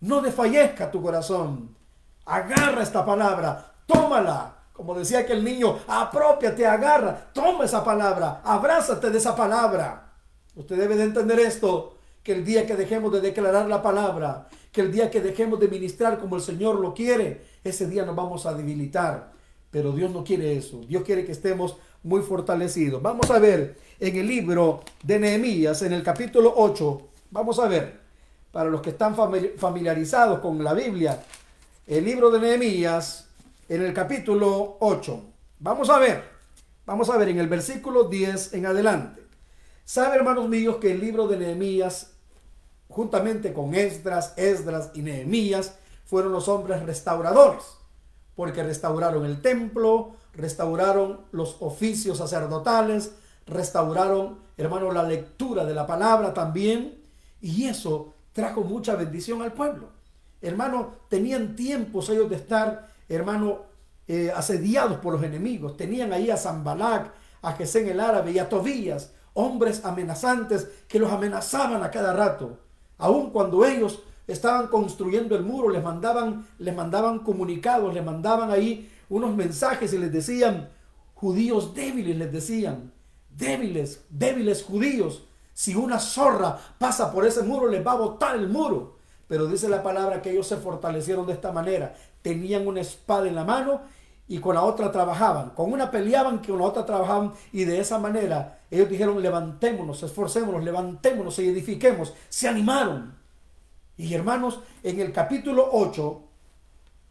No 0.00 0.20
desfallezca 0.20 0.90
tu 0.90 1.00
corazón. 1.00 1.74
Agarra 2.26 2.82
esta 2.82 3.04
palabra. 3.04 3.72
Tómala. 3.86 4.54
Como 4.74 4.92
decía 4.92 5.20
aquel 5.20 5.44
niño, 5.44 5.78
apropiate, 5.86 6.66
agarra, 6.66 7.28
toma 7.32 7.64
esa 7.64 7.84
palabra, 7.84 8.40
abrázate 8.44 9.08
de 9.08 9.18
esa 9.18 9.36
palabra. 9.36 10.03
Usted 10.56 10.76
debe 10.76 10.96
de 10.96 11.04
entender 11.04 11.40
esto, 11.40 11.96
que 12.22 12.32
el 12.32 12.44
día 12.44 12.66
que 12.66 12.76
dejemos 12.76 13.12
de 13.12 13.20
declarar 13.20 13.68
la 13.68 13.82
palabra, 13.82 14.48
que 14.72 14.80
el 14.80 14.90
día 14.90 15.10
que 15.10 15.20
dejemos 15.20 15.60
de 15.60 15.68
ministrar 15.68 16.18
como 16.18 16.36
el 16.36 16.42
Señor 16.42 16.80
lo 16.80 16.94
quiere, 16.94 17.42
ese 17.62 17.86
día 17.86 18.04
nos 18.04 18.16
vamos 18.16 18.46
a 18.46 18.54
debilitar. 18.54 19.32
Pero 19.70 19.92
Dios 19.92 20.10
no 20.10 20.24
quiere 20.24 20.56
eso. 20.56 20.80
Dios 20.88 21.02
quiere 21.02 21.24
que 21.24 21.32
estemos 21.32 21.76
muy 22.02 22.22
fortalecidos. 22.22 23.02
Vamos 23.02 23.30
a 23.30 23.38
ver 23.38 23.76
en 23.98 24.16
el 24.16 24.26
libro 24.26 24.82
de 25.02 25.18
Nehemías, 25.18 25.82
en 25.82 25.92
el 25.92 26.02
capítulo 26.02 26.52
8, 26.56 27.08
vamos 27.30 27.58
a 27.58 27.68
ver, 27.68 28.00
para 28.52 28.70
los 28.70 28.80
que 28.80 28.90
están 28.90 29.16
familiarizados 29.56 30.38
con 30.40 30.62
la 30.62 30.74
Biblia, 30.74 31.20
el 31.86 32.04
libro 32.04 32.30
de 32.30 32.40
Nehemías, 32.40 33.26
en 33.68 33.82
el 33.82 33.92
capítulo 33.92 34.76
8. 34.80 35.22
Vamos 35.60 35.90
a 35.90 35.98
ver, 35.98 36.22
vamos 36.86 37.08
a 37.10 37.16
ver 37.16 37.30
en 37.30 37.38
el 37.38 37.48
versículo 37.48 38.04
10 38.04 38.54
en 38.54 38.66
adelante. 38.66 39.23
Sabe, 39.84 40.16
hermanos 40.16 40.48
míos, 40.48 40.76
que 40.80 40.92
el 40.92 41.00
libro 41.00 41.28
de 41.28 41.36
Nehemías, 41.36 42.12
juntamente 42.88 43.52
con 43.52 43.74
Esdras, 43.74 44.32
Esdras 44.36 44.90
y 44.94 45.02
Nehemías, 45.02 45.76
fueron 46.06 46.32
los 46.32 46.48
hombres 46.48 46.82
restauradores. 46.82 47.64
porque 48.34 48.64
restauraron 48.64 49.24
el 49.24 49.40
templo, 49.40 50.16
restauraron 50.32 51.20
los 51.30 51.58
oficios 51.60 52.18
sacerdotales, 52.18 53.12
restauraron, 53.46 54.40
hermano, 54.56 54.90
la 54.90 55.04
lectura 55.04 55.64
de 55.64 55.72
la 55.72 55.86
palabra 55.86 56.34
también, 56.34 57.00
y 57.40 57.66
eso 57.66 58.14
trajo 58.32 58.62
mucha 58.62 58.96
bendición 58.96 59.40
al 59.42 59.52
pueblo. 59.52 59.90
Hermano, 60.42 60.94
tenían 61.08 61.54
tiempos 61.54 62.08
ellos 62.08 62.28
de 62.28 62.34
estar, 62.34 62.88
hermano, 63.08 63.66
eh, 64.08 64.32
asediados 64.34 64.98
por 64.98 65.14
los 65.14 65.22
enemigos. 65.22 65.76
Tenían 65.76 66.12
ahí 66.12 66.28
a 66.28 66.36
Zambalac, 66.36 67.12
a 67.40 67.52
Gesén 67.52 67.86
el 67.88 68.00
árabe 68.00 68.32
y 68.32 68.40
a 68.40 68.48
Tobías, 68.48 69.12
hombres 69.34 69.84
amenazantes 69.84 70.68
que 70.88 70.98
los 70.98 71.12
amenazaban 71.12 71.82
a 71.82 71.90
cada 71.90 72.12
rato. 72.12 72.58
Aun 72.98 73.30
cuando 73.30 73.64
ellos 73.64 74.02
estaban 74.26 74.68
construyendo 74.68 75.36
el 75.36 75.42
muro, 75.42 75.68
les 75.68 75.82
mandaban, 75.82 76.46
les 76.58 76.74
mandaban 76.74 77.18
comunicados, 77.18 77.92
les 77.92 78.04
mandaban 78.04 78.50
ahí 78.50 78.90
unos 79.08 79.34
mensajes 79.36 79.92
y 79.92 79.98
les 79.98 80.12
decían, 80.12 80.70
judíos 81.14 81.74
débiles, 81.74 82.16
les 82.16 82.32
decían, 82.32 82.92
débiles, 83.36 84.04
débiles 84.08 84.62
judíos, 84.62 85.24
si 85.52 85.74
una 85.74 85.98
zorra 86.00 86.58
pasa 86.78 87.12
por 87.12 87.26
ese 87.26 87.42
muro, 87.42 87.68
les 87.68 87.86
va 87.86 87.92
a 87.92 87.96
botar 87.96 88.34
el 88.34 88.48
muro. 88.48 88.96
Pero 89.28 89.46
dice 89.46 89.68
la 89.68 89.82
palabra 89.82 90.20
que 90.20 90.30
ellos 90.30 90.46
se 90.46 90.56
fortalecieron 90.56 91.26
de 91.26 91.32
esta 91.32 91.52
manera. 91.52 91.94
Tenían 92.22 92.66
una 92.66 92.80
espada 92.80 93.28
en 93.28 93.34
la 93.34 93.44
mano 93.44 93.82
y 94.28 94.38
con 94.38 94.54
la 94.54 94.62
otra 94.62 94.90
trabajaban. 94.90 95.50
Con 95.50 95.72
una 95.72 95.90
peleaban, 95.90 96.38
con 96.38 96.58
la 96.58 96.64
otra 96.64 96.86
trabajaban. 96.86 97.32
Y 97.52 97.64
de 97.64 97.80
esa 97.80 97.98
manera 97.98 98.60
ellos 98.70 98.88
dijeron, 98.88 99.22
levantémonos, 99.22 100.02
esforcémonos, 100.02 100.64
levantémonos 100.64 101.38
y 101.38 101.48
edifiquemos. 101.48 102.14
Se 102.28 102.48
animaron. 102.48 103.14
Y 103.96 104.12
hermanos, 104.14 104.60
en 104.82 105.00
el 105.00 105.12
capítulo 105.12 105.68
8 105.72 106.22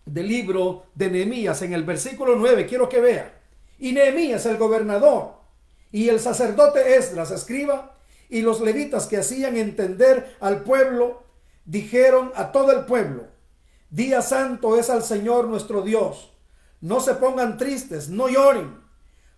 del 0.05 0.28
libro 0.28 0.86
de 0.95 1.09
Nehemías, 1.09 1.61
en 1.61 1.74
el 1.74 1.84
versículo 1.84 2.36
9, 2.36 2.66
quiero 2.66 2.89
que 2.89 2.99
vea. 2.99 3.41
Y 3.80 3.93
Nehemías, 3.93 4.45
el 4.45 4.57
gobernador, 4.57 5.36
y 5.91 6.09
el 6.09 6.20
sacerdote 6.20 6.95
Esdras, 6.95 7.32
escriba, 7.32 7.95
y 8.30 8.41
los 8.41 8.59
levitas 8.61 9.07
que 9.07 9.18
hacían 9.18 9.55
entender 9.55 10.36
al 10.39 10.64
pueblo, 10.64 11.24
dijeron 11.66 12.32
a 12.36 12.51
todo 12.51 12.72
el 12.72 12.86
pueblo, 12.86 13.28
Día 13.93 14.24
santo 14.24 14.76
es 14.76 14.89
al 14.89 15.03
Señor 15.03 15.47
nuestro 15.47 15.84
Dios. 15.84 16.32
No 16.84 16.99
se 16.99 17.15
pongan 17.15 17.57
tristes, 17.57 18.09
no 18.09 18.27
lloren, 18.27 18.77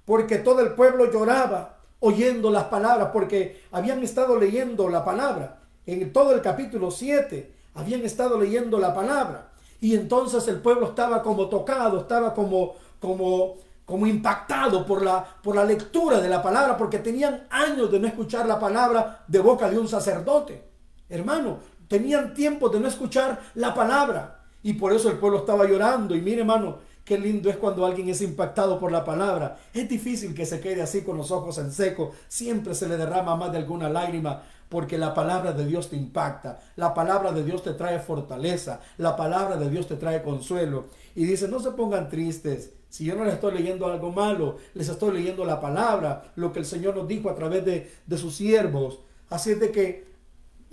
porque 0.03 0.37
todo 0.37 0.59
el 0.59 0.73
pueblo 0.73 1.11
lloraba 1.11 1.77
oyendo 1.99 2.51
las 2.51 2.65
palabras, 2.65 3.09
porque 3.13 3.63
habían 3.71 4.03
estado 4.03 4.37
leyendo 4.37 4.89
la 4.89 5.05
palabra 5.05 5.59
en 5.85 6.11
todo 6.11 6.33
el 6.33 6.41
capítulo 6.41 6.91
7 6.91 7.51
habían 7.75 8.03
estado 8.03 8.39
leyendo 8.39 8.79
la 8.79 8.93
palabra 8.93 9.49
y 9.79 9.93
entonces 9.95 10.47
el 10.47 10.57
pueblo 10.57 10.87
estaba 10.87 11.21
como 11.21 11.47
tocado, 11.47 12.01
estaba 12.01 12.33
como 12.33 12.73
como 12.99 13.57
como 13.85 14.07
impactado 14.07 14.83
por 14.83 15.03
la, 15.03 15.23
por 15.43 15.55
la 15.55 15.63
lectura 15.63 16.19
de 16.19 16.27
la 16.27 16.41
palabra, 16.41 16.75
porque 16.75 16.97
tenían 16.97 17.45
años 17.51 17.91
de 17.91 17.99
no 17.99 18.07
escuchar 18.07 18.47
la 18.47 18.59
palabra 18.59 19.23
de 19.27 19.37
boca 19.37 19.69
de 19.69 19.77
un 19.77 19.87
sacerdote. 19.87 20.63
Hermano, 21.07 21.59
tenían 21.87 22.33
tiempo 22.33 22.69
de 22.69 22.79
no 22.79 22.87
escuchar 22.87 23.39
la 23.53 23.75
palabra. 23.75 24.39
Y 24.63 24.73
por 24.73 24.91
eso 24.91 25.11
el 25.11 25.17
pueblo 25.17 25.37
estaba 25.37 25.65
llorando. 25.65 26.15
Y 26.15 26.21
mire, 26.21 26.41
hermano, 26.41 26.79
Qué 27.05 27.19
lindo 27.19 27.51
es 27.51 27.57
cuando 27.57 27.85
alguien 27.85 28.09
es 28.09 28.21
impactado 28.21 28.79
por 28.79 28.91
la 28.91 29.05
palabra. 29.05 29.59
Es 29.71 29.87
difícil 29.87 30.33
que 30.33 30.47
se 30.47 30.59
quede 30.59 30.81
así 30.81 31.01
con 31.01 31.17
los 31.17 31.29
ojos 31.29 31.59
en 31.59 31.71
seco. 31.71 32.13
Siempre 32.27 32.73
se 32.73 32.89
le 32.89 32.97
derrama 32.97 33.35
más 33.35 33.51
de 33.51 33.59
alguna 33.59 33.87
lágrima 33.89 34.41
porque 34.69 34.97
la 34.97 35.13
palabra 35.13 35.53
de 35.53 35.67
Dios 35.67 35.89
te 35.91 35.95
impacta. 35.95 36.59
La 36.75 36.95
palabra 36.95 37.31
de 37.31 37.43
Dios 37.43 37.61
te 37.61 37.73
trae 37.73 37.99
fortaleza. 37.99 38.79
La 38.97 39.15
palabra 39.15 39.55
de 39.57 39.69
Dios 39.69 39.87
te 39.87 39.97
trae 39.97 40.23
consuelo. 40.23 40.85
Y 41.13 41.25
dice, 41.25 41.47
no 41.47 41.59
se 41.59 41.71
pongan 41.71 42.09
tristes. 42.09 42.73
Si 42.89 43.05
yo 43.05 43.15
no 43.15 43.23
les 43.23 43.35
estoy 43.35 43.53
leyendo 43.53 43.85
algo 43.85 44.11
malo, 44.11 44.57
les 44.73 44.89
estoy 44.89 45.13
leyendo 45.13 45.45
la 45.45 45.61
palabra, 45.61 46.31
lo 46.35 46.51
que 46.51 46.59
el 46.59 46.65
Señor 46.65 46.95
nos 46.95 47.07
dijo 47.07 47.29
a 47.29 47.35
través 47.35 47.63
de, 47.65 48.17
sus 48.17 48.35
siervos. 48.35 49.01
Así 49.29 49.51
es 49.51 49.59
de 49.59 49.71
que 49.71 50.07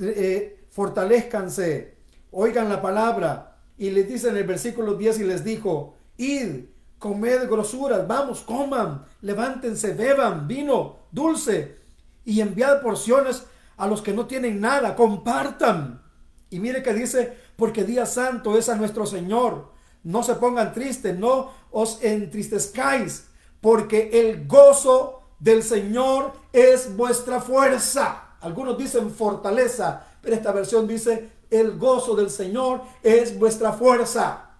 eh, 0.01 0.65
fortalezcanse, 0.71 1.97
oigan 2.31 2.71
la 2.71 2.81
palabra. 2.81 3.59
Y 3.77 3.91
les 3.91 4.09
dice 4.09 4.29
en 4.29 4.37
el 4.37 4.45
versículo 4.45 4.95
10 4.95 5.21
y 5.21 5.25
les 5.25 5.45
dijo, 5.45 5.97
id, 6.23 6.65
comed 6.99 7.49
grosuras, 7.49 8.07
vamos, 8.07 8.43
coman, 8.43 9.05
levántense, 9.23 9.95
beban 9.95 10.47
vino, 10.47 10.99
dulce, 11.11 11.79
y 12.25 12.41
enviad 12.41 12.81
porciones 12.81 13.45
a 13.77 13.87
los 13.87 14.03
que 14.03 14.13
no 14.13 14.27
tienen 14.27 14.61
nada, 14.61 14.95
compartan. 14.95 16.03
Y 16.51 16.61
mire 16.61 16.83
que 16.83 16.95
dice, 16.95 17.37
porque 17.57 17.85
día 17.85 18.07
santo 18.07 18.57
es 18.57 18.69
a 18.69 18.77
nuestro 18.77 19.07
Señor. 19.07 19.73
No 20.05 20.23
se 20.23 20.35
pongan 20.35 20.73
tristes, 20.73 21.19
no 21.19 21.51
os 21.71 22.03
entristezcáis, 22.03 23.27
porque 23.61 24.11
el 24.13 24.47
gozo 24.47 25.23
del 25.39 25.63
Señor 25.63 26.33
es 26.53 26.97
vuestra 26.97 27.41
fuerza. 27.41 28.37
Algunos 28.41 28.79
dicen 28.79 29.11
fortaleza, 29.11 30.07
pero 30.21 30.37
esta 30.37 30.53
versión 30.53 30.87
dice, 30.87 31.31
el 31.51 31.79
gozo 31.79 32.15
del 32.15 32.31
Señor 32.31 32.83
es 33.03 33.39
vuestra 33.39 33.73
fuerza. 33.73 34.52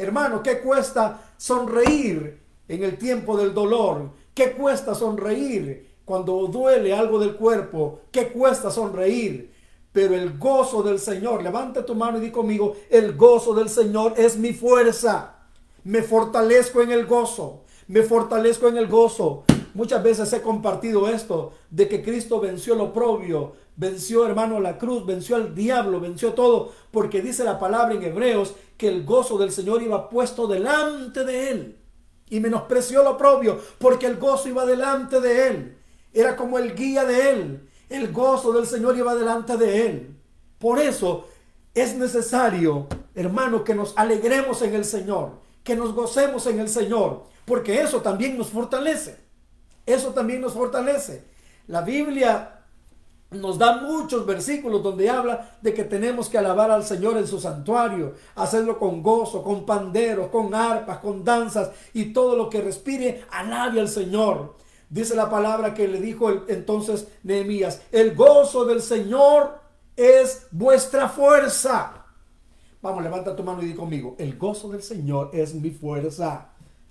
Hermano, 0.00 0.42
¿qué 0.42 0.60
cuesta 0.60 1.30
sonreír 1.36 2.40
en 2.66 2.82
el 2.82 2.96
tiempo 2.96 3.36
del 3.36 3.52
dolor? 3.52 4.08
¿Qué 4.32 4.52
cuesta 4.52 4.94
sonreír 4.94 5.90
cuando 6.06 6.46
duele 6.46 6.94
algo 6.94 7.18
del 7.18 7.36
cuerpo? 7.36 8.00
¿Qué 8.10 8.28
cuesta 8.28 8.70
sonreír? 8.70 9.52
Pero 9.92 10.14
el 10.14 10.38
gozo 10.38 10.82
del 10.82 10.98
Señor, 10.98 11.42
levante 11.42 11.82
tu 11.82 11.94
mano 11.94 12.16
y 12.16 12.22
di 12.22 12.30
conmigo, 12.30 12.76
el 12.88 13.14
gozo 13.14 13.52
del 13.52 13.68
Señor 13.68 14.14
es 14.16 14.38
mi 14.38 14.54
fuerza. 14.54 15.34
Me 15.84 16.02
fortalezco 16.02 16.80
en 16.80 16.92
el 16.92 17.04
gozo, 17.04 17.64
me 17.86 18.02
fortalezco 18.02 18.68
en 18.68 18.78
el 18.78 18.86
gozo. 18.86 19.44
Muchas 19.74 20.02
veces 20.02 20.32
he 20.32 20.40
compartido 20.40 21.10
esto 21.10 21.52
de 21.68 21.88
que 21.88 22.02
Cristo 22.02 22.40
venció 22.40 22.74
lo 22.74 22.84
oprobio, 22.84 23.52
venció 23.80 24.26
hermano 24.26 24.60
la 24.60 24.76
cruz, 24.76 25.06
venció 25.06 25.36
al 25.36 25.54
diablo, 25.54 26.00
venció 26.00 26.34
todo, 26.34 26.70
porque 26.90 27.22
dice 27.22 27.44
la 27.44 27.58
palabra 27.58 27.94
en 27.94 28.02
Hebreos 28.02 28.54
que 28.76 28.88
el 28.88 29.06
gozo 29.06 29.38
del 29.38 29.50
Señor 29.50 29.82
iba 29.82 30.10
puesto 30.10 30.46
delante 30.46 31.24
de 31.24 31.50
él. 31.50 31.76
Y 32.28 32.40
menospreció 32.40 33.02
lo 33.02 33.16
propio, 33.16 33.58
porque 33.78 34.06
el 34.06 34.18
gozo 34.18 34.50
iba 34.50 34.66
delante 34.66 35.20
de 35.20 35.48
él. 35.48 35.78
Era 36.12 36.36
como 36.36 36.58
el 36.58 36.74
guía 36.74 37.04
de 37.04 37.30
él. 37.30 37.68
El 37.88 38.12
gozo 38.12 38.52
del 38.52 38.66
Señor 38.66 38.98
iba 38.98 39.14
delante 39.14 39.56
de 39.56 39.86
él. 39.86 40.16
Por 40.58 40.78
eso 40.78 41.26
es 41.74 41.96
necesario, 41.96 42.86
hermano, 43.14 43.64
que 43.64 43.74
nos 43.74 43.96
alegremos 43.96 44.60
en 44.60 44.74
el 44.74 44.84
Señor, 44.84 45.40
que 45.64 45.74
nos 45.74 45.94
gocemos 45.94 46.46
en 46.46 46.60
el 46.60 46.68
Señor, 46.68 47.24
porque 47.46 47.80
eso 47.80 48.02
también 48.02 48.36
nos 48.36 48.50
fortalece. 48.50 49.16
Eso 49.86 50.10
también 50.10 50.42
nos 50.42 50.52
fortalece. 50.52 51.24
La 51.66 51.80
Biblia 51.80 52.59
nos 53.30 53.58
da 53.58 53.80
muchos 53.82 54.26
versículos 54.26 54.82
donde 54.82 55.08
habla 55.08 55.56
de 55.62 55.72
que 55.72 55.84
tenemos 55.84 56.28
que 56.28 56.38
alabar 56.38 56.70
al 56.70 56.84
Señor 56.84 57.16
en 57.16 57.26
su 57.26 57.40
santuario, 57.40 58.14
hacerlo 58.34 58.78
con 58.78 59.02
gozo, 59.02 59.42
con 59.42 59.64
panderos, 59.64 60.28
con 60.28 60.52
arpas, 60.54 60.98
con 60.98 61.24
danzas 61.24 61.70
y 61.94 62.12
todo 62.12 62.36
lo 62.36 62.50
que 62.50 62.60
respire, 62.60 63.24
alabe 63.30 63.80
al 63.80 63.88
Señor. 63.88 64.56
Dice 64.88 65.14
la 65.14 65.30
palabra 65.30 65.74
que 65.74 65.86
le 65.86 66.00
dijo 66.00 66.28
entonces 66.48 67.06
Nehemías, 67.22 67.82
el 67.92 68.16
gozo 68.16 68.64
del 68.64 68.82
Señor 68.82 69.60
es 69.96 70.48
vuestra 70.50 71.08
fuerza. 71.08 72.04
Vamos, 72.82 73.02
levanta 73.02 73.36
tu 73.36 73.44
mano 73.44 73.62
y 73.62 73.66
di 73.66 73.74
conmigo, 73.74 74.16
el 74.18 74.36
gozo 74.36 74.68
del 74.70 74.82
Señor 74.82 75.30
es 75.32 75.54
mi 75.54 75.70
fuerza. 75.70 76.48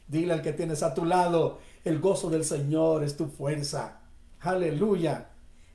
Dile 0.07 0.33
al 0.33 0.41
que 0.41 0.53
tienes 0.53 0.83
a 0.83 0.93
tu 0.93 1.03
lado, 1.03 1.59
el 1.83 1.99
gozo 1.99 2.29
del 2.29 2.45
Señor 2.45 3.03
es 3.03 3.17
tu 3.17 3.27
fuerza. 3.27 3.99
Aleluya. 4.39 5.29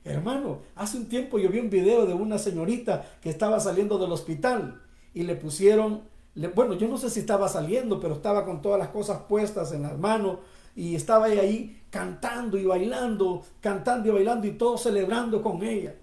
Hermano, 0.05 0.59
hace 0.75 0.97
un 0.97 1.07
tiempo 1.07 1.39
yo 1.39 1.49
vi 1.49 1.57
un 1.57 1.71
video 1.71 2.05
de 2.05 2.13
una 2.13 2.37
señorita 2.37 3.03
que 3.21 3.29
estaba 3.31 3.59
saliendo 3.59 3.97
del 3.97 4.11
hospital 4.11 4.79
y 5.15 5.23
le 5.23 5.35
pusieron, 5.35 6.03
bueno, 6.53 6.75
yo 6.75 6.87
no 6.87 6.99
sé 6.99 7.09
si 7.09 7.21
estaba 7.21 7.49
saliendo, 7.49 7.99
pero 7.99 8.13
estaba 8.13 8.45
con 8.45 8.61
todas 8.61 8.77
las 8.77 8.89
cosas 8.89 9.23
puestas 9.27 9.71
en 9.71 9.81
las 9.81 9.97
manos 9.97 10.37
y 10.75 10.93
estaba 10.93 11.25
ahí 11.25 11.81
cantando 11.89 12.55
y 12.59 12.65
bailando, 12.65 13.43
cantando 13.61 14.09
y 14.09 14.11
bailando 14.11 14.45
y 14.45 14.51
todo 14.51 14.77
celebrando 14.77 15.41
con 15.41 15.63
ella. 15.63 15.95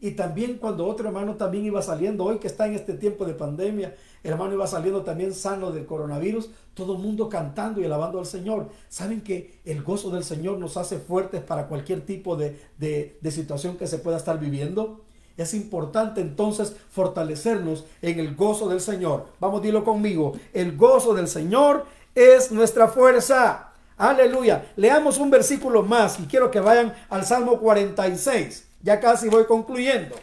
Y 0.00 0.12
también 0.12 0.56
cuando 0.56 0.86
otro 0.86 1.08
hermano 1.08 1.36
también 1.36 1.66
iba 1.66 1.82
saliendo, 1.82 2.24
hoy 2.24 2.38
que 2.38 2.46
está 2.46 2.66
en 2.66 2.74
este 2.74 2.94
tiempo 2.94 3.26
de 3.26 3.34
pandemia, 3.34 3.94
el 4.22 4.30
hermano 4.32 4.54
iba 4.54 4.66
saliendo 4.66 5.02
también 5.02 5.34
sano 5.34 5.72
del 5.72 5.84
coronavirus, 5.86 6.50
todo 6.74 6.96
el 6.96 7.02
mundo 7.02 7.28
cantando 7.28 7.80
y 7.80 7.84
alabando 7.84 8.18
al 8.18 8.26
Señor. 8.26 8.68
Saben 8.88 9.20
que 9.20 9.60
el 9.64 9.82
gozo 9.82 10.10
del 10.10 10.24
Señor 10.24 10.58
nos 10.58 10.76
hace 10.76 10.98
fuertes 10.98 11.42
para 11.42 11.66
cualquier 11.66 12.00
tipo 12.00 12.36
de, 12.36 12.58
de 12.78 13.30
situación 13.30 13.76
que 13.76 13.86
se 13.86 13.98
pueda 13.98 14.16
estar 14.16 14.38
viviendo. 14.38 15.02
Es 15.36 15.54
importante 15.54 16.20
entonces 16.20 16.76
fortalecernos 16.90 17.84
en 18.02 18.20
el 18.20 18.34
gozo 18.34 18.68
del 18.68 18.80
Señor. 18.80 19.26
Vamos, 19.38 19.62
dilo 19.62 19.84
conmigo. 19.84 20.32
El 20.52 20.76
gozo 20.76 21.14
del 21.14 21.28
Señor 21.28 21.84
es 22.14 22.52
nuestra 22.52 22.88
fuerza. 22.88 23.72
Aleluya. 23.96 24.72
Leamos 24.76 25.18
un 25.18 25.30
versículo 25.30 25.82
más 25.82 26.18
y 26.20 26.24
quiero 26.24 26.50
que 26.50 26.60
vayan 26.60 26.94
al 27.10 27.24
Salmo 27.24 27.58
46. 27.58 28.69
Ya 28.82 29.00
casi 29.00 29.28
voy 29.28 29.44
concluyendo. 29.46 30.16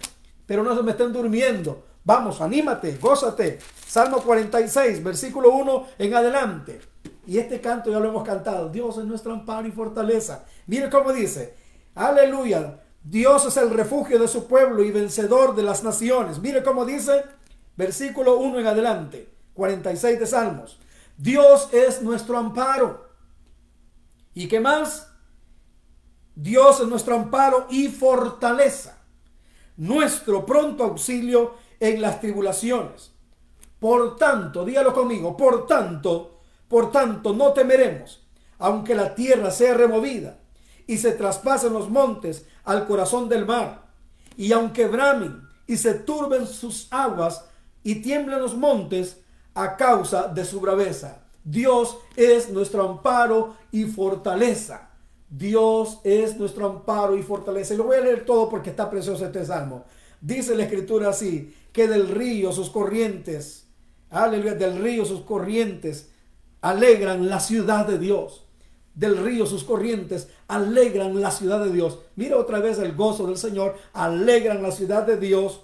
Pero 0.45 0.63
no 0.63 0.75
se 0.75 0.83
me 0.83 0.91
estén 0.91 1.13
durmiendo. 1.13 1.83
Vamos, 2.03 2.41
anímate, 2.41 2.97
gózate. 2.97 3.59
Salmo 3.85 4.21
46, 4.21 5.03
versículo 5.03 5.51
1 5.51 5.87
en 5.99 6.13
adelante. 6.13 6.79
Y 7.25 7.37
este 7.37 7.59
canto 7.59 7.91
ya 7.91 7.99
lo 7.99 8.09
hemos 8.09 8.23
cantado. 8.23 8.69
Dios 8.69 8.97
es 8.97 9.05
nuestro 9.05 9.33
amparo 9.33 9.67
y 9.67 9.71
fortaleza. 9.71 10.45
Mire 10.65 10.89
cómo 10.89 11.11
dice. 11.11 11.55
Aleluya. 11.95 12.79
Dios 13.03 13.45
es 13.45 13.57
el 13.57 13.69
refugio 13.69 14.19
de 14.19 14.27
su 14.27 14.47
pueblo 14.47 14.83
y 14.83 14.91
vencedor 14.91 15.55
de 15.55 15.63
las 15.63 15.83
naciones. 15.83 16.39
Mire 16.39 16.63
cómo 16.63 16.85
dice. 16.85 17.25
Versículo 17.75 18.37
1 18.37 18.61
en 18.61 18.67
adelante. 18.67 19.29
46 19.53 20.19
de 20.19 20.25
Salmos. 20.25 20.79
Dios 21.17 21.69
es 21.73 22.01
nuestro 22.01 22.37
amparo. 22.37 23.09
¿Y 24.33 24.47
qué 24.47 24.59
más? 24.59 25.06
Dios 26.39 26.81
es 26.81 26.87
nuestro 26.87 27.15
amparo 27.15 27.65
y 27.71 27.87
fortaleza. 27.87 28.99
Nuestro 29.75 30.45
pronto 30.45 30.83
auxilio 30.83 31.55
en 31.79 31.99
las 31.99 32.21
tribulaciones. 32.21 33.11
Por 33.79 34.17
tanto, 34.17 34.63
dígalo 34.63 34.93
conmigo, 34.93 35.35
por 35.35 35.65
tanto, 35.65 36.41
por 36.67 36.91
tanto, 36.91 37.33
no 37.33 37.53
temeremos, 37.53 38.23
aunque 38.59 38.93
la 38.93 39.15
tierra 39.15 39.49
sea 39.49 39.73
removida 39.73 40.37
y 40.85 40.99
se 40.99 41.13
traspasen 41.13 41.73
los 41.73 41.89
montes 41.89 42.45
al 42.65 42.85
corazón 42.85 43.29
del 43.29 43.47
mar, 43.47 43.87
y 44.37 44.51
aunque 44.51 44.85
bramen 44.87 45.41
y 45.65 45.77
se 45.77 45.95
turben 45.95 46.45
sus 46.45 46.87
aguas 46.91 47.45
y 47.81 47.95
tiemblen 47.95 48.39
los 48.39 48.55
montes 48.55 49.23
a 49.55 49.75
causa 49.75 50.27
de 50.27 50.45
su 50.45 50.59
braveza. 50.61 51.23
Dios 51.43 51.97
es 52.15 52.51
nuestro 52.51 52.87
amparo 52.87 53.55
y 53.71 53.85
fortaleza. 53.85 54.86
Dios 55.29 55.99
es 56.03 56.37
nuestro 56.37 56.65
amparo 56.65 57.17
y 57.17 57.23
fortaleza. 57.23 57.73
Y 57.73 57.77
lo 57.77 57.85
voy 57.85 57.97
a 57.97 58.01
leer 58.01 58.25
todo 58.25 58.49
porque 58.49 58.69
está 58.69 58.89
precioso 58.89 59.25
este 59.25 59.45
salmo. 59.45 59.85
Dice 60.21 60.55
la 60.55 60.63
escritura 60.63 61.09
así, 61.09 61.53
que 61.71 61.87
del 61.87 62.09
río 62.09 62.51
sus 62.51 62.69
corrientes, 62.69 63.65
aleluya, 64.09 64.55
del 64.55 64.81
río 64.81 65.05
sus 65.05 65.21
corrientes 65.21 66.09
alegran 66.61 67.29
la 67.29 67.39
ciudad 67.39 67.85
de 67.85 67.99
Dios. 67.99 68.45
Del 68.95 69.17
río 69.17 69.45
sus 69.45 69.63
corrientes 69.63 70.27
alegran 70.47 71.21
la 71.21 71.29
ciudad 71.29 71.63
de 71.63 71.71
Dios. 71.71 71.99
Mira 72.15 72.37
otra 72.37 72.59
vez 72.59 72.79
el 72.79 72.95
gozo 72.95 73.27
del 73.27 73.37
Señor, 73.37 73.75
alegran 73.93 74.63
la 74.63 74.71
ciudad 74.71 75.05
de 75.05 75.17
Dios. 75.17 75.61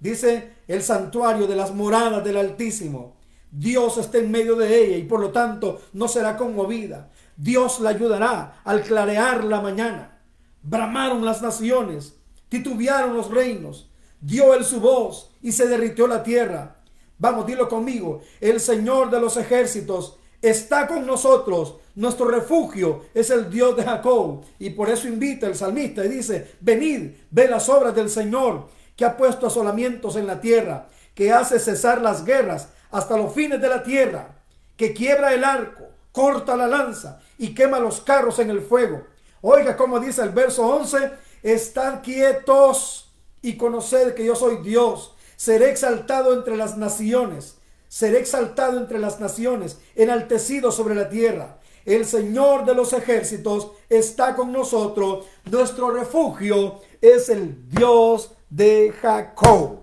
Dice 0.00 0.54
el 0.66 0.82
santuario 0.82 1.46
de 1.46 1.56
las 1.56 1.74
moradas 1.74 2.24
del 2.24 2.38
Altísimo. 2.38 3.16
Dios 3.50 3.98
está 3.98 4.18
en 4.18 4.30
medio 4.30 4.56
de 4.56 4.82
ella 4.82 4.96
y 4.96 5.04
por 5.04 5.20
lo 5.20 5.30
tanto 5.30 5.80
no 5.92 6.08
será 6.08 6.36
conmovida. 6.36 7.10
Dios 7.36 7.80
la 7.80 7.90
ayudará 7.90 8.60
al 8.64 8.82
clarear 8.82 9.44
la 9.44 9.60
mañana. 9.60 10.20
Bramaron 10.62 11.24
las 11.24 11.42
naciones, 11.42 12.14
titubearon 12.48 13.16
los 13.16 13.30
reinos, 13.30 13.90
dio 14.20 14.54
él 14.54 14.64
su 14.64 14.80
voz 14.80 15.32
y 15.42 15.52
se 15.52 15.66
derritió 15.66 16.06
la 16.06 16.22
tierra. 16.22 16.76
Vamos, 17.18 17.46
dilo 17.46 17.68
conmigo. 17.68 18.22
El 18.40 18.60
Señor 18.60 19.10
de 19.10 19.20
los 19.20 19.36
ejércitos 19.36 20.18
está 20.40 20.86
con 20.86 21.06
nosotros. 21.06 21.76
Nuestro 21.94 22.26
refugio 22.28 23.06
es 23.14 23.30
el 23.30 23.50
Dios 23.50 23.76
de 23.76 23.84
Jacob. 23.84 24.44
Y 24.58 24.70
por 24.70 24.90
eso 24.90 25.08
invita 25.08 25.46
el 25.46 25.54
salmista 25.54 26.04
y 26.04 26.08
dice, 26.08 26.52
venid, 26.60 27.12
ve 27.30 27.48
las 27.48 27.68
obras 27.68 27.94
del 27.94 28.10
Señor, 28.10 28.68
que 28.96 29.04
ha 29.04 29.16
puesto 29.16 29.46
asolamientos 29.46 30.16
en 30.16 30.26
la 30.26 30.40
tierra, 30.40 30.88
que 31.14 31.32
hace 31.32 31.58
cesar 31.58 32.00
las 32.00 32.24
guerras 32.24 32.68
hasta 32.90 33.16
los 33.16 33.32
fines 33.32 33.60
de 33.60 33.68
la 33.68 33.82
tierra, 33.82 34.36
que 34.76 34.92
quiebra 34.92 35.34
el 35.34 35.44
arco, 35.44 35.84
corta 36.14 36.56
la 36.56 36.68
lanza 36.68 37.20
y 37.36 37.54
quema 37.54 37.78
los 37.78 38.00
carros 38.00 38.38
en 38.38 38.48
el 38.48 38.62
fuego. 38.62 39.02
Oiga 39.42 39.76
como 39.76 40.00
dice 40.00 40.22
el 40.22 40.30
verso 40.30 40.66
11, 40.66 41.10
estad 41.42 42.02
quietos 42.02 43.12
y 43.42 43.58
conoced 43.58 44.14
que 44.14 44.24
yo 44.24 44.34
soy 44.34 44.62
Dios 44.62 45.14
Seré 45.36 45.70
exaltado 45.70 46.32
entre 46.32 46.56
las 46.56 46.76
naciones. 46.76 47.58
Seré 47.88 48.18
exaltado 48.18 48.78
entre 48.78 48.98
las 48.98 49.20
naciones, 49.20 49.78
enaltecido 49.94 50.72
sobre 50.72 50.94
la 50.94 51.08
tierra. 51.08 51.58
El 51.84 52.06
Señor 52.06 52.64
de 52.64 52.74
los 52.74 52.92
ejércitos 52.92 53.72
está 53.88 54.34
con 54.34 54.52
nosotros. 54.52 55.26
Nuestro 55.44 55.90
refugio 55.90 56.80
es 57.00 57.28
el 57.28 57.68
Dios 57.68 58.32
de 58.48 58.92
Jacob. 59.00 59.80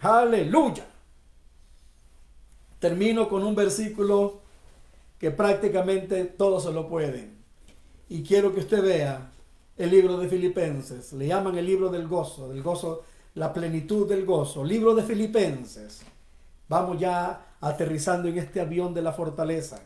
Aleluya. 0.00 0.84
Termino 2.80 3.28
con 3.28 3.44
un 3.44 3.54
versículo 3.54 4.42
que 5.24 5.30
prácticamente 5.30 6.26
todos 6.26 6.64
se 6.64 6.70
lo 6.70 6.86
pueden. 6.86 7.38
Y 8.10 8.22
quiero 8.22 8.52
que 8.52 8.60
usted 8.60 8.82
vea 8.82 9.32
el 9.74 9.88
libro 9.88 10.18
de 10.18 10.28
Filipenses. 10.28 11.14
Le 11.14 11.28
llaman 11.28 11.56
el 11.56 11.64
libro 11.64 11.88
del 11.88 12.06
gozo, 12.06 12.50
del 12.50 12.62
gozo 12.62 13.04
la 13.32 13.50
plenitud 13.50 14.06
del 14.06 14.26
gozo. 14.26 14.62
Libro 14.62 14.94
de 14.94 15.02
Filipenses. 15.02 16.02
Vamos 16.68 17.00
ya 17.00 17.56
aterrizando 17.62 18.28
en 18.28 18.36
este 18.36 18.60
avión 18.60 18.92
de 18.92 19.00
la 19.00 19.14
fortaleza, 19.14 19.80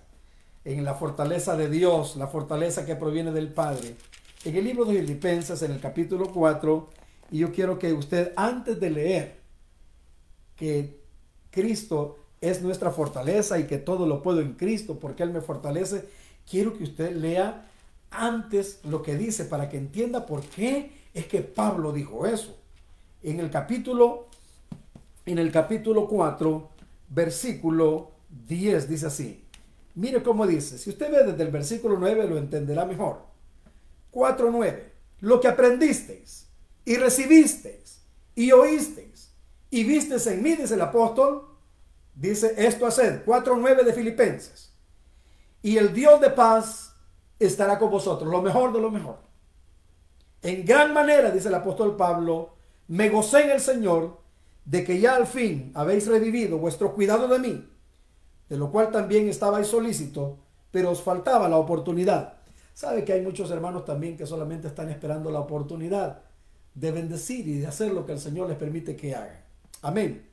en 0.65 0.83
la 0.83 0.97
fortaleza 0.97 1.57
de 1.57 1.71
Dios, 1.71 2.17
la 2.17 2.27
fortaleza 2.27 2.85
que 2.85 2.97
proviene 2.97 3.31
del 3.31 3.53
Padre. 3.53 3.95
En 4.45 4.57
el 4.57 4.65
libro 4.65 4.87
de 4.87 4.99
Filipenses, 4.99 5.63
en 5.63 5.71
el 5.71 5.79
capítulo 5.79 6.33
4, 6.33 6.91
y 7.31 7.39
yo 7.39 7.53
quiero 7.53 7.79
que 7.79 7.93
usted, 7.93 8.33
antes 8.35 8.81
de 8.81 8.91
leer 8.91 9.41
que 10.57 11.01
Cristo 11.53 12.17
es 12.41 12.63
nuestra 12.63 12.91
fortaleza 12.91 13.59
y 13.59 13.67
que 13.67 13.79
todo 13.79 14.07
lo 14.07 14.23
puedo 14.23 14.41
en 14.41 14.55
Cristo 14.55 14.99
porque 14.99 15.23
Él 15.23 15.31
me 15.31 15.41
fortalece, 15.41 16.09
quiero 16.49 16.77
que 16.77 16.85
usted 16.85 17.17
lea 17.17 17.67
antes 18.11 18.81
lo 18.85 19.03
que 19.03 19.17
dice 19.17 19.45
para 19.45 19.69
que 19.69 19.77
entienda 19.77 20.27
por 20.27 20.43
qué 20.43 20.93
es 21.15 21.27
que 21.27 21.41
Pablo 21.41 21.93
dijo 21.93 22.27
eso 22.27 22.59
en 23.23 23.41
el 23.41 23.51
capítulo, 23.51 24.27
en 25.27 25.39
el 25.39 25.51
capítulo 25.51 26.07
4, 26.07 26.69
versículo 27.11 28.13
10, 28.47 28.89
dice 28.89 29.07
así. 29.07 29.45
Mire 29.95 30.23
cómo 30.23 30.47
dice, 30.47 30.79
si 30.79 30.91
usted 30.91 31.11
ve 31.11 31.25
desde 31.25 31.43
el 31.43 31.51
versículo 31.51 31.97
9 31.99 32.29
lo 32.29 32.39
entenderá 32.39 32.85
mejor. 32.85 33.23
4.9. 34.13 34.83
Lo 35.21 35.41
que 35.41 35.49
aprendisteis 35.49 36.47
y 36.85 36.97
recibisteis 36.97 38.01
y 38.35 38.53
oísteis 38.53 39.33
y 39.71 39.85
visteis 39.85 40.27
en 40.29 40.43
mí, 40.43 40.55
dice 40.55 40.75
el 40.75 40.81
apóstol, 40.81 41.48
dice 42.19 42.55
esto 42.57 42.87
haced. 42.87 43.25
4.9 43.25 43.85
de 43.85 43.93
Filipenses. 43.93 44.73
Y 45.63 45.77
el 45.77 45.93
Dios 45.93 46.21
de 46.21 46.31
paz 46.31 46.95
estará 47.39 47.79
con 47.79 47.91
vosotros, 47.91 48.31
lo 48.31 48.43
mejor 48.43 48.73
de 48.73 48.81
lo 48.81 48.91
mejor. 48.91 49.19
En 50.43 50.65
gran 50.65 50.93
manera, 50.93 51.31
dice 51.31 51.49
el 51.49 51.55
apóstol 51.55 51.97
Pablo, 51.97 52.55
me 52.89 53.09
gocé 53.09 53.43
en 53.43 53.51
el 53.51 53.61
Señor 53.61 54.21
de 54.65 54.85
que 54.85 55.01
ya 55.01 55.17
al 55.17 55.27
fin 55.27 55.73
habéis 55.75 56.07
revivido 56.07 56.59
vuestro 56.59 56.95
cuidado 56.95 57.27
de 57.29 57.39
mí, 57.39 57.69
de 58.49 58.57
lo 58.57 58.71
cual 58.71 58.91
también 58.91 59.29
estabais 59.29 59.67
solícito, 59.67 60.39
pero 60.71 60.91
os 60.91 61.03
faltaba 61.03 61.49
la 61.49 61.57
oportunidad. 61.57 62.35
Sabe 62.75 63.05
que 63.05 63.13
hay 63.13 63.23
muchos 63.23 63.51
hermanos 63.51 63.85
también 63.85 64.17
que 64.17 64.27
solamente 64.27 64.69
están 64.69 64.91
esperando 64.91 65.31
la 65.31 65.41
oportunidad 65.41 66.23
de 66.75 66.93
bendecir 66.93 67.49
y 67.49 67.59
de 67.59 67.67
hacer 67.67 67.93
lo 67.93 68.07
que 68.07 68.13
el 68.13 68.21
Señor 68.21 68.49
les 68.49 68.57
permite 68.57 68.95
que 68.95 69.15
hagan. 69.15 69.45
Amén. 69.83 70.28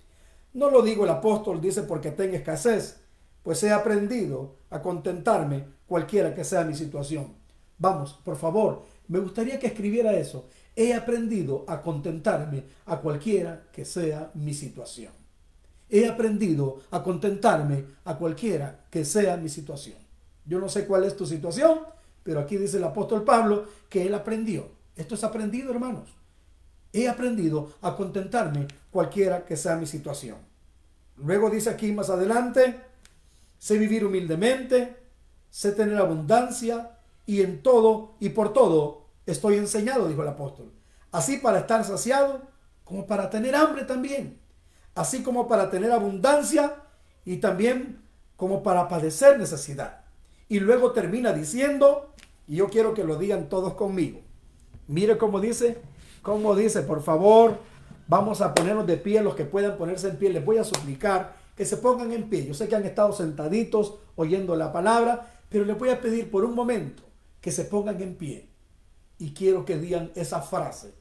No 0.55 0.69
lo 0.69 0.81
digo 0.81 1.03
el 1.03 1.09
apóstol, 1.09 1.59
dice 1.59 1.83
porque 1.83 2.11
tenga 2.11 2.37
escasez, 2.37 3.01
pues 3.43 3.61
he 3.63 3.73
aprendido 3.73 4.55
a 4.69 4.81
contentarme 4.81 5.65
cualquiera 5.85 6.33
que 6.33 6.45
sea 6.45 6.63
mi 6.63 6.73
situación. 6.73 7.33
Vamos, 7.77 8.13
por 8.23 8.37
favor, 8.37 8.83
me 9.09 9.19
gustaría 9.19 9.59
que 9.59 9.67
escribiera 9.67 10.13
eso. 10.13 10.47
He 10.73 10.93
aprendido 10.93 11.65
a 11.67 11.81
contentarme 11.81 12.63
a 12.85 13.01
cualquiera 13.01 13.67
que 13.73 13.83
sea 13.83 14.31
mi 14.33 14.53
situación. 14.53 15.11
He 15.89 16.07
aprendido 16.07 16.79
a 16.89 17.03
contentarme 17.03 17.83
a 18.05 18.17
cualquiera 18.17 18.85
que 18.89 19.03
sea 19.03 19.35
mi 19.35 19.49
situación. 19.49 19.97
Yo 20.45 20.59
no 20.59 20.69
sé 20.69 20.87
cuál 20.87 21.03
es 21.03 21.17
tu 21.17 21.25
situación, 21.25 21.79
pero 22.23 22.39
aquí 22.39 22.55
dice 22.55 22.77
el 22.77 22.85
apóstol 22.85 23.25
Pablo 23.25 23.65
que 23.89 24.07
él 24.07 24.13
aprendió. 24.13 24.69
Esto 24.95 25.15
es 25.15 25.23
aprendido, 25.25 25.71
hermanos. 25.71 26.15
He 26.93 27.09
aprendido 27.09 27.73
a 27.81 27.93
contentarme 27.97 28.69
cualquiera 28.89 29.43
que 29.43 29.57
sea 29.57 29.75
mi 29.75 29.85
situación. 29.85 30.44
Luego 31.17 31.49
dice 31.49 31.69
aquí 31.69 31.91
más 31.91 32.09
adelante, 32.09 32.81
sé 33.57 33.77
vivir 33.77 34.05
humildemente, 34.05 34.95
sé 35.49 35.71
tener 35.71 35.97
abundancia 35.97 36.99
y 37.25 37.41
en 37.41 37.63
todo 37.63 38.15
y 38.19 38.29
por 38.29 38.53
todo 38.53 39.07
estoy 39.25 39.55
enseñado, 39.55 40.07
dijo 40.07 40.21
el 40.21 40.27
apóstol. 40.27 40.71
Así 41.11 41.37
para 41.37 41.59
estar 41.59 41.83
saciado 41.85 42.41
como 42.83 43.07
para 43.07 43.29
tener 43.29 43.55
hambre 43.55 43.85
también. 43.85 44.39
Así 44.93 45.23
como 45.23 45.47
para 45.47 45.69
tener 45.69 45.91
abundancia 45.91 46.75
y 47.25 47.37
también 47.37 48.01
como 48.35 48.63
para 48.63 48.87
padecer 48.87 49.37
necesidad. 49.39 50.01
Y 50.47 50.59
luego 50.59 50.91
termina 50.91 51.33
diciendo, 51.33 52.13
y 52.47 52.57
yo 52.57 52.69
quiero 52.69 52.93
que 52.93 53.03
lo 53.03 53.17
digan 53.17 53.49
todos 53.49 53.73
conmigo. 53.73 54.21
Mire 54.87 55.17
cómo 55.17 55.39
dice, 55.39 55.81
cómo 56.21 56.55
dice, 56.55 56.81
por 56.81 57.01
favor, 57.01 57.57
vamos 58.07 58.41
a 58.41 58.53
ponernos 58.53 58.85
de 58.87 58.97
pie, 58.97 59.21
los 59.21 59.35
que 59.35 59.45
puedan 59.45 59.77
ponerse 59.77 60.09
en 60.09 60.17
pie, 60.17 60.29
les 60.29 60.45
voy 60.45 60.57
a 60.57 60.63
suplicar 60.63 61.35
que 61.55 61.65
se 61.65 61.77
pongan 61.77 62.11
en 62.11 62.29
pie. 62.29 62.45
Yo 62.45 62.53
sé 62.53 62.67
que 62.67 62.75
han 62.75 62.85
estado 62.85 63.13
sentaditos 63.13 63.95
oyendo 64.15 64.55
la 64.55 64.71
palabra, 64.71 65.31
pero 65.49 65.65
les 65.65 65.77
voy 65.77 65.89
a 65.89 66.01
pedir 66.01 66.29
por 66.29 66.43
un 66.43 66.55
momento 66.55 67.03
que 67.41 67.51
se 67.51 67.65
pongan 67.65 68.01
en 68.01 68.15
pie. 68.15 68.49
Y 69.17 69.33
quiero 69.33 69.63
que 69.65 69.77
digan 69.77 70.11
esa 70.15 70.41
frase, 70.41 70.93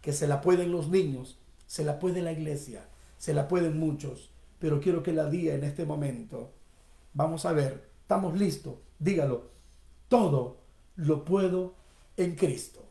que 0.00 0.12
se 0.12 0.26
la 0.26 0.40
pueden 0.40 0.72
los 0.72 0.88
niños, 0.88 1.38
se 1.66 1.84
la 1.84 1.98
puede 1.98 2.22
la 2.22 2.32
iglesia, 2.32 2.88
se 3.16 3.34
la 3.34 3.46
pueden 3.46 3.78
muchos, 3.78 4.32
pero 4.58 4.80
quiero 4.80 5.02
que 5.02 5.12
la 5.12 5.30
diga 5.30 5.54
en 5.54 5.62
este 5.62 5.84
momento. 5.84 6.52
Vamos 7.14 7.46
a 7.46 7.52
ver, 7.52 7.88
estamos 8.02 8.36
listos, 8.36 8.74
dígalo, 8.98 9.50
todo 10.08 10.58
lo 10.96 11.24
puedo 11.24 11.74
en 12.16 12.34
Cristo. 12.34 12.84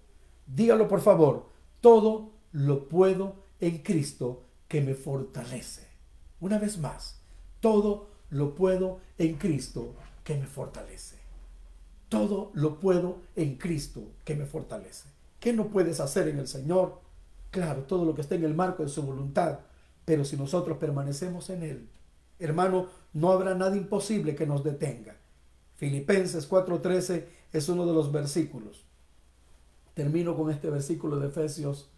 Dígalo 0.48 0.88
por 0.88 1.02
favor, 1.02 1.48
todo 1.82 2.32
lo 2.52 2.88
puedo 2.88 3.36
en 3.36 3.49
Cristo 3.84 4.44
que 4.68 4.82
me 4.82 4.96
fortalece. 4.96 5.88
Una 6.40 6.58
vez 6.58 6.78
más, 6.78 7.20
todo 7.60 8.08
lo 8.30 8.56
puedo 8.56 9.00
en 9.18 9.36
Cristo 9.36 9.96
que 10.24 10.36
me 10.36 10.46
fortalece. 10.46 11.18
Todo 12.08 12.52
lo 12.54 12.80
puedo 12.80 13.18
en 13.36 13.56
Cristo 13.56 14.02
que 14.24 14.36
me 14.36 14.46
fortalece. 14.46 15.10
¿Qué 15.40 15.54
no 15.54 15.68
puedes 15.68 16.00
hacer 16.00 16.28
en 16.28 16.40
el 16.40 16.48
Señor? 16.48 17.00
Claro, 17.52 17.84
todo 17.84 18.06
lo 18.06 18.16
que 18.16 18.22
está 18.22 18.36
en 18.36 18.44
el 18.44 18.54
marco 18.54 18.84
de 18.84 18.90
su 18.90 19.04
voluntad, 19.04 19.60
pero 20.06 20.26
si 20.26 20.38
nosotros 20.38 20.78
permanecemos 20.78 21.50
en 21.50 21.64
Él, 21.64 21.90
hermano, 22.40 22.88
no 23.14 23.32
habrá 23.32 23.56
nada 23.56 23.76
imposible 23.76 24.36
que 24.36 24.46
nos 24.46 24.64
detenga. 24.64 25.18
Filipenses 25.76 26.48
4:13 26.50 27.26
es 27.54 27.70
uno 27.70 27.86
de 27.86 27.94
los 27.94 28.12
versículos. 28.12 28.86
Termino 29.94 30.36
con 30.36 30.52
este 30.52 30.70
versículo 30.70 31.20
de 31.20 31.28
Efesios 31.28 31.90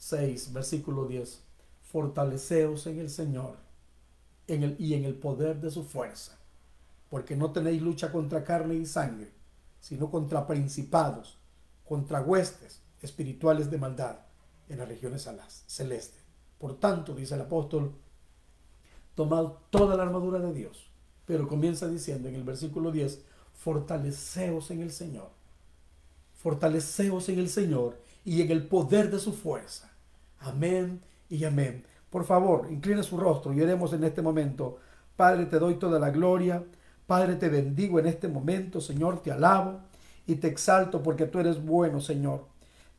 6, 0.00 0.54
versículo 0.54 1.06
10. 1.06 1.42
Fortaleceos 1.82 2.86
en 2.86 2.98
el 2.98 3.10
Señor 3.10 3.58
en 4.46 4.62
el, 4.62 4.76
y 4.78 4.94
en 4.94 5.04
el 5.04 5.14
poder 5.14 5.60
de 5.60 5.70
su 5.70 5.84
fuerza, 5.84 6.38
porque 7.10 7.36
no 7.36 7.52
tenéis 7.52 7.82
lucha 7.82 8.10
contra 8.10 8.42
carne 8.42 8.74
y 8.76 8.86
sangre, 8.86 9.30
sino 9.78 10.10
contra 10.10 10.46
principados, 10.46 11.38
contra 11.86 12.22
huestes 12.22 12.80
espirituales 13.02 13.70
de 13.70 13.76
maldad 13.76 14.16
en 14.70 14.78
las 14.78 14.88
regiones 14.88 15.28
celestes. 15.66 16.20
Por 16.58 16.80
tanto, 16.80 17.14
dice 17.14 17.34
el 17.34 17.42
apóstol, 17.42 17.92
tomad 19.14 19.52
toda 19.68 19.96
la 19.96 20.04
armadura 20.04 20.38
de 20.38 20.54
Dios. 20.54 20.90
Pero 21.26 21.46
comienza 21.46 21.86
diciendo 21.88 22.28
en 22.28 22.36
el 22.36 22.42
versículo 22.42 22.90
10, 22.90 23.20
fortaleceos 23.52 24.70
en 24.70 24.80
el 24.80 24.92
Señor. 24.92 25.30
Fortaleceos 26.34 27.28
en 27.28 27.38
el 27.38 27.50
Señor 27.50 27.98
y 28.24 28.42
en 28.42 28.50
el 28.50 28.66
poder 28.66 29.10
de 29.10 29.18
su 29.18 29.32
fuerza. 29.32 29.90
Amén 30.38 31.00
y 31.28 31.44
amén. 31.44 31.84
Por 32.10 32.24
favor, 32.24 32.68
incline 32.70 33.02
su 33.02 33.16
rostro 33.16 33.52
y 33.52 33.60
oremos 33.60 33.92
en 33.92 34.04
este 34.04 34.22
momento. 34.22 34.78
Padre, 35.16 35.46
te 35.46 35.58
doy 35.58 35.74
toda 35.74 35.98
la 35.98 36.10
gloria. 36.10 36.64
Padre, 37.06 37.36
te 37.36 37.48
bendigo 37.48 37.98
en 37.98 38.06
este 38.06 38.28
momento. 38.28 38.80
Señor, 38.80 39.22
te 39.22 39.30
alabo 39.30 39.80
y 40.26 40.36
te 40.36 40.48
exalto 40.48 41.02
porque 41.02 41.26
tú 41.26 41.38
eres 41.38 41.64
bueno, 41.64 42.00
Señor. 42.00 42.46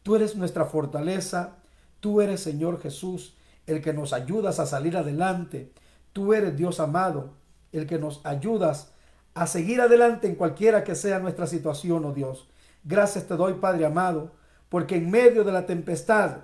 Tú 0.04 0.16
eres 0.16 0.36
nuestra 0.36 0.66
fortaleza. 0.66 1.58
Tú 2.00 2.20
eres, 2.20 2.42
Señor 2.42 2.82
Jesús, 2.82 3.36
el 3.68 3.82
que 3.82 3.94
nos 3.94 4.12
ayudas 4.12 4.60
a 4.60 4.66
salir 4.66 4.98
adelante. 4.98 5.72
Tú 6.14 6.34
eres, 6.34 6.58
Dios 6.58 6.80
amado, 6.80 7.34
el 7.72 7.86
que 7.86 8.00
nos 8.00 8.26
ayudas 8.26 8.92
a 9.34 9.48
seguir 9.48 9.80
adelante 9.80 10.28
en 10.28 10.36
cualquiera 10.36 10.84
que 10.84 10.96
sea 10.96 11.20
nuestra 11.20 11.48
situación, 11.48 12.04
oh 12.04 12.12
Dios. 12.12 12.50
Gracias 12.84 13.28
te 13.28 13.36
doy, 13.36 13.54
Padre 13.54 13.86
amado, 13.86 14.32
porque 14.72 14.96
en 14.96 15.12
medio 15.12 15.44
de 15.44 15.52
la 15.52 15.66
tempestad 15.66 16.38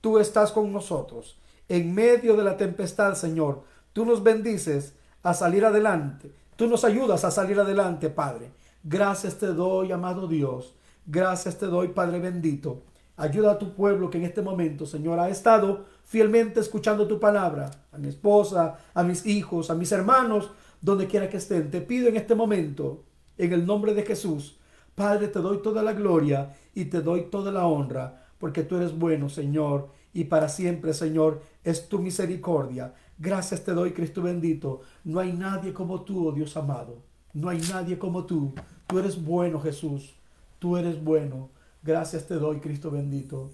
tú 0.00 0.18
estás 0.18 0.52
con 0.52 0.72
nosotros. 0.72 1.38
En 1.68 1.94
medio 1.94 2.34
de 2.34 2.42
la 2.42 2.56
tempestad, 2.56 3.14
Señor, 3.14 3.62
tú 3.92 4.06
nos 4.06 4.22
bendices 4.22 4.94
a 5.22 5.34
salir 5.34 5.66
adelante. 5.66 6.32
Tú 6.56 6.66
nos 6.66 6.82
ayudas 6.82 7.26
a 7.26 7.30
salir 7.30 7.60
adelante, 7.60 8.08
Padre. 8.08 8.52
Gracias 8.82 9.36
te 9.36 9.48
doy, 9.48 9.92
amado 9.92 10.26
Dios. 10.26 10.74
Gracias 11.04 11.58
te 11.58 11.66
doy, 11.66 11.88
Padre 11.88 12.20
bendito. 12.20 12.84
Ayuda 13.18 13.52
a 13.52 13.58
tu 13.58 13.74
pueblo 13.74 14.08
que 14.08 14.16
en 14.16 14.24
este 14.24 14.40
momento, 14.40 14.86
Señor, 14.86 15.20
ha 15.20 15.28
estado 15.28 15.84
fielmente 16.06 16.60
escuchando 16.60 17.06
tu 17.06 17.20
palabra. 17.20 17.70
A 17.92 17.98
mi 17.98 18.08
esposa, 18.08 18.78
a 18.94 19.02
mis 19.02 19.26
hijos, 19.26 19.68
a 19.68 19.74
mis 19.74 19.92
hermanos, 19.92 20.50
donde 20.80 21.06
quiera 21.06 21.28
que 21.28 21.36
estén. 21.36 21.70
Te 21.70 21.82
pido 21.82 22.08
en 22.08 22.16
este 22.16 22.34
momento, 22.34 23.04
en 23.36 23.52
el 23.52 23.66
nombre 23.66 23.92
de 23.92 24.04
Jesús, 24.04 24.58
Padre, 24.94 25.28
te 25.28 25.40
doy 25.40 25.60
toda 25.60 25.82
la 25.82 25.92
gloria 25.92 26.54
y 26.74 26.86
te 26.86 27.00
doy 27.00 27.26
toda 27.30 27.52
la 27.52 27.66
honra, 27.66 28.26
porque 28.38 28.62
tú 28.62 28.76
eres 28.76 28.98
bueno, 28.98 29.28
Señor, 29.28 29.88
y 30.12 30.24
para 30.24 30.48
siempre, 30.48 30.94
Señor, 30.94 31.42
es 31.62 31.88
tu 31.88 31.98
misericordia. 31.98 32.94
Gracias 33.18 33.64
te 33.64 33.72
doy, 33.72 33.92
Cristo 33.92 34.22
bendito. 34.22 34.82
No 35.04 35.20
hay 35.20 35.32
nadie 35.32 35.72
como 35.72 36.02
tú, 36.02 36.28
oh 36.28 36.32
Dios 36.32 36.56
amado. 36.56 37.02
No 37.32 37.48
hay 37.48 37.60
nadie 37.60 37.98
como 37.98 38.24
tú. 38.24 38.54
Tú 38.86 38.98
eres 38.98 39.22
bueno, 39.22 39.60
Jesús. 39.60 40.14
Tú 40.58 40.76
eres 40.76 41.02
bueno. 41.02 41.50
Gracias 41.82 42.26
te 42.26 42.34
doy, 42.34 42.60
Cristo 42.60 42.90
bendito. 42.90 43.50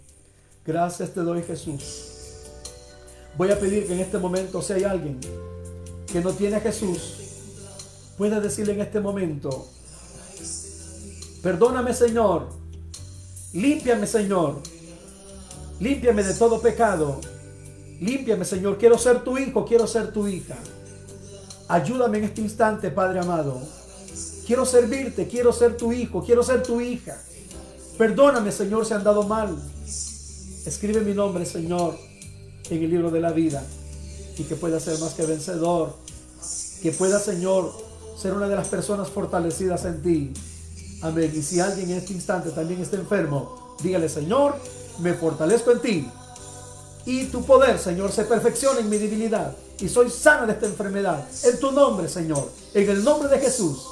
Gracias 0.64 1.14
te 1.14 1.20
doy, 1.20 1.42
Jesús. 1.42 2.16
Voy 3.36 3.50
a 3.50 3.58
pedir 3.58 3.86
que 3.86 3.94
en 3.94 4.00
este 4.00 4.18
momento, 4.18 4.60
si 4.60 4.74
hay 4.74 4.84
alguien 4.84 5.18
que 6.12 6.20
no 6.20 6.32
tiene 6.32 6.56
a 6.56 6.60
Jesús, 6.60 7.20
pueda 8.18 8.40
decirle 8.40 8.74
en 8.74 8.80
este 8.80 9.00
momento, 9.00 9.66
perdóname 11.42 11.94
Señor, 11.94 12.59
límpiame 13.52 14.06
Señor, 14.06 14.60
límpiame 15.78 16.22
de 16.22 16.34
todo 16.34 16.60
pecado, 16.60 17.20
límpiame 18.00 18.44
Señor, 18.44 18.78
quiero 18.78 18.98
ser 18.98 19.22
tu 19.24 19.38
hijo, 19.38 19.64
quiero 19.64 19.86
ser 19.86 20.12
tu 20.12 20.26
hija. 20.26 20.56
Ayúdame 21.68 22.18
en 22.18 22.24
este 22.24 22.40
instante, 22.40 22.90
Padre 22.90 23.20
amado. 23.20 23.60
Quiero 24.44 24.66
servirte, 24.66 25.28
quiero 25.28 25.52
ser 25.52 25.76
tu 25.76 25.92
hijo, 25.92 26.24
quiero 26.24 26.42
ser 26.42 26.64
tu 26.64 26.80
hija. 26.80 27.16
Perdóname, 27.96 28.50
Señor, 28.50 28.84
si 28.84 28.94
han 28.94 29.04
dado 29.04 29.22
mal. 29.22 29.56
Escribe 30.66 31.02
mi 31.02 31.14
nombre, 31.14 31.46
Señor, 31.46 31.96
en 32.68 32.82
el 32.82 32.90
libro 32.90 33.10
de 33.10 33.20
la 33.20 33.30
vida 33.30 33.62
y 34.36 34.42
que 34.42 34.56
pueda 34.56 34.80
ser 34.80 34.98
más 34.98 35.14
que 35.14 35.24
vencedor. 35.26 35.94
Que 36.82 36.90
pueda, 36.92 37.20
Señor, 37.20 37.72
ser 38.16 38.32
una 38.32 38.48
de 38.48 38.56
las 38.56 38.68
personas 38.68 39.08
fortalecidas 39.08 39.84
en 39.84 40.02
ti. 40.02 40.32
Amén. 41.02 41.32
Y 41.34 41.42
si 41.42 41.60
alguien 41.60 41.90
en 41.90 41.98
este 41.98 42.12
instante 42.12 42.50
también 42.50 42.80
está 42.80 42.96
enfermo, 42.96 43.76
dígale, 43.82 44.08
Señor, 44.08 44.56
me 44.98 45.14
fortalezco 45.14 45.72
en 45.72 45.80
ti. 45.80 46.10
Y 47.06 47.24
tu 47.26 47.44
poder, 47.44 47.78
Señor, 47.78 48.12
se 48.12 48.24
perfecciona 48.24 48.80
en 48.80 48.90
mi 48.90 48.98
debilidad. 48.98 49.56
Y 49.80 49.88
soy 49.88 50.10
sana 50.10 50.46
de 50.46 50.52
esta 50.52 50.66
enfermedad. 50.66 51.26
En 51.44 51.58
tu 51.58 51.72
nombre, 51.72 52.08
Señor. 52.08 52.50
En 52.74 52.88
el 52.88 53.02
nombre 53.02 53.28
de 53.28 53.38
Jesús 53.38 53.86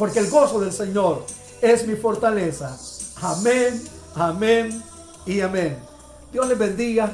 porque 0.00 0.18
el 0.18 0.30
gozo 0.30 0.58
del 0.58 0.72
Señor 0.72 1.24
es 1.60 1.86
mi 1.86 1.94
fortaleza. 1.94 2.74
Amén, 3.20 3.82
amén 4.14 4.82
y 5.26 5.42
amén. 5.42 5.78
Dios 6.32 6.48
les 6.48 6.58
bendiga, 6.58 7.12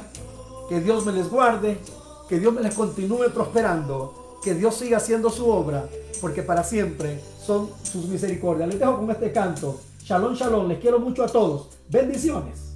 que 0.68 0.78
Dios 0.78 1.04
me 1.04 1.10
les 1.10 1.28
guarde, 1.28 1.80
que 2.28 2.38
Dios 2.38 2.54
me 2.54 2.62
les 2.62 2.72
continúe 2.74 3.28
prosperando, 3.34 4.38
que 4.40 4.54
Dios 4.54 4.76
siga 4.76 4.98
haciendo 4.98 5.30
su 5.30 5.50
obra, 5.50 5.88
porque 6.20 6.42
para 6.42 6.64
siempre 6.64 7.20
son 7.44 7.70
sus 7.82 8.06
misericordias. 8.06 8.68
Les 8.68 8.78
dejo 8.78 8.98
con 8.98 9.10
este 9.10 9.32
canto. 9.32 9.80
Shalom, 10.02 10.34
shalom. 10.34 10.68
Les 10.68 10.78
quiero 10.78 10.98
mucho 10.98 11.24
a 11.24 11.28
todos. 11.28 11.68
Bendiciones. 11.88 12.74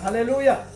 Aleluya. 0.00 0.66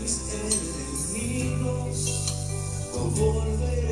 Mis 0.00 0.20
enemigos, 1.12 1.98
no 2.94 3.00
volveré 3.10 3.83